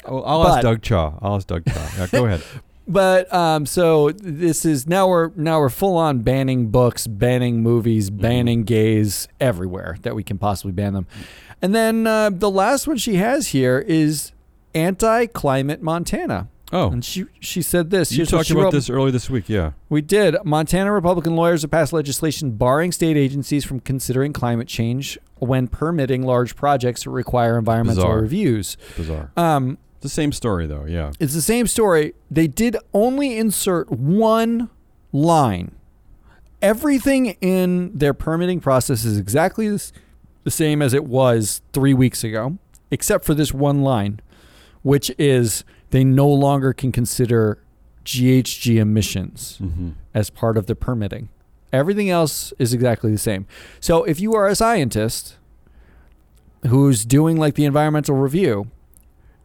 I'll, 0.05 0.23
I'll 0.25 0.43
But- 0.43 0.51
ask 0.57 0.61
Doug 0.61 0.81
Chaw. 0.83 1.13
I'll 1.21 1.35
ask 1.37 1.47
Doug 1.47 1.65
Chaw. 1.65 1.87
Yeah, 1.97 2.07
go 2.11 2.25
ahead. 2.27 2.43
But 2.91 3.31
um, 3.31 3.67
so 3.67 4.09
this 4.11 4.65
is 4.65 4.87
now 4.87 5.07
we're 5.07 5.29
now 5.35 5.59
we're 5.59 5.69
full 5.69 5.95
on 5.95 6.19
banning 6.19 6.71
books, 6.71 7.05
banning 7.07 7.61
movies, 7.61 8.09
Mm-hmm. 8.09 8.21
banning 8.21 8.63
gays 8.63 9.27
everywhere 9.39 9.97
that 10.01 10.15
we 10.15 10.23
can 10.23 10.37
possibly 10.39 10.71
ban 10.71 10.93
them. 10.93 11.05
And 11.61 11.75
then 11.75 12.07
uh, 12.07 12.31
the 12.31 12.49
last 12.49 12.87
one 12.87 12.97
she 12.97 13.15
has 13.15 13.47
here 13.49 13.77
is 13.79 14.31
anti-climate 14.73 15.81
Montana. 15.81 16.47
Oh, 16.71 16.91
And 16.91 17.03
she 17.03 17.25
she 17.39 17.61
said 17.63 17.89
this. 17.89 18.11
you 18.11 18.25
talked 18.27 18.51
about 18.51 18.65
wrote. 18.65 18.73
this 18.73 18.89
earlier 18.91 19.11
this 19.11 19.27
week. 19.29 19.49
Yeah. 19.49 19.71
We 19.89 20.01
did. 20.01 20.35
Montana 20.43 20.91
Republican 20.91 21.35
lawyers 21.35 21.63
have 21.63 21.71
passed 21.71 21.93
legislation 21.93 22.51
barring 22.51 22.91
state 22.91 23.17
agencies 23.17 23.65
from 23.65 23.79
considering 23.79 24.33
climate 24.33 24.67
change 24.67 25.17
when 25.37 25.67
permitting 25.67 26.21
large 26.23 26.55
projects 26.55 27.03
that 27.03 27.09
require 27.09 27.57
environmental 27.57 28.03
Bizarre. 28.03 28.21
reviews. 28.21 28.77
Bizarre. 28.95 29.31
Um, 29.35 29.79
the 30.01 30.09
same 30.09 30.31
story 30.31 30.65
though. 30.67 30.85
Yeah. 30.85 31.11
it's 31.19 31.33
the 31.33 31.41
same 31.41 31.67
story. 31.67 32.13
They 32.31 32.47
did 32.47 32.75
only 32.93 33.37
insert 33.37 33.89
one 33.91 34.69
line. 35.11 35.71
Everything 36.61 37.37
in 37.41 37.97
their 37.97 38.13
permitting 38.13 38.59
process 38.59 39.05
is 39.05 39.17
exactly 39.17 39.69
this, 39.69 39.93
the 40.43 40.51
same 40.51 40.81
as 40.81 40.93
it 40.93 41.05
was 41.05 41.61
three 41.73 41.93
weeks 41.93 42.23
ago, 42.23 42.57
except 42.91 43.23
for 43.23 43.33
this 43.33 43.53
one 43.53 43.81
line, 43.81 44.19
which 44.81 45.09
is 45.17 45.63
they 45.91 46.03
no 46.03 46.27
longer 46.27 46.73
can 46.73 46.91
consider 46.91 47.59
GHG 48.05 48.75
emissions 48.77 49.57
Mm-hmm. 49.61 49.89
as 50.13 50.29
part 50.29 50.57
of 50.57 50.65
the 50.65 50.75
permitting. 50.75 51.29
Everything 51.71 52.09
else 52.09 52.51
is 52.59 52.73
exactly 52.73 53.11
the 53.11 53.17
same. 53.17 53.45
So 53.79 54.03
if 54.03 54.19
you 54.19 54.33
are 54.33 54.47
a 54.47 54.55
scientist 54.55 55.37
who's 56.67 57.05
doing 57.05 57.37
like 57.37 57.55
the 57.55 57.63
environmental 57.65 58.15
review, 58.15 58.69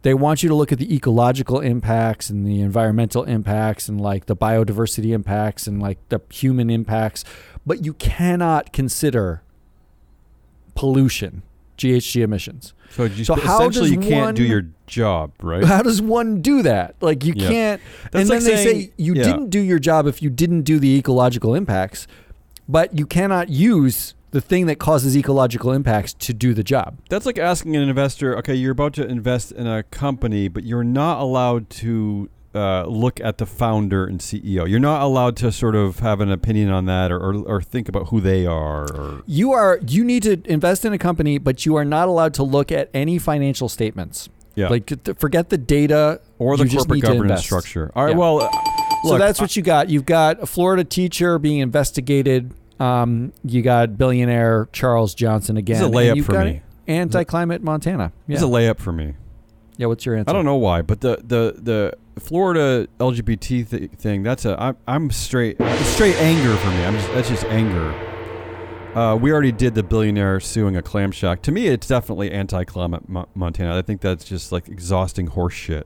they 0.05 0.13
want 0.13 0.43
you 0.43 0.49
to 0.49 0.53
look 0.53 0.71
at 0.71 0.77
the 0.77 0.93
ecological 0.95 1.59
impacts 1.59 2.29
and 2.29 2.45
the 2.45 2.61
environmental 2.61 3.23
impacts 3.23 3.89
and 3.89 3.99
like 3.99 4.27
the 4.27 4.35
biodiversity 4.35 5.15
impacts 5.15 5.65
and 5.65 5.81
like 5.81 5.97
the 6.09 6.21
human 6.29 6.69
impacts, 6.69 7.25
but 7.65 7.83
you 7.83 7.95
cannot 7.95 8.71
consider 8.71 9.41
pollution, 10.75 11.41
GHG 11.79 12.21
emissions. 12.21 12.75
So, 12.91 13.05
you, 13.05 13.23
So 13.25 13.33
how 13.33 13.57
essentially, 13.57 13.89
you 13.89 13.95
does 13.97 14.07
can't 14.07 14.37
do 14.37 14.43
your 14.43 14.67
job, 14.85 15.31
right? 15.41 15.63
How 15.73 15.81
does 15.81 16.03
one 16.03 16.39
do 16.39 16.61
that? 16.61 16.95
Like 17.01 17.25
you 17.25 17.33
Yeah. 17.35 17.47
can't. 17.47 17.81
That's 18.11 18.15
and 18.21 18.29
like 18.29 18.39
then 18.41 18.55
they 18.55 18.63
say 18.63 18.91
you 18.97 19.15
yeah. 19.15 19.23
didn't 19.23 19.49
do 19.49 19.59
your 19.59 19.79
job 19.79 20.05
if 20.05 20.21
you 20.21 20.29
didn't 20.29 20.61
do 20.61 20.77
the 20.77 20.99
ecological 20.99 21.55
impacts, 21.55 22.05
but 22.69 22.95
you 22.95 23.07
cannot 23.07 23.49
use 23.49 24.13
the 24.35 24.41
thing 24.41 24.65
that 24.65 24.75
causes 24.79 25.15
ecological 25.15 25.71
impacts 25.71 26.11
to 26.11 26.33
do 26.33 26.53
the 26.53 26.61
job. 26.61 26.99
That's 27.09 27.25
like 27.25 27.39
asking 27.39 27.73
an 27.77 27.87
investor, 27.87 28.37
okay, 28.39 28.53
you're 28.53 28.73
about 28.73 28.91
to 28.95 29.07
invest 29.07 29.53
in 29.53 29.65
a 29.65 29.81
company, 29.83 30.49
but 30.49 30.65
you're 30.65 30.83
not 30.83 31.21
allowed 31.21 31.69
to 31.81 32.29
uh, 32.53 32.83
look 32.85 33.21
at 33.21 33.37
the 33.37 33.45
founder 33.45 34.05
and 34.05 34.19
CEO. 34.19 34.69
You're 34.69 34.81
not 34.81 35.01
allowed 35.01 35.37
to 35.37 35.53
sort 35.53 35.73
of 35.73 35.99
have 35.99 36.19
an 36.19 36.29
opinion 36.29 36.69
on 36.69 36.85
that 36.87 37.13
or, 37.13 37.17
or, 37.17 37.35
or 37.47 37.61
think 37.61 37.87
about 37.87 38.09
who 38.09 38.19
they 38.19 38.45
are. 38.45 38.83
Or 38.93 39.23
You 39.25 39.53
are 39.53 39.79
you 39.87 40.03
need 40.03 40.23
to 40.23 40.41
invest 40.51 40.83
in 40.83 40.91
a 40.91 40.97
company, 40.97 41.37
but 41.37 41.65
you 41.65 41.77
are 41.77 41.85
not 41.85 42.09
allowed 42.09 42.33
to 42.33 42.43
look 42.43 42.73
at 42.73 42.89
any 42.93 43.17
financial 43.17 43.69
statements. 43.69 44.27
yeah, 44.55 44.67
Like 44.67 45.17
forget 45.17 45.47
the 45.47 45.57
data 45.57 46.19
or 46.39 46.57
the 46.57 46.67
you 46.67 46.77
corporate 46.77 47.03
governance 47.03 47.41
structure. 47.41 47.89
All 47.95 48.03
right, 48.03 48.11
Yeah. 48.11 48.17
well, 48.17 48.41
uh, 48.43 48.49
so 49.05 49.17
that's 49.17 49.39
what 49.39 49.55
you 49.55 49.63
got. 49.63 49.89
You've 49.89 50.05
got 50.05 50.43
a 50.43 50.45
Florida 50.45 50.83
teacher 50.83 51.39
being 51.39 51.59
investigated. 51.59 52.53
Um, 52.79 53.31
you 53.43 53.61
got 53.61 53.97
billionaire 53.97 54.67
Charles 54.73 55.15
Johnson 55.15 55.57
again. 55.57 55.77
Is 55.77 55.81
a 55.81 55.85
layup 55.89 56.23
for 56.25 56.43
me. 56.43 56.61
Anti-climate 56.87 57.63
Montana. 57.63 58.11
Yeah. 58.27 58.35
it's 58.35 58.43
a 58.43 58.47
layup 58.47 58.79
for 58.79 58.91
me. 58.91 59.13
yeah. 59.77 59.87
What's 59.87 60.05
your 60.05 60.15
answer? 60.15 60.29
I 60.29 60.33
don't 60.33 60.45
know 60.45 60.55
why, 60.57 60.81
but 60.81 61.01
the 61.01 61.17
the 61.23 61.55
the 61.61 61.93
Florida 62.19 62.87
LGBT 62.99 63.69
th- 63.69 63.91
thing 63.91 64.23
that's 64.23 64.45
a 64.45 64.61
I'm, 64.61 64.77
I'm 64.87 65.09
straight 65.11 65.57
it's 65.59 65.89
straight 65.89 66.15
anger 66.17 66.55
for 66.57 66.67
me. 66.69 66.85
I'm 66.85 66.93
just, 66.95 67.13
that's 67.13 67.29
just 67.29 67.43
anger. 67.45 67.93
Uh, 68.93 69.15
we 69.15 69.31
already 69.31 69.51
did 69.51 69.75
the 69.75 69.83
billionaire 69.83 70.39
suing 70.39 70.77
a 70.77 70.81
clam 70.81 71.11
shack. 71.11 71.41
To 71.41 71.51
me, 71.51 71.67
it's 71.67 71.85
definitely 71.87 72.31
anti-climate 72.31 73.09
Mo- 73.09 73.27
Montana. 73.35 73.77
I 73.77 73.81
think 73.81 73.99
that's 73.99 74.23
just 74.23 74.53
like 74.53 74.69
exhausting 74.69 75.27
horse 75.27 75.53
shit. 75.53 75.85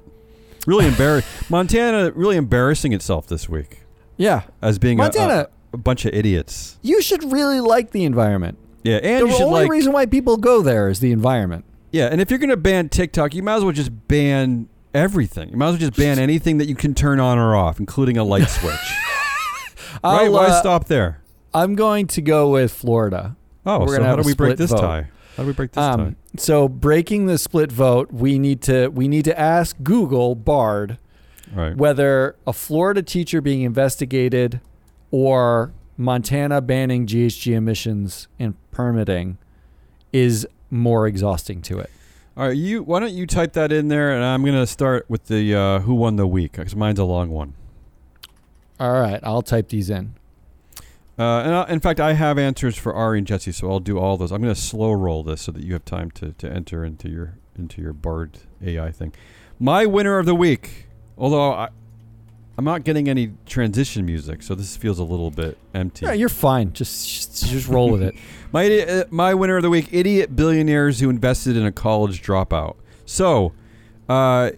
Really 0.67 0.85
embarrassing. 0.93 1.47
Montana 1.49 2.11
really 2.11 2.37
embarrassing 2.37 2.93
itself 2.93 3.25
this 3.25 3.49
week 3.49 3.79
Yeah. 4.17 4.43
as 4.61 4.77
being 4.77 4.99
a- 4.99 5.03
Montana- 5.03 5.47
a, 5.73 5.77
bunch 5.77 6.05
of 6.05 6.13
idiots. 6.13 6.77
You 6.81 7.01
should 7.01 7.31
really 7.31 7.59
like 7.59 7.91
the 7.91 8.03
environment. 8.05 8.57
Yeah, 8.83 8.97
and 8.97 9.25
the 9.25 9.29
you 9.29 9.33
should 9.33 9.43
only 9.45 9.61
like 9.63 9.71
reason 9.71 9.91
why 9.93 10.05
people 10.05 10.37
go 10.37 10.61
there 10.61 10.89
is 10.89 10.99
the 10.99 11.11
environment. 11.11 11.65
Yeah, 11.91 12.07
and 12.07 12.21
if 12.21 12.29
you're 12.29 12.39
going 12.39 12.49
to 12.49 12.57
ban 12.57 12.89
TikTok, 12.89 13.33
you 13.33 13.43
might 13.43 13.55
as 13.55 13.63
well 13.63 13.73
just 13.73 14.07
ban 14.07 14.69
everything. 14.93 15.49
You 15.49 15.57
might 15.57 15.67
as 15.67 15.71
well 15.73 15.79
just 15.79 15.95
ban 15.97 16.19
anything 16.19 16.57
that 16.59 16.67
you 16.67 16.75
can 16.75 16.93
turn 16.93 17.19
on 17.19 17.37
or 17.37 17.55
off, 17.55 17.79
including 17.79 18.17
a 18.17 18.23
light 18.23 18.47
switch. 18.47 18.73
right? 20.03 20.03
I'll, 20.03 20.31
Why 20.31 20.47
uh, 20.47 20.59
stop 20.59 20.85
there? 20.85 21.21
I'm 21.53 21.75
going 21.75 22.07
to 22.07 22.21
go 22.21 22.49
with 22.51 22.71
Florida. 22.71 23.35
Oh, 23.65 23.79
we're 23.79 23.97
so 23.97 24.03
how 24.03 24.15
do 24.15 24.23
we 24.23 24.33
break 24.33 24.57
this 24.57 24.71
vote. 24.71 24.81
tie? 24.81 25.07
How 25.35 25.43
do 25.43 25.47
we 25.47 25.53
break 25.53 25.71
this 25.71 25.81
Um, 25.83 25.99
tie? 25.99 26.15
so 26.37 26.67
breaking 26.67 27.25
the 27.25 27.37
split 27.37 27.71
vote, 27.71 28.11
we 28.11 28.39
need 28.39 28.61
to 28.63 28.87
we 28.89 29.07
need 29.07 29.25
to 29.25 29.37
ask 29.39 29.75
Google 29.83 30.35
Bard 30.35 30.97
Right. 31.51 31.75
whether 31.75 32.35
a 32.45 32.53
Florida 32.53 33.01
teacher 33.01 33.41
being 33.41 33.61
investigated 33.63 34.61
or 35.11 35.73
Montana 35.97 36.61
banning 36.61 37.05
GHG 37.05 37.53
emissions 37.53 38.27
and 38.39 38.55
permitting 38.71 39.37
is 40.13 40.47
more 40.71 41.07
exhausting 41.07 41.61
to 41.63 41.79
it. 41.79 41.89
All 42.37 42.47
right, 42.47 42.55
you. 42.55 42.83
Why 42.83 43.01
don't 43.01 43.13
you 43.13 43.27
type 43.27 43.53
that 43.53 43.71
in 43.71 43.89
there, 43.89 44.13
and 44.13 44.23
I'm 44.23 44.43
going 44.43 44.55
to 44.55 44.67
start 44.67 45.05
with 45.09 45.25
the 45.25 45.53
uh, 45.53 45.79
who 45.79 45.93
won 45.93 46.15
the 46.15 46.25
week 46.25 46.53
because 46.53 46.75
mine's 46.75 46.99
a 46.99 47.03
long 47.03 47.29
one. 47.29 47.53
All 48.79 48.93
right, 48.93 49.19
I'll 49.23 49.41
type 49.41 49.67
these 49.69 49.89
in. 49.89 50.15
Uh, 51.17 51.41
and 51.41 51.53
I, 51.53 51.65
in 51.67 51.81
fact, 51.81 51.99
I 51.99 52.13
have 52.13 52.37
answers 52.37 52.77
for 52.77 52.93
Ari 52.93 53.17
and 53.17 53.27
Jesse, 53.27 53.51
so 53.51 53.69
I'll 53.69 53.81
do 53.81 53.99
all 53.99 54.15
those. 54.15 54.31
I'm 54.31 54.41
going 54.41 54.55
to 54.55 54.59
slow 54.59 54.93
roll 54.93 55.21
this 55.21 55.41
so 55.41 55.51
that 55.51 55.63
you 55.63 55.73
have 55.73 55.83
time 55.83 56.11
to, 56.11 56.31
to 56.31 56.49
enter 56.49 56.85
into 56.85 57.09
your 57.09 57.37
into 57.57 57.81
your 57.81 57.91
Bard 57.91 58.39
AI 58.63 58.89
thing. 58.89 59.11
My 59.59 59.85
winner 59.85 60.17
of 60.17 60.25
the 60.25 60.33
week, 60.33 60.87
although 61.17 61.51
I, 61.51 61.69
I'm 62.59 62.65
not 62.65 62.83
getting 62.83 63.07
any 63.07 63.31
transition 63.45 64.05
music, 64.05 64.43
so 64.43 64.53
this 64.53 64.75
feels 64.75 64.99
a 64.99 65.03
little 65.05 65.31
bit 65.31 65.57
empty. 65.73 66.05
Yeah, 66.05 66.11
you're 66.11 66.27
fine. 66.27 66.73
Just 66.73 67.07
just, 67.07 67.47
just 67.47 67.69
roll 67.69 67.89
with 67.89 68.03
it. 68.03 68.15
My 68.51 68.65
idi- 68.65 68.89
uh, 69.03 69.05
my 69.09 69.33
winner 69.33 69.55
of 69.55 69.63
the 69.63 69.69
week: 69.69 69.87
idiot 69.93 70.35
billionaires 70.35 70.99
who 70.99 71.09
invested 71.09 71.55
in 71.55 71.65
a 71.65 71.71
college 71.71 72.21
dropout. 72.21 72.75
So, 73.05 73.53
uh, 74.09 74.51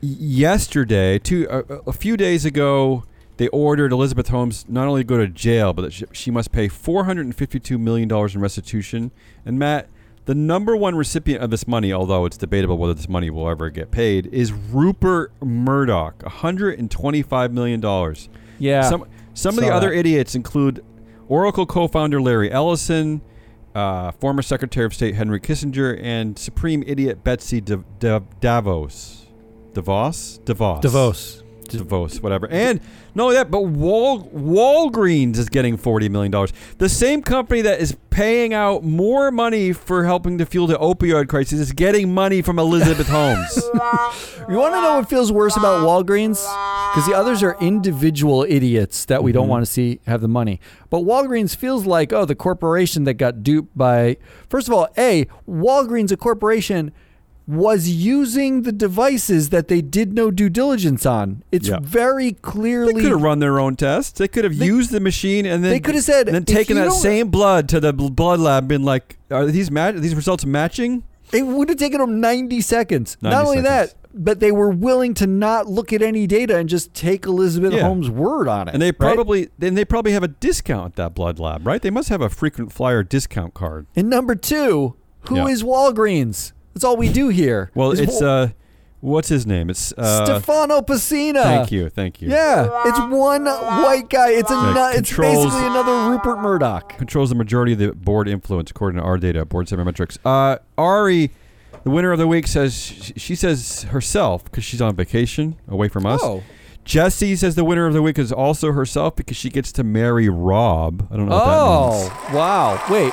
yesterday, 0.00 1.18
two 1.18 1.48
uh, 1.50 1.80
a 1.84 1.92
few 1.92 2.16
days 2.16 2.44
ago, 2.44 3.02
they 3.38 3.48
ordered 3.48 3.90
Elizabeth 3.90 4.28
Holmes 4.28 4.64
not 4.68 4.86
only 4.86 5.00
to 5.00 5.04
go 5.04 5.16
to 5.16 5.26
jail, 5.26 5.72
but 5.72 5.82
that 5.82 5.92
she, 5.92 6.04
she 6.12 6.30
must 6.30 6.52
pay 6.52 6.68
four 6.68 7.06
hundred 7.06 7.24
and 7.26 7.34
fifty-two 7.34 7.76
million 7.76 8.06
dollars 8.06 8.36
in 8.36 8.40
restitution. 8.40 9.10
And 9.44 9.58
Matt, 9.58 9.88
The 10.24 10.34
number 10.36 10.76
one 10.76 10.94
recipient 10.94 11.42
of 11.42 11.50
this 11.50 11.66
money, 11.66 11.92
although 11.92 12.26
it's 12.26 12.36
debatable 12.36 12.78
whether 12.78 12.94
this 12.94 13.08
money 13.08 13.28
will 13.28 13.48
ever 13.48 13.70
get 13.70 13.90
paid, 13.90 14.26
is 14.26 14.52
Rupert 14.52 15.32
Murdoch, 15.42 16.18
$125 16.20 17.50
million. 17.52 18.16
Yeah. 18.58 18.82
Some 18.82 19.06
some 19.34 19.56
of 19.58 19.64
the 19.64 19.70
Saw 19.70 19.76
other 19.76 19.92
idiots 19.92 20.34
include 20.34 20.84
Oracle 21.28 21.66
co-founder 21.66 22.20
Larry 22.20 22.52
Ellison, 22.52 23.22
uh, 23.74 24.12
former 24.12 24.42
Secretary 24.42 24.84
of 24.86 24.94
State 24.94 25.14
Henry 25.14 25.40
Kissinger, 25.40 25.98
and 26.00 26.38
Supreme 26.38 26.84
idiot 26.86 27.24
Betsy 27.24 27.60
De- 27.60 27.82
De- 27.98 28.22
Davos. 28.40 29.26
Davos? 29.72 30.38
Davos. 30.44 30.80
Davos. 30.82 31.41
Davos, 31.78 32.20
whatever. 32.20 32.48
And 32.48 32.80
not 33.14 33.24
only 33.24 33.36
that, 33.36 33.50
but 33.50 33.62
Wal- 33.62 34.28
Walgreens 34.28 35.36
is 35.36 35.48
getting 35.48 35.76
$40 35.76 36.10
million. 36.10 36.48
The 36.78 36.88
same 36.88 37.22
company 37.22 37.62
that 37.62 37.80
is 37.80 37.96
paying 38.10 38.52
out 38.52 38.84
more 38.84 39.30
money 39.30 39.72
for 39.72 40.04
helping 40.04 40.38
to 40.38 40.46
fuel 40.46 40.66
the 40.66 40.76
opioid 40.76 41.28
crisis 41.28 41.58
is 41.58 41.72
getting 41.72 42.12
money 42.12 42.42
from 42.42 42.58
Elizabeth 42.58 43.08
Holmes. 43.10 43.56
You 44.48 44.56
want 44.56 44.74
to 44.74 44.82
know 44.82 44.96
what 44.98 45.08
feels 45.08 45.32
worse 45.32 45.56
about 45.56 45.82
Walgreens? 45.86 46.42
Because 46.92 47.06
the 47.08 47.14
others 47.14 47.42
are 47.42 47.56
individual 47.60 48.44
idiots 48.48 49.06
that 49.06 49.22
we 49.22 49.32
don't 49.32 49.44
mm-hmm. 49.44 49.50
want 49.50 49.66
to 49.66 49.70
see 49.70 50.00
have 50.06 50.20
the 50.20 50.28
money. 50.28 50.60
But 50.90 51.00
Walgreens 51.00 51.56
feels 51.56 51.86
like, 51.86 52.12
oh, 52.12 52.24
the 52.24 52.34
corporation 52.34 53.04
that 53.04 53.14
got 53.14 53.42
duped 53.42 53.76
by. 53.76 54.18
First 54.48 54.68
of 54.68 54.74
all, 54.74 54.88
A, 54.98 55.26
Walgreens, 55.48 56.12
a 56.12 56.16
corporation, 56.16 56.92
was 57.46 57.88
using 57.88 58.62
the 58.62 58.72
devices 58.72 59.48
that 59.50 59.68
they 59.68 59.80
did 59.82 60.12
no 60.14 60.30
due 60.30 60.48
diligence 60.48 61.04
on. 61.04 61.42
It's 61.50 61.68
Yeah. 61.68 61.78
very 61.82 62.32
clearly 62.32 62.94
They 62.94 63.00
could 63.02 63.10
have 63.10 63.22
run 63.22 63.40
their 63.40 63.58
own 63.58 63.76
tests. 63.76 64.18
They 64.18 64.28
could 64.28 64.44
have 64.44 64.58
They- 64.58 64.66
used 64.66 64.90
the 64.92 65.00
machine 65.00 65.44
and 65.46 65.62
then 65.64 65.70
they 65.72 65.80
could 65.80 65.94
have 65.96 66.04
said, 66.04 66.28
and 66.28 66.34
then 66.34 66.44
taken 66.44 66.76
that 66.76 66.92
same 66.92 67.28
blood 67.28 67.68
to 67.70 67.80
the 67.80 67.92
blood 67.92 68.38
lab, 68.40 68.62
and 68.64 68.68
been 68.68 68.82
like, 68.84 69.18
are 69.30 69.46
these 69.46 69.70
ma- 69.70 69.90
these 69.92 70.14
results 70.14 70.46
matching? 70.46 71.02
It 71.32 71.46
would 71.46 71.68
have 71.70 71.78
taken 71.78 72.00
them 72.00 72.20
90 72.20 72.60
seconds. 72.60 73.16
90 73.22 73.34
not 73.36 73.44
only 73.46 73.62
seconds. 73.62 73.92
that, 73.92 73.94
but 74.14 74.38
they 74.40 74.52
were 74.52 74.68
willing 74.68 75.14
to 75.14 75.26
not 75.26 75.66
look 75.66 75.92
at 75.92 76.02
any 76.02 76.26
data 76.26 76.56
and 76.58 76.68
just 76.68 76.92
take 76.92 77.24
Elizabeth 77.24 77.72
Yeah. 77.72 77.82
Holmes' 77.84 78.10
word 78.10 78.46
on 78.48 78.68
it. 78.68 78.74
And 78.74 78.82
they 78.82 78.92
probably 78.92 79.48
then 79.58 79.74
they 79.74 79.84
probably 79.86 80.12
have 80.12 80.22
a 80.22 80.28
discount 80.28 80.92
at 80.92 80.96
that 80.96 81.14
blood 81.14 81.38
lab, 81.40 81.66
right? 81.66 81.80
They 81.82 81.90
must 81.90 82.08
have 82.10 82.20
a 82.20 82.28
frequent 82.28 82.70
flyer 82.70 83.02
discount 83.02 83.54
card. 83.54 83.86
And 83.96 84.08
number 84.10 84.34
two, 84.34 84.94
who 85.28 85.46
is 85.48 85.62
Yeah. 85.62 85.68
Walgreens? 85.68 86.52
That's 86.74 86.84
all 86.84 86.96
we 86.96 87.08
do 87.12 87.28
here. 87.28 87.70
Well, 87.74 87.92
it's 87.92 88.20
uh, 88.22 88.50
what's 89.00 89.28
his 89.28 89.46
name? 89.46 89.68
It's 89.70 89.92
uh, 89.92 90.24
Stefano 90.24 90.80
Pessina. 90.80 91.42
thank 91.42 91.72
you, 91.72 91.88
thank 91.88 92.20
you. 92.22 92.30
Yeah, 92.30 92.82
it's 92.86 92.98
one 92.98 93.44
white 93.46 94.08
guy. 94.08 94.30
It's 94.30 94.50
a 94.50 94.54
nu- 94.54 94.88
it's 94.98 95.08
controls- 95.10 95.46
basically 95.46 95.66
another 95.66 96.10
Rupert 96.10 96.40
Murdoch. 96.40 96.96
controls 96.98 97.28
the 97.28 97.34
majority 97.34 97.72
of 97.74 97.78
the 97.78 97.92
board 97.92 98.28
influence 98.28 98.70
according 98.70 99.00
to 99.00 99.04
our 99.06 99.18
data, 99.18 99.44
board 99.44 99.66
sabermetrics. 99.66 100.18
Uh, 100.24 100.58
Ari, 100.78 101.30
the 101.84 101.90
winner 101.90 102.12
of 102.12 102.18
the 102.18 102.26
week, 102.28 102.46
says 102.46 102.74
she, 102.74 103.12
she 103.16 103.34
says 103.34 103.82
herself 103.84 104.44
because 104.44 104.64
she's 104.64 104.80
on 104.80 104.94
vacation 104.96 105.56
away 105.68 105.88
from 105.88 106.06
us. 106.06 106.20
Oh, 106.22 106.42
Jessie 106.84 107.36
says 107.36 107.54
the 107.54 107.64
winner 107.64 107.86
of 107.86 107.92
the 107.94 108.02
week 108.02 108.18
is 108.18 108.32
also 108.32 108.72
herself 108.72 109.14
because 109.14 109.36
she 109.36 109.50
gets 109.50 109.70
to 109.72 109.84
marry 109.84 110.28
Rob. 110.28 111.06
I 111.12 111.16
don't 111.16 111.28
know 111.28 111.36
what 111.36 111.44
that 111.44 112.00
means. 112.02 112.12
oh, 112.32 112.36
wow. 112.36 112.84
Wait, 112.90 113.12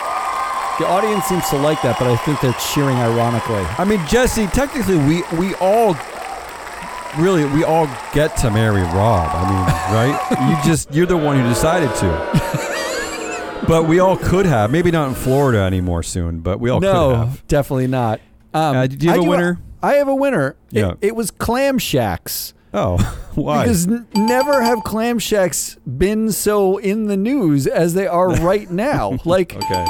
the 0.79 0.87
audience 0.87 1.25
seems 1.25 1.47
to 1.49 1.57
like 1.57 1.81
that, 1.83 1.99
but 1.99 2.07
I 2.07 2.15
think 2.17 2.41
they're 2.41 2.55
cheering 2.73 2.97
ironically. 2.97 3.63
I 3.77 3.85
mean, 3.85 3.99
Jesse, 4.07 4.47
technically, 4.47 4.97
we 4.97 5.23
we 5.37 5.53
all 5.55 5.95
really 7.17 7.45
we 7.45 7.63
all 7.63 7.87
get 8.13 8.35
to 8.37 8.49
marry 8.51 8.81
Rob. 8.81 9.29
I 9.33 9.43
mean, 9.49 9.65
right? 9.93 10.49
you 10.49 10.69
just 10.69 10.93
you're 10.93 11.05
the 11.05 11.17
one 11.17 11.37
who 11.39 11.47
decided 11.47 11.93
to. 11.95 13.63
but 13.67 13.83
we 13.87 13.99
all 13.99 14.17
could 14.17 14.45
have. 14.45 14.71
Maybe 14.71 14.91
not 14.91 15.09
in 15.09 15.15
Florida 15.15 15.59
anymore 15.59 16.03
soon, 16.03 16.39
but 16.39 16.59
we 16.59 16.69
all 16.69 16.79
could 16.79 16.91
no, 16.91 17.15
have. 17.15 17.47
definitely 17.47 17.87
not. 17.87 18.19
Um, 18.53 18.75
Uh, 18.77 18.87
do 18.87 19.05
you 19.05 19.11
have 19.11 19.21
I 19.21 19.25
a 19.25 19.27
winner? 19.29 19.59
I 19.81 19.93
have 19.95 20.07
a 20.07 20.15
winner. 20.15 20.55
It- 20.71 20.79
Yeah. 20.79 20.93
it, 21.01 21.15
was 21.15 21.31
Clam 21.31 21.77
Shacks. 21.77 22.53
Oh, 22.73 22.97
why? 23.35 23.63
Because 23.63 23.87
n- 23.87 24.05
never 24.15 24.61
have 24.61 24.83
clam 24.83 25.17
shacks 25.17 25.75
been 25.87 26.31
so 26.31 26.77
in 26.77 27.07
the 27.07 27.17
news 27.17 27.65
as 27.65 27.95
they 27.95 28.05
are 28.05 28.29
right 28.29 28.69
now. 28.69 29.17
Like 29.25 29.55
okay. 29.55 29.85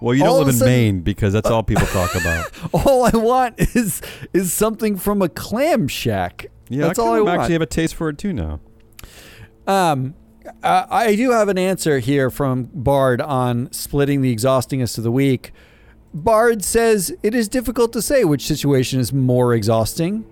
Well, 0.00 0.14
you 0.14 0.24
don't 0.24 0.38
live 0.38 0.48
in 0.48 0.54
sudden- 0.54 0.72
Maine 0.72 1.00
because 1.00 1.32
that's 1.32 1.48
all 1.50 1.62
people 1.62 1.86
talk 1.86 2.14
about. 2.20 2.50
all 2.72 3.04
I 3.04 3.16
want 3.16 3.54
is 3.58 4.00
is 4.32 4.52
something 4.52 4.96
from 4.96 5.22
a 5.22 5.28
clam 5.28 5.88
shack. 5.88 6.46
Yeah, 6.68 6.86
That's 6.86 6.98
I 6.98 7.02
all 7.02 7.14
I 7.14 7.20
want. 7.20 7.40
actually 7.40 7.52
have 7.54 7.62
a 7.62 7.66
taste 7.66 7.94
for 7.94 8.08
it 8.08 8.16
too 8.18 8.32
now. 8.32 8.60
Um, 9.66 10.14
uh, 10.62 10.86
I 10.90 11.14
do 11.16 11.30
have 11.30 11.48
an 11.48 11.58
answer 11.58 11.98
here 11.98 12.30
from 12.30 12.64
Bard 12.72 13.20
on 13.20 13.70
splitting 13.72 14.20
the 14.22 14.30
exhaustingest 14.30 14.98
of 14.98 15.04
the 15.04 15.12
week. 15.12 15.52
Bard 16.12 16.62
says 16.64 17.14
it 17.22 17.34
is 17.34 17.48
difficult 17.48 17.92
to 17.94 18.02
say 18.02 18.24
which 18.24 18.46
situation 18.46 19.00
is 19.00 19.12
more 19.12 19.52
exhausting. 19.54 20.24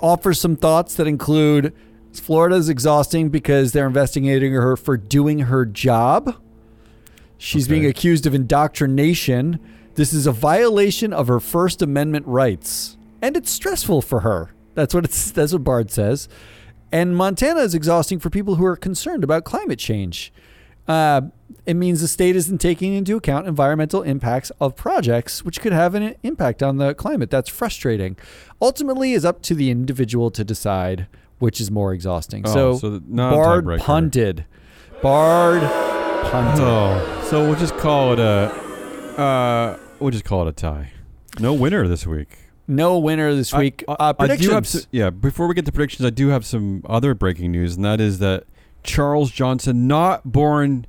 Offers 0.00 0.38
some 0.40 0.56
thoughts 0.56 0.94
that 0.96 1.06
include 1.06 1.72
Florida 2.12 2.56
is 2.56 2.68
exhausting 2.68 3.28
because 3.30 3.72
they're 3.72 3.86
investigating 3.86 4.52
her 4.52 4.76
for 4.76 4.96
doing 4.96 5.40
her 5.40 5.64
job. 5.64 6.36
She's 7.38 7.66
Okay. 7.66 7.74
being 7.80 7.86
accused 7.86 8.26
of 8.26 8.34
indoctrination. 8.34 9.58
This 9.94 10.12
is 10.12 10.26
a 10.26 10.32
violation 10.32 11.12
of 11.12 11.28
her 11.28 11.40
First 11.40 11.82
Amendment 11.82 12.26
rights, 12.26 12.96
and 13.22 13.36
it's 13.36 13.50
stressful 13.50 14.02
for 14.02 14.20
her. 14.20 14.50
That's 14.74 14.94
what 14.94 15.04
it's. 15.04 15.30
That's 15.30 15.52
what 15.52 15.62
Bard 15.64 15.90
says. 15.90 16.28
And 16.90 17.16
Montana 17.16 17.60
is 17.60 17.74
exhausting 17.74 18.18
for 18.18 18.30
people 18.30 18.54
who 18.56 18.64
are 18.64 18.76
concerned 18.76 19.24
about 19.24 19.44
climate 19.44 19.78
change. 19.78 20.32
Uh, 20.86 21.22
it 21.66 21.74
means 21.74 22.00
the 22.00 22.08
state 22.08 22.36
isn't 22.36 22.58
taking 22.58 22.92
into 22.92 23.16
account 23.16 23.46
environmental 23.48 24.02
impacts 24.02 24.50
of 24.60 24.76
projects, 24.76 25.44
which 25.44 25.60
could 25.60 25.72
have 25.72 25.94
an 25.94 26.14
impact 26.22 26.62
on 26.62 26.76
the 26.76 26.94
climate. 26.94 27.30
That's 27.30 27.48
frustrating. 27.48 28.16
Ultimately, 28.60 29.12
is 29.12 29.24
up 29.24 29.42
to 29.42 29.54
the 29.54 29.70
individual 29.70 30.30
to 30.32 30.44
decide 30.44 31.06
which 31.38 31.60
is 31.60 31.70
more 31.70 31.92
exhausting. 31.92 32.42
Oh, 32.46 32.52
so, 32.52 32.78
so 32.78 33.00
not 33.08 33.30
Bard 33.32 33.80
punted. 33.80 34.44
Bard 35.02 35.62
Oh, 36.36 37.26
so 37.30 37.46
we'll 37.46 37.58
just 37.58 37.76
call 37.76 38.12
it 38.12 38.18
a. 38.18 38.50
Uh, 39.20 39.78
we'll 40.00 40.10
just 40.10 40.24
call 40.24 40.42
it 40.42 40.48
a 40.48 40.52
tie. 40.52 40.90
No 41.38 41.54
winner 41.54 41.86
this 41.86 42.06
week. 42.08 42.38
No 42.66 42.98
winner 42.98 43.32
this 43.36 43.52
week. 43.54 43.84
I, 43.86 43.92
uh, 43.92 43.96
I 44.00 44.12
do 44.12 44.16
predictions. 44.26 44.52
have 44.52 44.64
s- 44.64 44.86
yeah, 44.90 45.10
before 45.10 45.46
we 45.46 45.54
get 45.54 45.64
to 45.66 45.70
predictions, 45.72 46.04
I 46.04 46.10
do 46.10 46.28
have 46.28 46.44
some 46.44 46.82
other 46.88 47.14
breaking 47.14 47.52
news, 47.52 47.76
and 47.76 47.84
that 47.84 48.00
is 48.00 48.18
that 48.18 48.44
Charles 48.82 49.30
Johnson, 49.30 49.86
not 49.86 50.24
born 50.32 50.86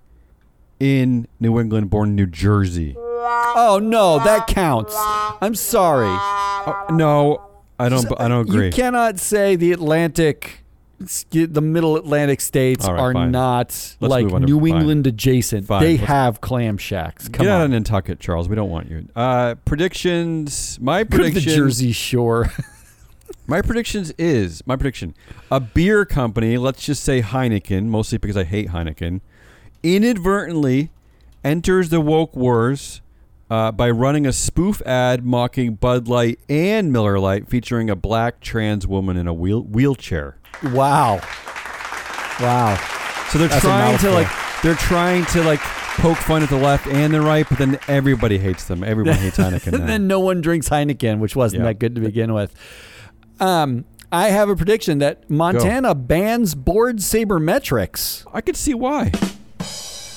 in 0.80 1.28
New 1.40 1.60
England, 1.60 1.92
born 1.92 2.10
in 2.10 2.16
New 2.16 2.26
Jersey. 2.26 2.96
oh 2.98 3.80
no, 3.82 4.18
that 4.24 4.48
counts. 4.48 4.96
I'm 4.98 5.54
sorry. 5.54 6.08
Uh, 6.10 6.86
no, 6.96 7.42
I 7.78 7.90
don't. 7.90 8.08
I 8.20 8.28
don't 8.28 8.50
agree. 8.50 8.68
You 8.68 8.72
cannot 8.72 9.20
say 9.20 9.56
the 9.56 9.72
Atlantic, 9.74 10.65
the 11.00 11.62
Middle 11.62 11.98
Atlantic 11.98 12.40
states 12.42 12.88
right, 12.88 12.98
are 13.00 13.14
fine. 13.14 13.32
not 13.32 13.68
Let's 14.00 14.00
like 14.10 14.32
on 14.32 14.42
to- 14.42 14.48
New 14.48 14.60
fine. 14.60 14.70
England 14.80 15.08
adjacent. 15.08 15.68
Fine, 15.68 15.82
They 15.84 15.98
let's- 15.98 16.08
have 16.08 16.42
clam 16.42 16.78
shacks. 16.78 17.28
Come 17.28 17.46
Get 17.46 17.52
out 17.54 17.66
of 17.66 17.72
Nantucket, 17.72 18.20
Charles. 18.20 18.48
We 18.48 18.56
don't 18.56 18.70
want 18.70 18.90
you. 18.90 19.08
Uh, 19.16 19.56
predictions. 19.66 20.80
My 20.82 21.04
to 21.04 21.10
the 21.10 21.16
prediction. 21.18 21.54
Jersey 21.54 21.92
Shore. 21.92 22.52
My 23.48 23.62
predictions 23.62 24.12
is 24.18 24.66
my 24.66 24.76
prediction. 24.76 25.14
A 25.52 25.60
beer 25.60 26.04
company, 26.04 26.58
let's 26.58 26.84
just 26.84 27.04
say 27.04 27.22
Heineken, 27.22 27.84
mostly 27.86 28.18
because 28.18 28.36
I 28.36 28.44
hate 28.44 28.70
Heineken, 28.70 29.22
inadvertently 29.84 30.90
enters 31.44 31.90
the 31.90 32.02
woke 32.02 32.36
wars 32.36 33.02
uh, 33.50 33.72
by 33.72 33.90
running 33.90 34.26
a 34.26 34.34
spoof 34.34 34.82
ad 34.86 35.26
mocking 35.26 35.76
Bud 35.76 36.08
Light 36.08 36.40
and 36.50 36.92
Miller 36.92 37.20
Lite, 37.20 37.48
featuring 37.50 37.90
a 37.90 37.96
black 37.96 38.40
trans 38.42 38.88
woman 38.88 39.18
in 39.18 39.28
a 39.28 39.34
wheel- 39.34 39.64
wheelchair. 39.64 40.38
wow. 40.64 41.20
Wow. 42.40 42.76
So 43.30 43.38
they're 43.40 43.48
That's 43.48 43.62
trying 43.62 43.98
to 44.00 44.12
like 44.12 44.28
they're 44.62 44.76
trying 44.76 45.26
to 45.28 45.44
like 45.44 45.60
poke 45.62 46.18
fun 46.18 46.44
at 46.44 46.50
the 46.50 46.58
left 46.58 46.86
and 46.88 47.14
the 47.14 47.22
right, 47.22 47.48
but 47.48 47.58
then 47.58 47.80
everybody 47.88 48.38
hates 48.38 48.66
them. 48.66 48.84
Everyone 48.84 49.16
hates 49.16 49.38
Heineken. 49.40 49.74
and 49.74 49.88
then 49.88 50.08
no 50.08 50.20
one 50.20 50.42
drinks 50.42 50.68
Heineken, 50.70 51.20
which 51.20 51.36
wasn't 51.36 51.64
that 51.64 51.80
good 51.80 51.96
to 51.96 52.02
begin 52.02 52.34
with. 52.34 52.54
Um, 53.40 53.86
I 54.12 54.30
have 54.30 54.50
a 54.50 54.56
prediction 54.56 55.00
that 55.00 55.30
Montana 55.30 55.96
bans 55.96 56.56
board 56.56 56.98
sabermetrics. 56.98 58.26
I 58.34 58.42
could 58.42 58.56
see 58.58 58.74
why. 58.74 59.12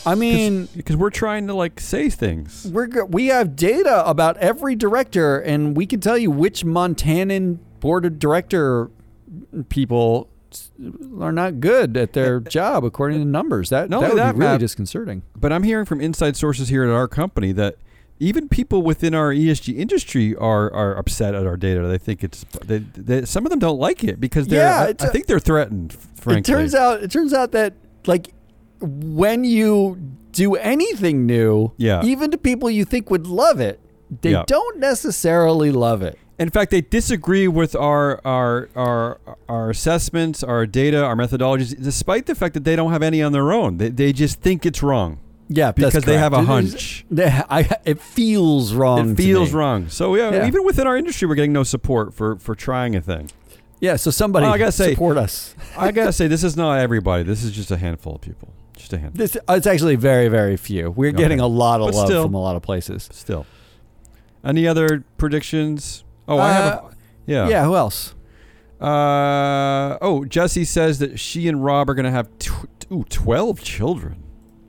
I 0.08 0.14
mean, 0.14 0.68
because 0.74 0.96
we're 0.96 1.10
trying 1.10 1.46
to 1.48 1.54
like 1.54 1.80
say 1.80 2.08
things. 2.08 2.66
we're 2.70 3.04
we 3.04 3.26
have 3.26 3.56
data 3.56 4.08
about 4.08 4.38
every 4.38 4.74
director, 4.74 5.38
and 5.38 5.76
we 5.76 5.84
can 5.84 6.00
tell 6.00 6.16
you 6.16 6.30
which 6.30 6.64
Montanan 6.64 7.58
board 7.80 8.06
of 8.06 8.18
director 8.18 8.90
people 9.68 10.30
are 11.20 11.32
not 11.32 11.60
good 11.60 11.96
at 11.98 12.14
their 12.14 12.40
job 12.58 12.84
according 12.84 13.18
to 13.18 13.24
numbers. 13.26 13.68
That 13.68 13.90
that 13.90 14.00
would 14.00 14.16
that, 14.16 14.32
be 14.32 14.38
really 14.38 14.52
Matt, 14.52 14.60
disconcerting. 14.60 15.22
But 15.36 15.52
I'm 15.52 15.62
hearing 15.62 15.84
from 15.84 16.00
inside 16.00 16.36
sources 16.36 16.70
here 16.70 16.84
at 16.84 16.90
our 16.90 17.06
company 17.06 17.52
that 17.52 17.76
even 18.18 18.48
people 18.48 18.82
within 18.82 19.14
our 19.14 19.30
ESG 19.30 19.76
industry 19.76 20.34
are 20.36 20.72
are 20.72 20.96
upset 20.96 21.34
at 21.34 21.46
our 21.46 21.58
data. 21.58 21.86
They 21.86 21.98
think 21.98 22.24
it's 22.24 22.44
they, 22.64 22.78
they, 22.78 23.26
some 23.26 23.44
of 23.44 23.50
them 23.50 23.58
don't 23.58 23.78
like 23.78 24.02
it 24.04 24.20
because 24.20 24.48
they're 24.48 24.60
Yeah, 24.60 24.84
I, 24.84 24.88
it's 24.88 25.04
think 25.10 25.26
they're 25.26 25.38
threatened. 25.38 25.92
Frankly, 25.92 26.40
It 26.40 26.56
turns 26.56 26.74
out 26.74 27.02
it 27.02 27.10
turns 27.10 27.34
out 27.34 27.52
that 27.52 27.74
like 28.06 28.28
when 28.80 29.44
you 29.44 29.98
do 30.32 30.54
anything 30.56 31.26
new, 31.26 31.72
Yeah. 31.76 32.02
even 32.04 32.30
to 32.30 32.38
people 32.38 32.70
you 32.70 32.84
think 32.84 33.10
would 33.10 33.26
love 33.26 33.60
it, 33.60 33.80
they 34.22 34.32
Yeah. 34.32 34.44
don't 34.46 34.78
necessarily 34.78 35.70
love 35.72 36.02
it. 36.02 36.18
In 36.38 36.50
fact, 36.50 36.70
they 36.70 36.80
disagree 36.82 37.48
with 37.48 37.74
our 37.74 38.20
our 38.24 38.68
our 38.76 39.18
our 39.48 39.70
assessments, 39.70 40.44
our 40.44 40.66
data, 40.66 41.02
our 41.02 41.16
methodologies, 41.16 41.74
despite 41.82 42.26
the 42.26 42.34
fact 42.36 42.54
that 42.54 42.62
they 42.64 42.76
don't 42.76 42.92
have 42.92 43.02
any 43.02 43.20
on 43.22 43.32
their 43.32 43.50
own. 43.52 43.78
They, 43.78 43.88
they 43.88 44.12
just 44.12 44.40
think 44.40 44.64
it's 44.64 44.80
wrong 44.80 45.18
Yeah, 45.48 45.72
because 45.72 46.04
they 46.04 46.16
have 46.16 46.32
a 46.32 46.42
hunch. 46.44 46.74
is- 46.74 47.04
they- 47.10 47.42
I, 47.50 47.68
it 47.84 48.00
feels 48.00 48.72
wrong. 48.72 49.10
It 49.10 49.16
feels 49.16 49.52
wrong. 49.52 49.88
So 49.88 50.14
yeah, 50.14 50.30
Yeah. 50.32 50.46
even 50.46 50.64
within 50.64 50.86
our 50.86 50.96
industry, 50.96 51.26
we're 51.26 51.34
getting 51.34 51.52
no 51.52 51.64
support 51.64 52.14
for 52.14 52.36
for 52.36 52.54
trying 52.54 52.94
a 52.94 53.00
thing. 53.00 53.30
Yeah, 53.80 53.96
so 53.96 54.12
somebody 54.12 54.44
Well, 54.44 54.54
I 54.54 54.58
gotta 54.58 54.70
say- 54.72 54.92
support 54.92 55.16
us. 55.16 55.54
I 55.76 55.90
gotta 55.90 56.12
say, 56.20 56.28
this 56.28 56.44
is 56.44 56.56
not 56.56 56.78
everybody. 56.78 57.24
This 57.24 57.42
is 57.42 57.50
just 57.50 57.72
a 57.72 57.76
handful 57.78 58.14
of 58.14 58.20
people. 58.20 58.50
Just 58.78 58.92
a 58.92 58.98
handful. 58.98 59.18
This 59.18 59.36
it's 59.48 59.66
actually 59.66 59.96
very 59.96 60.28
very 60.28 60.56
few. 60.56 60.90
We're 60.90 61.12
getting 61.12 61.40
a 61.40 61.46
lot 61.46 61.80
of 61.80 61.88
But 61.88 61.94
love 61.96 62.06
still. 62.06 62.22
from 62.24 62.34
a 62.34 62.40
lot 62.40 62.56
of 62.56 62.62
places. 62.62 63.08
Still. 63.12 63.44
Any 64.44 64.66
other 64.66 65.04
predictions? 65.18 66.04
Oh, 66.28 66.38
I 66.38 66.52
have. 66.52 66.72
A, 66.74 66.96
yeah. 67.26 67.48
Yeah, 67.48 67.64
who 67.64 67.74
else? 67.74 68.14
Uh, 68.80 69.98
oh, 70.00 70.24
Jesse 70.24 70.64
says 70.64 71.00
that 71.00 71.18
she 71.18 71.48
and 71.48 71.64
Rob 71.64 71.90
are 71.90 71.94
going 71.94 72.04
to 72.04 72.12
have 72.12 72.28
tw- 72.38 72.66
ooh, 72.92 73.04
12 73.08 73.60
children. 73.60 74.22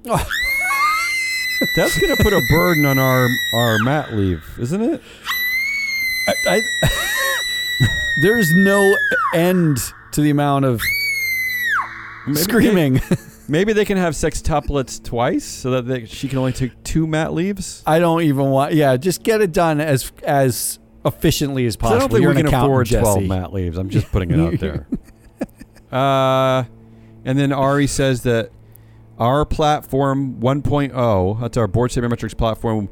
Oh. 0.08 0.28
That's 1.76 2.00
going 2.00 2.16
to 2.16 2.24
put 2.24 2.34
a 2.34 2.42
burden 2.50 2.86
on 2.86 2.98
our, 2.98 3.28
our 3.54 3.78
mat 3.80 4.14
leave, 4.14 4.44
isn't 4.60 4.82
it? 4.82 5.02
I, 6.28 6.34
I, 6.48 6.90
there's 8.24 8.52
no 8.54 8.98
end 9.36 9.78
to 10.14 10.22
the 10.22 10.30
amount 10.32 10.66
of 10.66 10.82
Maybe 12.26 12.40
screaming. 12.40 13.02
Maybe 13.50 13.74
they 13.74 13.86
can 13.86 13.98
have 13.98 14.14
sextuplets 14.14 15.04
twice 15.04 15.44
so 15.44 15.72
that 15.72 15.88
they, 15.88 16.06
she 16.06 16.28
can 16.28 16.38
only 16.38 16.54
take 16.54 16.84
two 16.84 17.08
mat 17.08 17.34
leaves. 17.34 17.84
I 17.86 18.00
don't 18.00 18.22
even 18.22 18.50
want. 18.50 18.74
Yeah, 18.74 18.96
just 18.98 19.24
get 19.24 19.42
it 19.42 19.52
done 19.52 19.82
as 19.82 20.12
as 20.24 20.80
efficiently 21.06 21.66
as 21.66 21.76
possible. 21.76 21.98
I 21.98 22.00
don't 22.00 22.10
think 22.10 22.22
You're 22.22 22.32
we 22.34 22.40
an 22.42 22.46
can 22.46 22.48
accountant, 22.48 22.92
afford 22.92 23.18
12 23.18 23.24
mat 23.24 23.54
leaves. 23.54 23.78
I'm 23.78 23.90
just 23.90 24.12
putting 24.12 24.32
it 24.32 24.40
out 24.40 24.60
there. 24.60 24.88
uh, 25.92 26.64
and 27.26 27.38
then 27.40 27.52
Ari 27.52 27.88
says 27.88 28.24
that 28.24 28.52
our 29.18 29.46
platform 29.46 30.40
1.0, 30.40 31.42
that's 31.42 31.58
our 31.58 31.68
board 31.68 31.92
sabermetrics 31.92 32.38
platform, 32.38 32.90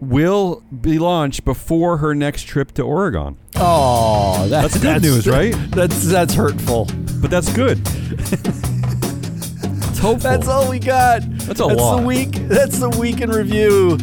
will 0.00 0.62
be 0.80 0.98
launched 0.98 1.44
before 1.44 1.98
her 1.98 2.14
next 2.14 2.44
trip 2.44 2.72
to 2.72 2.82
Oregon. 2.82 3.38
Oh, 3.56 4.46
that's, 4.48 4.74
That's 4.74 4.82
good 4.82 5.02
news, 5.02 5.26
right? 5.26 5.54
That's 5.70 6.06
that's 6.10 6.32
hurtful. 6.32 6.88
But 7.20 7.30
that's 7.30 7.52
good. 7.52 7.78
hopeful. 10.00 10.30
That's 10.30 10.48
all 10.48 10.68
we 10.68 10.78
got. 10.78 11.22
That's 11.22 11.60
a 11.60 11.64
that's 11.66 11.80
lot. 11.80 12.00
the 12.00 12.06
week. 12.06 12.32
That's 12.48 12.78
the 12.78 12.90
week 12.90 13.20
in 13.20 13.30
review. 13.30 13.98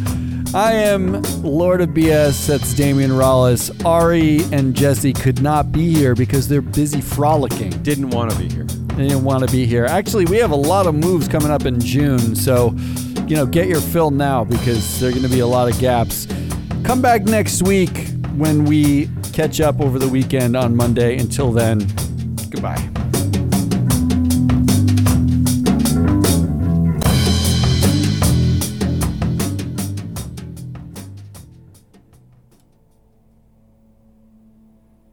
I 0.54 0.72
am 0.72 1.22
Lord 1.42 1.82
of 1.82 1.90
BS. 1.90 2.46
That's 2.46 2.72
Damian 2.72 3.10
Rollis. 3.10 3.84
Ari 3.84 4.40
and 4.50 4.74
Jesse 4.74 5.12
could 5.12 5.42
not 5.42 5.72
be 5.72 5.92
here 5.92 6.14
because 6.14 6.48
they're 6.48 6.62
busy 6.62 7.02
frolicking. 7.02 7.70
Didn't 7.82 8.10
want 8.10 8.30
to 8.30 8.38
be 8.38 8.48
here. 8.48 8.64
They 8.64 9.08
didn't 9.08 9.24
want 9.24 9.46
to 9.46 9.52
be 9.52 9.66
here. 9.66 9.84
Actually, 9.84 10.24
we 10.24 10.38
have 10.38 10.50
a 10.50 10.56
lot 10.56 10.86
of 10.86 10.94
moves 10.94 11.28
coming 11.28 11.50
up 11.50 11.66
in 11.66 11.78
June, 11.78 12.34
so 12.34 12.74
you 13.28 13.36
know, 13.36 13.44
get 13.44 13.68
your 13.68 13.80
fill 13.80 14.10
now 14.10 14.42
because 14.42 14.98
there 15.00 15.10
are 15.10 15.12
going 15.12 15.22
to 15.22 15.28
be 15.28 15.40
a 15.40 15.46
lot 15.46 15.70
of 15.70 15.78
gaps. 15.78 16.26
Come 16.82 17.02
back 17.02 17.24
next 17.24 17.62
week 17.62 18.08
when 18.36 18.64
we 18.64 19.10
catch 19.34 19.60
up 19.60 19.80
over 19.80 19.98
the 19.98 20.08
weekend 20.08 20.56
on 20.56 20.74
Monday. 20.74 21.18
Until 21.18 21.52
then, 21.52 21.80
goodbye. 22.50 22.97